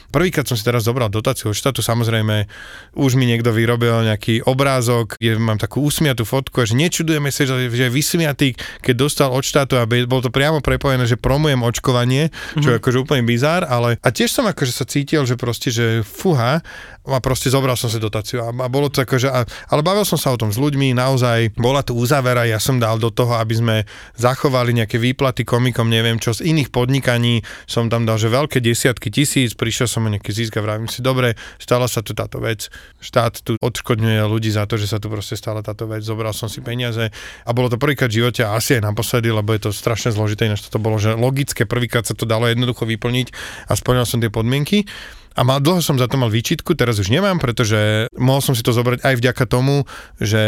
Prvýkrát 0.09 0.47
som 0.47 0.55
si 0.55 0.63
teraz 0.63 0.87
zobral 0.87 1.11
dotáciu 1.11 1.51
od 1.51 1.57
štátu, 1.59 1.85
samozrejme 1.85 2.49
už 2.97 3.13
mi 3.13 3.29
niekto 3.29 3.53
vyrobil 3.53 4.09
nejaký 4.09 4.47
obrázok, 4.47 5.19
je, 5.21 5.37
mám 5.37 5.61
takú 5.61 5.85
usmiatú 5.85 6.25
fotku 6.25 6.65
že 6.65 6.73
nečudujeme 6.73 7.29
sa, 7.29 7.45
že, 7.45 7.69
je 7.69 7.89
vysmiatý, 7.93 8.57
keď 8.81 8.95
dostal 8.95 9.29
od 9.29 9.45
štátu 9.45 9.77
a 9.77 9.85
bolo 9.85 10.25
to 10.25 10.33
priamo 10.33 10.65
prepojené, 10.65 11.05
že 11.05 11.19
promujem 11.19 11.61
očkovanie 11.61 12.28
čo 12.29 12.59
mm-hmm. 12.61 12.71
je 12.71 12.79
akože 12.79 12.97
úplne 13.01 13.23
bizár, 13.25 13.65
ale 13.65 13.99
a 13.99 14.09
tiež 14.09 14.31
som 14.31 14.45
akože 14.47 14.73
sa 14.73 14.85
cítil, 14.87 15.25
že 15.27 15.35
proste, 15.35 15.69
že 15.73 16.01
fuha 16.05 16.63
a 17.09 17.19
proste 17.23 17.49
zobral 17.49 17.73
som 17.73 17.89
si 17.89 17.97
dotáciu. 17.97 18.45
A, 18.45 18.53
a 18.53 18.67
bolo 18.69 18.91
to 18.91 19.01
akože, 19.01 19.29
a, 19.31 19.41
ale 19.73 19.81
bavil 19.81 20.05
som 20.05 20.19
sa 20.19 20.29
o 20.29 20.37
tom 20.37 20.53
s 20.53 20.61
ľuďmi, 20.61 20.93
naozaj 20.93 21.57
bola 21.57 21.81
tu 21.81 21.97
uzavera, 21.97 22.45
ja 22.45 22.61
som 22.61 22.77
dal 22.77 23.01
do 23.01 23.09
toho, 23.09 23.39
aby 23.39 23.53
sme 23.57 23.75
zachovali 24.13 24.77
nejaké 24.77 25.01
výplaty 25.01 25.41
komikom, 25.47 25.89
neviem 25.89 26.21
čo, 26.21 26.35
z 26.35 26.45
iných 26.53 26.69
podnikaní. 26.69 27.41
Som 27.65 27.89
tam 27.89 28.05
dal, 28.05 28.21
že 28.21 28.29
veľké 28.29 28.61
desiatky 28.61 29.09
tisíc, 29.09 29.57
prišiel 29.57 29.89
som 29.89 30.05
o 30.05 30.09
nejaký 30.11 30.29
zisk 30.29 30.59
a 30.59 30.61
vravím 30.61 30.91
si, 30.91 31.01
dobre, 31.01 31.33
stala 31.57 31.89
sa 31.89 32.05
tu 32.05 32.13
táto 32.13 32.37
vec, 32.43 32.69
štát 33.01 33.41
tu 33.41 33.57
odškodňuje 33.57 34.21
ľudí 34.29 34.53
za 34.53 34.69
to, 34.69 34.77
že 34.77 34.91
sa 34.91 35.01
tu 35.01 35.09
proste 35.09 35.33
stala 35.33 35.65
táto 35.65 35.89
vec, 35.89 36.05
zobral 36.05 36.35
som 36.35 36.51
si 36.51 36.61
peniaze. 36.61 37.09
A 37.47 37.49
bolo 37.55 37.71
to 37.71 37.81
prvýkrát 37.81 38.11
v 38.11 38.21
živote 38.21 38.45
a 38.45 38.53
asi 38.59 38.77
aj 38.77 38.85
naposledy, 38.85 39.31
lebo 39.31 39.55
je 39.55 39.69
to 39.69 39.71
strašne 39.73 40.13
zložité, 40.13 40.51
než 40.51 40.61
to 40.67 40.77
bolo, 40.77 40.99
že 41.01 41.15
logické, 41.15 41.65
prvýkrát 41.65 42.05
sa 42.05 42.13
to 42.19 42.27
dalo 42.27 42.51
jednoducho 42.51 42.83
vyplniť 42.83 43.27
a 43.71 43.73
splnil 43.79 44.03
som 44.03 44.19
tie 44.19 44.27
podmienky. 44.27 44.83
A 45.39 45.47
mal, 45.47 45.63
dlho 45.63 45.79
som 45.79 45.95
za 45.95 46.11
to 46.11 46.19
mal 46.19 46.27
výčitku, 46.27 46.75
teraz 46.75 46.99
už 46.99 47.15
nemám, 47.15 47.39
pretože 47.39 48.11
mohol 48.19 48.43
som 48.43 48.51
si 48.51 48.59
to 48.59 48.75
zobrať 48.75 49.07
aj 49.07 49.15
vďaka 49.23 49.47
tomu, 49.47 49.87
že 50.19 50.43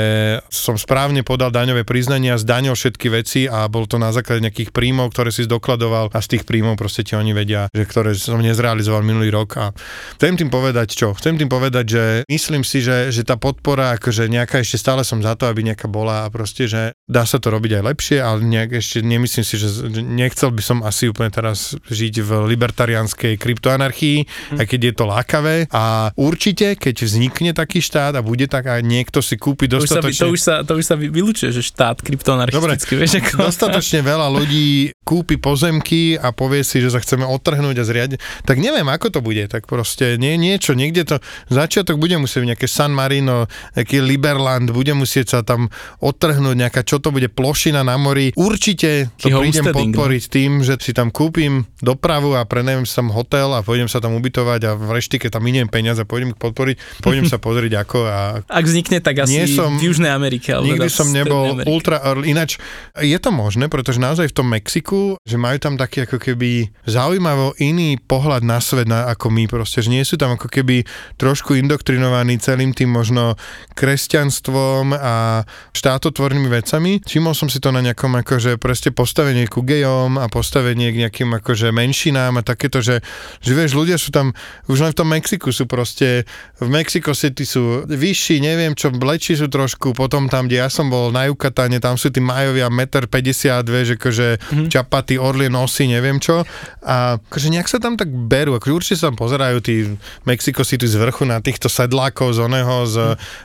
som 0.51 0.75
správne 0.75 1.23
podal 1.23 1.47
daňové 1.47 1.87
priznania, 1.87 2.35
zdanil 2.35 2.75
všetky 2.75 3.07
veci 3.07 3.47
a 3.47 3.71
bol 3.71 3.87
to 3.87 3.95
na 3.95 4.11
základe 4.11 4.43
nejakých 4.43 4.75
príjmov, 4.75 5.15
ktoré 5.15 5.31
si 5.31 5.47
zdokladoval 5.47 6.11
a 6.11 6.19
z 6.19 6.35
tých 6.35 6.43
príjmov 6.43 6.75
proste 6.75 7.07
ti 7.07 7.15
oni 7.15 7.31
vedia, 7.31 7.71
že 7.71 7.87
ktoré 7.87 8.11
som 8.19 8.43
nezrealizoval 8.43 8.99
minulý 8.99 9.31
rok. 9.31 9.55
A 9.63 9.71
chcem 10.19 10.35
tým 10.35 10.51
povedať 10.51 10.91
čo? 10.91 11.15
Chcem 11.15 11.39
tým 11.39 11.47
povedať, 11.47 11.85
že 11.87 12.03
myslím 12.27 12.67
si, 12.67 12.83
že, 12.83 13.15
že 13.15 13.23
tá 13.23 13.39
podpora, 13.39 13.95
akože 13.95 14.27
nejaká 14.27 14.59
ešte 14.59 14.75
stále 14.75 15.07
som 15.07 15.23
za 15.23 15.39
to, 15.39 15.47
aby 15.47 15.63
nejaká 15.71 15.87
bola 15.87 16.27
a 16.27 16.31
proste, 16.33 16.67
že 16.67 16.91
dá 17.07 17.23
sa 17.23 17.39
to 17.39 17.47
robiť 17.47 17.79
aj 17.79 17.83
lepšie, 17.95 18.17
ale 18.19 18.43
nejak 18.43 18.83
ešte 18.83 18.99
nemyslím 18.99 19.45
si, 19.47 19.55
že 19.55 19.71
nechcel 20.03 20.51
by 20.51 20.59
som 20.59 20.77
asi 20.83 21.07
úplne 21.07 21.31
teraz 21.31 21.79
žiť 21.79 22.19
v 22.19 22.29
libertariánskej 22.51 23.39
kryptoanarchii, 23.39 24.17
mm. 24.27 24.59
aj 24.59 24.65
keď 24.67 24.80
keď 24.81 24.89
je 24.89 24.97
to 24.97 25.05
lákavé 25.05 25.55
a 25.69 26.09
určite, 26.17 26.73
keď 26.73 27.05
vznikne 27.05 27.53
taký 27.53 27.85
štát 27.85 28.17
a 28.17 28.25
bude 28.25 28.49
tak 28.49 28.65
a 28.65 28.81
niekto 28.81 29.21
si 29.21 29.37
kúpi 29.37 29.69
dostatočne... 29.69 30.25
To 30.25 30.33
už 30.33 30.41
sa, 30.41 30.65
to 30.65 30.73
už 30.73 30.81
sa, 30.81 30.81
to 30.81 30.81
už 30.81 30.85
sa 30.89 30.95
vylučuje, 30.97 31.53
že 31.53 31.61
štát 31.61 32.01
kryptoanarchistický, 32.01 32.97
vieš 32.97 33.21
ako... 33.21 33.45
dostatočne 33.53 34.01
veľa 34.01 34.33
ľudí 34.33 34.89
kúpi 35.05 35.37
pozemky 35.37 36.17
a 36.17 36.33
povie 36.33 36.65
si, 36.65 36.81
že 36.81 36.89
sa 36.89 36.97
chceme 36.97 37.29
odtrhnúť 37.29 37.77
a 37.77 37.85
zriadiť, 37.85 38.17
tak 38.41 38.57
neviem, 38.57 38.89
ako 38.89 39.13
to 39.13 39.19
bude, 39.21 39.45
tak 39.53 39.69
proste 39.69 40.17
nie, 40.17 40.33
niečo, 40.41 40.73
niekde 40.73 41.05
to, 41.05 41.15
začiatok 41.53 42.01
bude 42.01 42.17
musieť 42.17 42.57
nejaké 42.57 42.65
San 42.65 42.89
Marino, 42.97 43.45
nejaký 43.77 44.01
Liberland, 44.01 44.73
bude 44.73 44.97
musieť 44.97 45.37
sa 45.37 45.39
tam 45.45 45.69
odtrhnúť 46.01 46.57
nejaká, 46.57 46.81
čo 46.81 46.97
to 46.97 47.13
bude, 47.13 47.29
plošina 47.29 47.85
na 47.85 48.01
mori. 48.01 48.33
Určite 48.33 49.13
to 49.21 49.29
prídem 49.29 49.69
no. 49.69 49.77
podporiť 49.77 50.23
tým, 50.25 50.65
že 50.65 50.81
si 50.81 50.97
tam 50.97 51.13
kúpim 51.13 51.69
dopravu 51.85 52.33
a 52.33 52.41
prenajem 52.49 52.89
sa 52.89 53.05
tam 53.05 53.13
hotel 53.13 53.53
a 53.53 53.61
pôjdem 53.61 53.91
sa 53.91 53.99
tam 53.99 54.17
ubytovať 54.17 54.60
a 54.63 54.73
v 54.73 54.89
reštike 54.91 55.27
tam 55.27 55.41
miniem 55.41 55.65
peniaze 55.65 55.97
a 55.97 56.05
pôjdem 56.05 56.31
podporiť, 56.31 57.01
pôjdem 57.01 57.25
sa 57.25 57.37
pozrieť 57.43 57.73
ako 57.79 57.99
a 58.03 58.17
Ak 58.43 58.63
vznikne, 58.63 58.99
tak 58.99 59.21
asi 59.21 59.33
Nie 59.33 59.45
som- 59.45 59.75
v 59.75 59.87
Južnej 59.87 60.09
Amerike. 60.09 60.51
Alebo 60.51 60.71
Nikdy 60.71 60.85
teda 60.85 60.93
som 60.93 61.07
nebol 61.09 61.45
Amerike. 61.55 61.69
ultra 61.69 61.97
early. 62.01 62.29
Ináč 62.29 62.57
je 62.95 63.15
to 63.15 63.29
možné, 63.29 63.67
pretože 63.67 63.97
naozaj 63.97 64.29
v 64.29 64.35
tom 64.35 64.47
Mexiku, 64.47 64.99
že 65.21 65.35
majú 65.35 65.57
tam 65.57 65.75
taký 65.75 66.05
ako 66.05 66.17
keby 66.17 66.49
zaujímavo 66.83 67.55
iný 67.57 67.97
pohľad 67.97 68.41
na 68.41 68.57
svet 68.57 68.85
na, 68.85 69.07
ako 69.07 69.29
my 69.29 69.45
proste, 69.45 69.79
že 69.79 69.89
nie 69.89 70.01
sú 70.01 70.15
tam 70.15 70.35
ako 70.35 70.47
keby 70.47 70.83
trošku 71.15 71.53
indoktrinovaní 71.53 72.37
celým 72.37 72.71
tým 72.71 72.89
možno 72.89 73.35
kresťanstvom 73.75 74.93
a 74.93 75.43
štátotvornými 75.71 76.47
vecami. 76.47 77.03
Všimol 77.03 77.33
som 77.33 77.47
si 77.47 77.59
to 77.59 77.69
na 77.69 77.81
nejakom 77.81 78.15
akože 78.17 78.55
proste 78.55 78.89
postavenie 78.89 79.45
ku 79.45 79.61
gejom 79.61 80.15
a 80.15 80.25
postavenie 80.25 80.89
k 80.89 81.01
nejakým 81.01 81.29
akože 81.33 81.69
menšinám 81.69 82.39
a 82.39 82.45
takéto, 82.45 82.79
že, 82.79 83.03
že 83.39 83.51
vieš, 83.51 83.75
ľudia 83.75 83.95
sú 83.95 84.09
tam, 84.09 84.31
už 84.67 84.77
len 84.83 84.91
v 84.91 84.97
tom 84.97 85.09
Mexiku 85.09 85.49
sú 85.51 85.67
proste, 85.67 86.23
v 86.59 86.69
Mexico 86.69 87.11
City 87.11 87.43
sú 87.43 87.83
vyšší, 87.87 88.41
neviem 88.41 88.73
čo, 88.73 88.91
bleči 88.91 89.35
sú 89.35 89.51
trošku, 89.51 89.93
potom 89.95 90.27
tam, 90.31 90.47
kde 90.47 90.63
ja 90.63 90.69
som 90.71 90.87
bol 90.87 91.11
na 91.11 91.27
Yucatáne, 91.27 91.81
tam 91.83 91.95
sú 91.95 92.09
tí 92.09 92.23
majovia 92.23 92.67
1,50 92.67 93.07
m, 93.07 93.65
vieš, 93.67 93.87
akože 93.99 94.27
mm-hmm. 94.37 94.67
čapaty, 94.71 95.15
orlie 95.21 95.51
nosy, 95.51 95.87
neviem 95.87 96.17
čo. 96.17 96.43
A 96.81 97.17
akože 97.17 97.47
nejak 97.51 97.67
sa 97.67 97.77
tam 97.77 97.99
tak 97.99 98.09
berú, 98.09 98.57
akože 98.57 98.73
určite 98.73 98.97
sa 99.01 99.13
tam 99.13 99.17
pozerajú 99.19 99.57
tí 99.61 99.95
Mexico 100.23 100.63
City 100.63 100.87
z 100.87 100.95
vrchu 100.97 101.27
na 101.27 101.43
týchto 101.43 101.67
sedlákov 101.67 102.35
z 102.35 102.39
oného, 102.45 102.75
z 102.87 102.95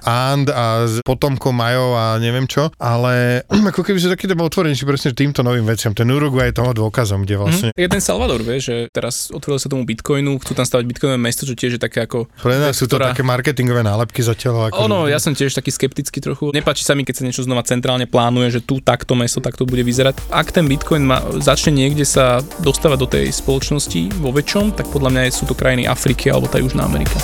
And 0.07 0.49
a 0.53 0.87
z 0.87 1.01
potomkov 1.03 1.53
majov 1.53 1.97
a 1.97 2.17
neviem 2.23 2.47
čo, 2.47 2.71
ale 2.79 3.45
ako 3.73 3.83
keby 3.83 3.99
sú 3.99 4.09
takýto 4.13 4.37
otvorenejší 4.37 4.85
presne 4.87 5.11
týmto 5.17 5.43
novým 5.43 5.67
veciam. 5.67 5.93
Ten 5.97 6.09
Uruguay 6.09 6.53
je 6.53 6.61
toho 6.63 6.73
dôkazom, 6.73 7.27
kde 7.27 7.35
vlastne 7.37 7.69
Je 7.75 7.89
ten 7.89 8.03
Salvador, 8.03 8.41
vieš, 8.45 8.71
že 8.71 8.77
teraz 8.93 9.29
otvoril 9.35 9.59
sa 9.59 9.69
tomu 9.69 9.83
Bitcoinu, 9.83 10.39
chcú 10.41 10.53
tam 10.55 10.67
stavať 10.67 10.85
Bitcoinové 10.97 11.21
mesto, 11.21 11.45
čo 11.45 11.53
tiež 11.53 11.77
je 11.77 11.81
také 11.85 12.09
ako... 12.09 12.25
pre 12.41 12.57
nás 12.57 12.73
sú 12.73 12.89
to 12.89 12.97
ktorá- 12.97 13.13
také 13.13 13.21
marketingové 13.21 13.85
nálepky 13.85 14.25
zatiaľ. 14.25 14.73
Ako 14.73 14.89
Ono, 14.89 15.05
ja 15.13 15.21
som 15.21 15.37
tiež 15.37 15.53
taký 15.53 15.69
skeptický 15.69 16.25
trochu. 16.25 16.49
Nepáči 16.57 16.89
sa 16.89 16.97
mi, 16.97 17.05
keď 17.05 17.21
sa 17.21 17.23
niečo 17.29 17.45
znova 17.45 17.61
centrálne 17.69 18.09
plánuje, 18.09 18.57
že 18.57 18.61
tu 18.65 18.81
takto 18.81 19.13
mesto 19.13 19.45
takto 19.45 19.69
bude 19.69 19.85
vyzerať. 19.85 20.17
Ak 20.33 20.57
ten 20.57 20.65
Bitcoin 20.65 21.05
ma, 21.05 21.21
začne 21.37 21.77
niekde 21.77 22.09
sa 22.09 22.41
dostávať 22.65 22.99
do 23.05 23.09
tej 23.13 23.29
spoločnosti 23.29 24.25
vo 24.25 24.33
väčšom, 24.33 24.73
tak 24.73 24.89
podľa 24.89 25.13
mňa 25.13 25.21
sú 25.37 25.45
to 25.45 25.53
krajiny 25.53 25.85
Afriky 25.85 26.33
alebo 26.33 26.49
tá 26.49 26.57
Južná 26.57 26.89
Amerika. 26.89 27.21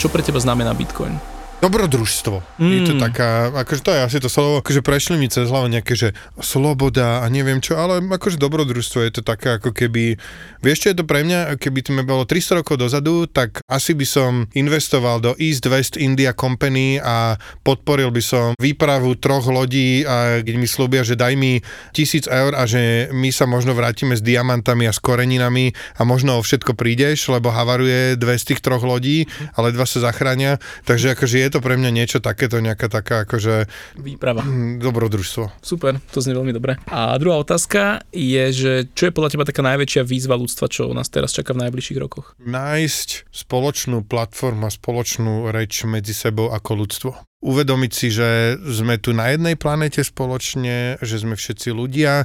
Čo 0.00 0.08
pre 0.08 0.24
teba 0.24 0.40
znamená 0.40 0.72
Bitcoin? 0.72 1.41
Dobrodružstvo. 1.62 2.58
Mm. 2.58 2.72
Je 2.74 2.80
to 2.90 2.94
taká, 2.98 3.54
akože 3.54 3.86
to 3.86 3.94
je 3.94 4.00
asi 4.02 4.18
to 4.18 4.26
slovo, 4.26 4.58
akože 4.58 4.82
prešli 4.82 5.14
mi 5.14 5.30
cez 5.30 5.46
hlavu 5.46 5.70
nejaké, 5.70 5.94
že 5.94 6.10
sloboda 6.42 7.22
a 7.22 7.30
neviem 7.30 7.62
čo, 7.62 7.78
ale 7.78 8.02
akože 8.02 8.34
dobrodružstvo 8.34 8.98
je 9.06 9.12
to 9.14 9.22
také 9.22 9.62
ako 9.62 9.70
keby, 9.70 10.18
vieš 10.58 10.82
čo 10.82 10.90
je 10.90 10.98
to 10.98 11.06
pre 11.06 11.22
mňa, 11.22 11.54
keby 11.62 11.86
to 11.86 11.94
mi 11.94 12.02
bolo 12.02 12.26
300 12.26 12.66
rokov 12.66 12.82
dozadu, 12.82 13.30
tak 13.30 13.62
asi 13.70 13.94
by 13.94 14.02
som 14.02 14.50
investoval 14.58 15.22
do 15.22 15.38
East 15.38 15.62
West 15.70 15.94
India 15.94 16.34
Company 16.34 16.98
a 16.98 17.38
podporil 17.62 18.10
by 18.10 18.22
som 18.26 18.58
výpravu 18.58 19.14
troch 19.22 19.46
lodí 19.46 20.02
a 20.02 20.42
keď 20.42 20.54
mi 20.58 20.66
slúbia, 20.66 21.06
že 21.06 21.14
daj 21.14 21.38
mi 21.38 21.62
tisíc 21.94 22.26
eur 22.26 22.58
a 22.58 22.66
že 22.66 23.06
my 23.14 23.30
sa 23.30 23.46
možno 23.46 23.70
vrátime 23.78 24.18
s 24.18 24.22
diamantami 24.26 24.90
a 24.90 24.92
s 24.92 24.98
koreninami 24.98 25.70
a 25.94 26.02
možno 26.02 26.42
o 26.42 26.42
všetko 26.42 26.74
prídeš, 26.74 27.30
lebo 27.30 27.54
havaruje 27.54 28.18
dve 28.18 28.34
z 28.34 28.50
tých 28.50 28.66
troch 28.66 28.82
lodí, 28.82 29.30
ale 29.54 29.70
dva 29.70 29.86
sa 29.86 30.02
zachránia. 30.02 30.58
Takže 30.90 31.14
akože 31.14 31.38
je 31.38 31.51
to 31.52 31.60
pre 31.60 31.76
mňa 31.76 31.90
niečo 31.92 32.18
takéto, 32.24 32.58
nejaká 32.64 32.88
taká 32.88 33.28
akože 33.28 33.68
Výprava. 34.00 34.40
hm, 34.40 34.80
dobrodružstvo. 34.80 35.60
Super, 35.60 36.00
to 36.08 36.24
znie 36.24 36.32
veľmi 36.32 36.56
dobre. 36.56 36.80
A 36.88 37.12
druhá 37.20 37.36
otázka 37.36 38.00
je, 38.10 38.44
že 38.50 38.72
čo 38.96 39.08
je 39.08 39.14
podľa 39.14 39.30
teba 39.36 39.44
taká 39.44 39.60
najväčšia 39.60 40.02
výzva 40.08 40.40
ľudstva, 40.40 40.72
čo 40.72 40.88
nás 40.96 41.12
teraz 41.12 41.36
čaká 41.36 41.52
v 41.52 41.68
najbližších 41.68 42.00
rokoch? 42.00 42.32
Nájsť 42.40 43.28
spoločnú 43.28 44.08
platformu 44.08 44.64
a 44.66 44.72
spoločnú 44.72 45.52
reč 45.52 45.84
medzi 45.84 46.16
sebou 46.16 46.48
ako 46.48 46.70
ľudstvo. 46.80 47.10
Uvedomiť 47.42 47.92
si, 47.92 48.08
že 48.14 48.54
sme 48.62 49.02
tu 49.02 49.10
na 49.12 49.34
jednej 49.34 49.58
planete 49.58 50.00
spoločne, 50.06 51.02
že 51.02 51.16
sme 51.18 51.34
všetci 51.34 51.74
ľudia 51.74 52.24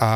a 0.00 0.12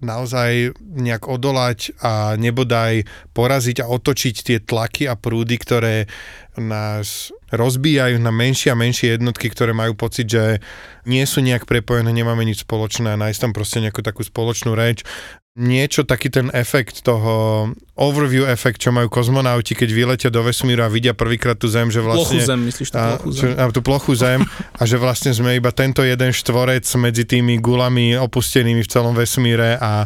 naozaj 0.00 0.76
nejak 0.80 1.24
odolať 1.28 1.96
a 2.04 2.36
nebodaj 2.36 3.08
poraziť 3.32 3.84
a 3.84 3.88
otočiť 3.88 4.36
tie 4.44 4.58
tlaky 4.60 5.08
a 5.08 5.16
prúdy, 5.16 5.56
ktoré 5.56 6.04
nás 6.56 7.32
rozbíjajú 7.54 8.18
na 8.18 8.34
menšie 8.34 8.74
a 8.74 8.78
menšie 8.78 9.14
jednotky, 9.14 9.46
ktoré 9.46 9.70
majú 9.70 9.94
pocit, 9.94 10.26
že 10.26 10.58
nie 11.06 11.22
sú 11.22 11.38
nejak 11.42 11.68
prepojené, 11.68 12.10
nemáme 12.10 12.42
nič 12.42 12.66
spoločné 12.66 13.14
a 13.14 13.20
nájsť 13.20 13.38
tam 13.38 13.52
proste 13.54 13.78
nejakú 13.78 14.02
takú 14.02 14.26
spoločnú 14.26 14.74
reč. 14.74 15.06
Niečo 15.56 16.04
taký 16.04 16.28
ten 16.28 16.52
efekt 16.52 17.00
toho 17.00 17.64
overview 17.96 18.44
efekt, 18.44 18.84
čo 18.84 18.92
majú 18.92 19.08
kozmonauti, 19.08 19.72
keď 19.72 19.88
vyletia 19.88 20.28
do 20.28 20.44
vesmíru 20.44 20.84
a 20.84 20.92
vidia 20.92 21.16
prvýkrát 21.16 21.56
tú 21.56 21.64
Zem, 21.64 21.88
že 21.88 22.04
Plochu 22.04 22.36
vlastne... 22.36 22.44
zem, 22.44 22.60
myslíš 22.60 22.88
tú 22.92 22.98
a, 23.00 23.16
plochu 23.16 23.30
zem? 23.32 23.56
a 23.56 23.62
tú 23.72 23.80
plochu 23.80 24.12
zem 24.20 24.40
a 24.76 24.82
že 24.84 24.96
vlastne 25.00 25.32
sme 25.32 25.56
iba 25.56 25.72
tento 25.72 26.04
jeden 26.04 26.28
štvorec 26.28 26.84
medzi 27.00 27.24
tými 27.24 27.56
gulami 27.56 28.20
opustenými 28.20 28.84
v 28.84 28.90
celom 28.90 29.16
vesmíre 29.16 29.80
a 29.80 30.04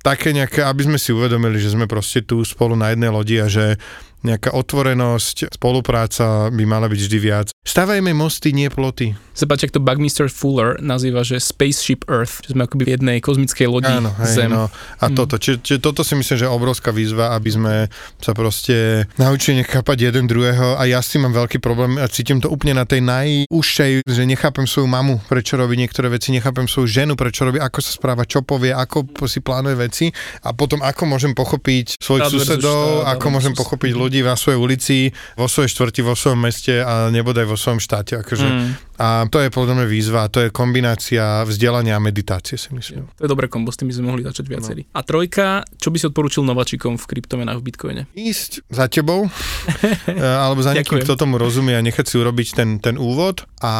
také 0.00 0.32
nejaké, 0.32 0.64
aby 0.64 0.88
sme 0.88 0.96
si 0.96 1.12
uvedomili, 1.12 1.60
že 1.60 1.76
sme 1.76 1.84
proste 1.84 2.24
tu 2.24 2.40
spolu 2.40 2.72
na 2.72 2.94
jednej 2.94 3.12
lodi 3.12 3.36
a 3.42 3.50
že 3.50 3.76
nejaká 4.20 4.50
otvorenosť, 4.50 5.52
spolupráca 5.52 6.24
by 6.48 6.64
mala 6.64 6.86
byť 6.86 7.00
vždy 7.00 7.18
viac. 7.18 7.46
Stavajme 7.60 8.10
mosty, 8.10 8.50
nie 8.50 8.66
ploty. 8.66 9.14
Sa 9.32 9.46
páči, 9.46 9.66
ak 9.66 9.74
to 9.74 9.78
Buckminster 9.78 10.26
Fuller 10.26 10.74
nazýva, 10.78 11.22
že 11.22 11.38
Spaceship 11.38 12.02
Earth, 12.06 12.42
že 12.42 12.52
sme 12.52 12.66
akoby 12.66 12.82
v 12.84 12.92
jednej 12.92 13.16
kozmickej 13.18 13.66
lodi 13.66 13.86
Áno, 13.86 14.10
hej, 14.18 14.34
Zem. 14.34 14.50
no. 14.50 14.66
A 14.98 15.04
Mm. 15.06 15.14
toto, 15.14 15.38
čiže, 15.38 15.62
čiže 15.62 15.78
toto 15.78 16.02
si 16.02 16.12
myslím, 16.12 16.36
že 16.36 16.44
je 16.44 16.50
obrovská 16.50 16.90
výzva, 16.90 17.30
aby 17.32 17.50
sme 17.52 17.74
sa 18.18 18.34
proste 18.34 19.06
naučili 19.14 19.62
nechápať 19.62 20.10
jeden 20.10 20.26
druhého 20.26 20.74
a 20.74 20.82
ja 20.84 20.98
s 20.98 21.14
tým 21.14 21.22
mám 21.24 21.38
veľký 21.38 21.58
problém 21.58 21.94
a 21.96 22.10
cítim 22.10 22.42
to 22.42 22.50
úplne 22.50 22.74
na 22.74 22.82
tej 22.82 22.98
najúžšej, 23.00 24.02
že 24.02 24.22
nechápem 24.24 24.66
svoju 24.66 24.86
mamu, 24.86 25.22
prečo 25.24 25.54
robí 25.54 25.76
niektoré 25.76 26.08
veci, 26.08 26.34
nechápem 26.34 26.66
svoju 26.66 26.88
ženu, 26.88 27.14
prečo 27.14 27.46
robí, 27.46 27.58
ako 27.58 27.78
sa 27.78 27.92
správa, 27.92 28.26
čo 28.26 28.42
povie, 28.42 28.70
ako 28.70 29.06
si 29.24 29.38
plánuje 29.38 29.76
veci 29.78 30.06
a 30.42 30.50
potom 30.50 30.80
ako 30.80 31.02
môžem 31.06 31.30
pochopiť 31.32 31.94
svojich 31.96 32.26
susedov, 32.28 33.06
ako 33.06 33.26
môžem 33.30 33.54
pochopiť 33.54 33.92
Mhm. 33.94 34.00
Ľudí 34.08 34.24
vo 34.24 34.32
svojej 34.32 34.56
ulici, 34.56 34.98
vo 35.36 35.44
svojej 35.44 35.68
štvrti, 35.68 36.00
vo 36.00 36.16
svojom 36.16 36.40
meste 36.40 36.80
a 36.80 37.12
nebodaj 37.12 37.44
vo 37.44 37.60
svojom 37.60 37.76
štáte. 37.78 38.16
Akože. 38.16 38.48
Mm. 38.48 38.87
A 38.98 39.30
to 39.30 39.38
je 39.38 39.48
podľa 39.48 39.74
mňa 39.78 39.86
výzva, 39.86 40.26
to 40.26 40.42
je 40.42 40.48
kombinácia 40.50 41.46
vzdelania 41.46 41.96
a 41.96 42.02
meditácie 42.02 42.58
si 42.58 42.74
myslím. 42.74 43.06
To 43.14 43.24
je 43.24 43.30
dobré 43.30 43.46
kombo, 43.46 43.70
s 43.70 43.78
tým 43.78 43.88
by 43.90 43.94
sme 43.94 44.04
mohli 44.10 44.22
začať 44.26 44.44
viacerí. 44.50 44.82
A 44.90 45.06
trojka, 45.06 45.62
čo 45.78 45.94
by 45.94 45.96
si 46.02 46.10
odporučil 46.10 46.42
nováčikom 46.42 46.98
v 46.98 47.04
kryptomenách 47.06 47.58
v 47.62 47.64
Bitcoine? 47.64 48.02
ísť 48.18 48.66
za 48.66 48.90
tebou, 48.90 49.30
e, 50.10 50.18
alebo 50.18 50.60
za 50.60 50.74
niekým, 50.74 51.00
kto 51.06 51.14
tomu 51.14 51.38
rozumie 51.38 51.78
a 51.78 51.82
nechať 51.82 52.04
si 52.10 52.16
urobiť 52.18 52.48
ten, 52.58 52.70
ten 52.82 52.98
úvod 52.98 53.46
a 53.62 53.74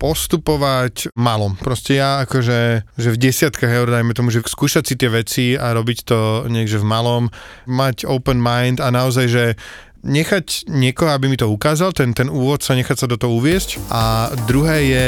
postupovať 0.00 1.12
malom. 1.14 1.60
Proste 1.60 2.00
ja 2.00 2.24
akože, 2.24 2.88
že 2.96 3.08
v 3.12 3.20
desiatkách 3.20 3.68
eur, 3.70 3.88
dajme 3.92 4.16
tomu, 4.16 4.32
že 4.32 4.40
skúšať 4.40 4.84
si 4.88 4.94
tie 4.96 5.10
veci 5.12 5.46
a 5.54 5.76
robiť 5.76 5.98
to 6.08 6.48
niekde 6.48 6.80
v 6.80 6.86
malom, 6.88 7.28
mať 7.68 8.08
open 8.08 8.40
mind 8.40 8.80
a 8.80 8.88
naozaj, 8.88 9.26
že 9.28 9.44
nechať 10.04 10.68
niekoho, 10.68 11.10
aby 11.10 11.32
mi 11.32 11.40
to 11.40 11.48
ukázal, 11.48 11.96
ten, 11.96 12.12
ten 12.12 12.28
úvod 12.28 12.60
sa 12.60 12.76
nechať 12.76 12.96
sa 13.04 13.06
do 13.08 13.16
toho 13.16 13.40
uviesť 13.40 13.80
a 13.88 14.30
druhé 14.44 14.76
je 14.84 15.06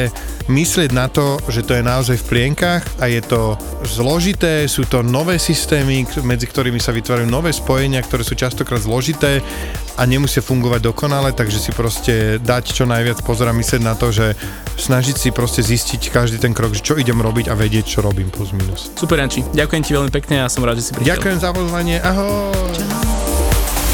myslieť 0.49 0.91
na 0.97 1.07
to, 1.13 1.37
že 1.53 1.63
to 1.63 1.77
je 1.77 1.85
naozaj 1.85 2.17
v 2.17 2.29
plienkach 2.33 2.83
a 2.99 3.07
je 3.13 3.21
to 3.21 3.61
zložité, 3.85 4.65
sú 4.67 4.89
to 4.89 5.05
nové 5.05 5.37
systémy, 5.37 6.09
medzi 6.25 6.49
ktorými 6.49 6.81
sa 6.81 6.97
vytvárajú 6.97 7.29
nové 7.29 7.53
spojenia, 7.53 8.01
ktoré 8.01 8.25
sú 8.25 8.33
častokrát 8.33 8.81
zložité 8.81 9.45
a 10.01 10.03
nemusia 10.09 10.41
fungovať 10.41 10.81
dokonale, 10.81 11.37
takže 11.37 11.61
si 11.61 11.71
proste 11.77 12.41
dať 12.41 12.65
čo 12.73 12.85
najviac 12.89 13.21
pozor 13.21 13.53
a 13.53 13.57
myslieť 13.57 13.83
na 13.85 13.93
to, 13.97 14.09
že 14.13 14.33
snažiť 14.81 15.17
si 15.17 15.29
proste 15.33 15.61
zistiť 15.61 16.09
každý 16.09 16.41
ten 16.41 16.57
krok, 16.57 16.73
že 16.73 16.85
čo 16.85 16.97
idem 16.97 17.21
robiť 17.21 17.53
a 17.53 17.55
vedieť, 17.57 17.85
čo 17.85 17.99
robím 18.01 18.33
plus 18.33 18.53
minus. 18.57 18.93
Super, 18.97 19.21
Janči, 19.21 19.45
ďakujem 19.53 19.83
ti 19.85 19.93
veľmi 19.93 20.13
pekne 20.13 20.45
a 20.45 20.53
som 20.53 20.65
rád, 20.65 20.81
že 20.81 20.89
si 20.89 20.93
prišiel. 20.97 21.17
Ďakujem 21.17 21.39
za 21.41 21.51
pozvanie, 21.53 21.97
ahoj! 22.01 23.26